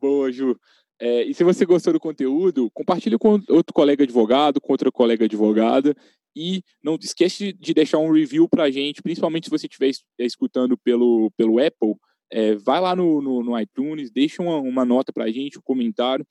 Boa, 0.01 0.31
Ju. 0.33 0.59
É, 0.99 1.25
e 1.25 1.35
se 1.35 1.45
você 1.45 1.65
gostou 1.67 1.93
do 1.93 2.01
conteúdo, 2.01 2.71
compartilhe 2.73 3.19
com 3.19 3.41
outro 3.49 3.75
colega 3.75 4.03
advogado, 4.03 4.61
com 4.61 4.73
outra 4.73 4.91
colega 4.91 5.27
advogada. 5.27 5.95
E 6.37 6.63
não 6.85 6.99
esquece 7.01 7.55
de 7.55 7.73
deixar 7.73 7.97
um 7.97 8.13
review 8.13 8.47
para 8.47 8.65
a 8.65 8.71
gente, 8.71 9.01
principalmente 9.01 9.45
se 9.45 9.51
você 9.51 9.67
estiver 9.67 9.91
é, 10.19 10.27
escutando 10.27 10.77
pelo, 10.77 11.31
pelo 11.35 11.59
Apple. 11.59 11.95
É, 12.31 12.55
vai 12.57 12.79
lá 12.79 12.95
no, 12.95 13.23
no, 13.23 13.43
no, 13.43 13.59
iTunes, 13.59 14.11
deixa 14.11 14.43
uma, 14.43 14.59
uma 14.59 14.85
nota 14.85 15.15
para 15.15 15.25
a 15.25 15.33
gente, 15.33 15.59
um 15.59 15.63
comentário. 15.63 16.27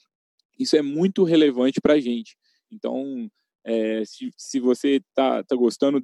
Isso 0.60 0.78
é 0.78 0.82
muito 0.84 1.24
relevante 1.24 1.82
para 1.82 1.93
a 1.93 1.99
gente. 1.99 2.38
Então, 2.72 3.28
é, 3.66 4.03
se, 4.06 4.30
se 4.38 4.60
você 4.60 4.97
está 4.97 5.43
tá 5.43 5.56
gostando 5.56 5.99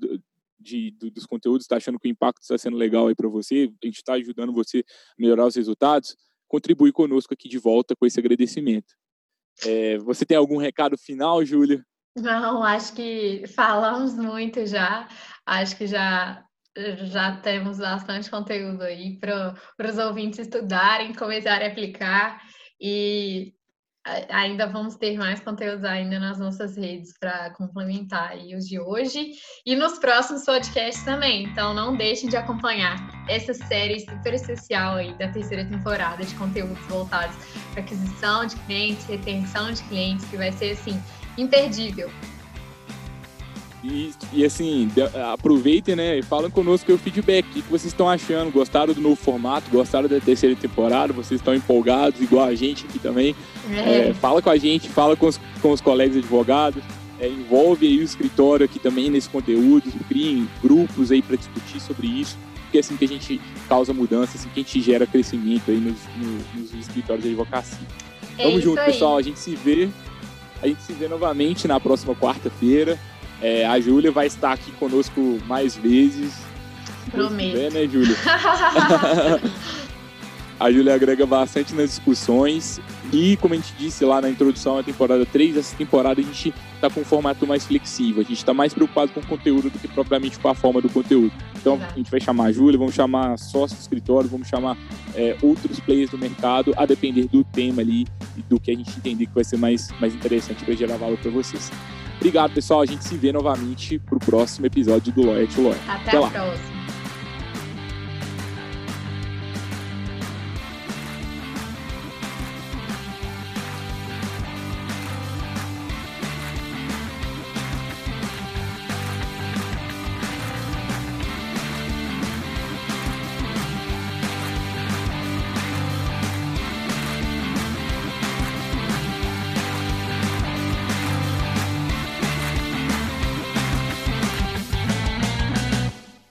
de, 0.59 0.91
do, 0.91 1.11
dos 1.11 1.27
conteúdos, 1.27 1.65
está 1.65 1.77
achando 1.77 1.99
que 1.99 2.07
o 2.07 2.11
impacto 2.11 2.41
está 2.41 2.57
sendo 2.57 2.77
legal 2.77 3.07
aí 3.07 3.15
para 3.15 3.29
você, 3.29 3.71
a 3.83 3.85
gente 3.85 3.97
está 3.97 4.13
ajudando 4.13 4.51
você 4.51 4.79
a 4.79 4.83
melhorar 5.19 5.45
os 5.45 5.55
resultados, 5.55 6.15
contribui 6.47 6.91
conosco 6.91 7.35
aqui 7.35 7.47
de 7.47 7.59
volta 7.59 7.95
com 7.95 8.05
esse 8.05 8.19
agradecimento. 8.19 8.95
É, 9.63 9.99
você 9.99 10.25
tem 10.25 10.37
algum 10.37 10.57
recado 10.57 10.97
final, 10.97 11.45
Júlia? 11.45 11.85
Não, 12.15 12.61
acho 12.63 12.93
que 12.93 13.45
falamos 13.55 14.15
muito 14.15 14.65
já. 14.65 15.07
Acho 15.45 15.77
que 15.77 15.87
já 15.87 16.43
já 17.03 17.35
temos 17.37 17.79
bastante 17.79 18.29
conteúdo 18.29 18.83
aí 18.83 19.19
para 19.19 19.89
os 19.89 19.97
ouvintes 19.97 20.39
estudarem, 20.39 21.13
começarem 21.13 21.67
a 21.67 21.71
aplicar 21.71 22.41
e 22.79 23.53
ainda 24.29 24.65
vamos 24.65 24.95
ter 24.95 25.15
mais 25.17 25.39
conteúdos 25.41 25.83
ainda 25.83 26.17
nas 26.17 26.39
nossas 26.39 26.75
redes 26.75 27.13
para 27.19 27.51
complementar 27.51 28.35
os 28.57 28.65
de 28.65 28.79
hoje 28.79 29.33
e 29.65 29.75
nos 29.75 29.99
próximos 29.99 30.43
podcasts 30.43 31.03
também. 31.03 31.43
Então 31.43 31.73
não 31.73 31.95
deixem 31.95 32.29
de 32.29 32.35
acompanhar 32.35 32.97
essa 33.29 33.53
série 33.53 33.99
super 33.99 34.33
especial 34.33 34.95
aí 34.95 35.13
da 35.17 35.27
terceira 35.27 35.65
temporada 35.65 36.25
de 36.25 36.33
conteúdos 36.35 36.79
voltados 36.87 37.35
para 37.73 37.83
aquisição 37.83 38.45
de 38.45 38.55
clientes, 38.61 39.05
retenção 39.05 39.71
de 39.71 39.83
clientes, 39.83 40.25
que 40.29 40.37
vai 40.37 40.51
ser 40.51 40.71
assim 40.71 40.99
imperdível. 41.37 42.09
E, 43.83 44.11
e 44.31 44.45
assim, 44.45 44.91
aproveitem, 45.33 45.95
né? 45.95 46.19
E 46.19 46.21
falem 46.21 46.51
conosco 46.51 46.93
o 46.93 46.97
feedback. 46.99 47.47
O 47.47 47.51
que 47.51 47.61
vocês 47.61 47.85
estão 47.85 48.07
achando? 48.07 48.51
Gostaram 48.51 48.93
do 48.93 49.01
novo 49.01 49.15
formato? 49.15 49.71
Gostaram 49.71 50.07
da 50.07 50.19
terceira 50.19 50.55
temporada? 50.55 51.11
Vocês 51.11 51.39
estão 51.39 51.55
empolgados, 51.55 52.21
igual 52.21 52.45
a 52.45 52.53
gente 52.53 52.85
aqui 52.85 52.99
também? 52.99 53.35
É. 53.71 54.09
É, 54.09 54.13
fala 54.13 54.39
com 54.39 54.51
a 54.51 54.57
gente, 54.57 54.87
fala 54.87 55.15
com 55.15 55.25
os, 55.25 55.39
com 55.61 55.71
os 55.71 55.81
colegas 55.81 56.15
advogados. 56.17 56.83
é, 57.21 57.27
envolve 57.27 57.85
aí 57.85 57.99
o 57.99 58.03
escritório 58.03 58.65
aqui 58.65 58.79
também 58.79 59.09
nesse 59.09 59.29
conteúdo, 59.29 59.83
criem 60.07 60.49
grupos 60.61 61.11
aí 61.11 61.21
para 61.21 61.35
discutir 61.37 61.79
sobre 61.79 62.07
isso, 62.07 62.35
porque 62.63 62.77
é 62.77 62.79
assim 62.79 62.97
que 62.97 63.05
a 63.05 63.07
gente 63.07 63.39
causa 63.69 63.93
mudança, 63.93 64.37
assim 64.37 64.49
que 64.49 64.59
a 64.59 64.63
gente 64.63 64.81
gera 64.81 65.05
crescimento 65.05 65.69
aí 65.69 65.77
nos, 65.77 65.99
nos, 66.17 66.71
nos 66.71 66.73
escritórios 66.73 67.23
de 67.23 67.29
advocacia. 67.29 67.87
É 68.39 68.43
Tamo 68.43 68.59
junto, 68.59 68.79
aí. 68.79 68.87
pessoal. 68.87 69.17
A 69.17 69.21
gente 69.21 69.39
se 69.39 69.55
vê. 69.55 69.89
A 70.61 70.67
gente 70.67 70.81
se 70.81 70.93
vê 70.93 71.07
novamente 71.07 71.67
na 71.67 71.79
próxima 71.79 72.15
quarta-feira. 72.15 72.99
É, 73.41 73.65
a 73.65 73.79
Júlia 73.79 74.11
vai 74.11 74.27
estar 74.27 74.53
aqui 74.53 74.71
conosco 74.73 75.39
mais 75.47 75.75
vezes. 75.75 76.33
Prometo. 77.09 77.51
Quiser, 77.51 77.71
né, 77.71 77.87
Júlia? 77.87 78.15
A 80.61 80.71
Júlia 80.71 80.93
agrega 80.93 81.25
bastante 81.25 81.73
nas 81.73 81.89
discussões. 81.89 82.79
E, 83.11 83.35
como 83.37 83.55
a 83.55 83.57
gente 83.57 83.73
disse 83.79 84.05
lá 84.05 84.21
na 84.21 84.29
introdução 84.29 84.75
da 84.75 84.83
temporada 84.83 85.25
3, 85.25 85.57
essa 85.57 85.75
temporada 85.75 86.21
a 86.21 86.23
gente 86.23 86.53
está 86.81 86.89
com 86.89 87.01
um 87.01 87.05
formato 87.05 87.45
mais 87.45 87.65
flexível. 87.65 88.21
A 88.21 88.23
gente 88.23 88.37
está 88.37 88.53
mais 88.53 88.73
preocupado 88.73 89.11
com 89.11 89.19
o 89.19 89.25
conteúdo 89.25 89.69
do 89.69 89.77
que 89.77 89.87
propriamente 89.87 90.39
com 90.39 90.49
a 90.49 90.55
forma 90.55 90.81
do 90.81 90.89
conteúdo. 90.89 91.31
Então, 91.55 91.79
a 91.81 91.95
gente 91.95 92.09
vai 92.09 92.19
chamar 92.19 92.45
a 92.45 92.51
Júlia, 92.51 92.77
vamos 92.77 92.95
chamar 92.95 93.37
sócios 93.37 93.79
do 93.79 93.81
escritório, 93.81 94.27
vamos 94.27 94.47
chamar 94.47 94.75
é, 95.15 95.37
outros 95.41 95.79
players 95.79 96.09
do 96.09 96.17
mercado, 96.17 96.73
a 96.75 96.85
depender 96.85 97.27
do 97.27 97.43
tema 97.43 97.81
ali 97.81 98.07
e 98.35 98.41
do 98.41 98.59
que 98.59 98.71
a 98.71 98.75
gente 98.75 98.91
entender 98.97 99.27
que 99.27 99.35
vai 99.35 99.43
ser 99.43 99.57
mais, 99.57 99.89
mais 99.99 100.15
interessante 100.15 100.65
para 100.65 100.73
gerar 100.73 100.97
valor 100.97 101.17
para 101.17 101.29
vocês. 101.29 101.71
Obrigado, 102.17 102.53
pessoal. 102.53 102.81
A 102.81 102.85
gente 102.85 103.03
se 103.03 103.15
vê 103.15 103.31
novamente 103.31 103.99
para 103.99 104.15
o 104.15 104.19
próximo 104.19 104.65
episódio 104.65 105.11
do 105.13 105.25
Lawyer 105.25 105.47
to 105.47 105.61
Lawyer. 105.61 105.79
Até, 105.87 106.09
Até 106.09 106.17
a 106.17 106.19
lá. 106.19 106.29
próxima. 106.29 106.80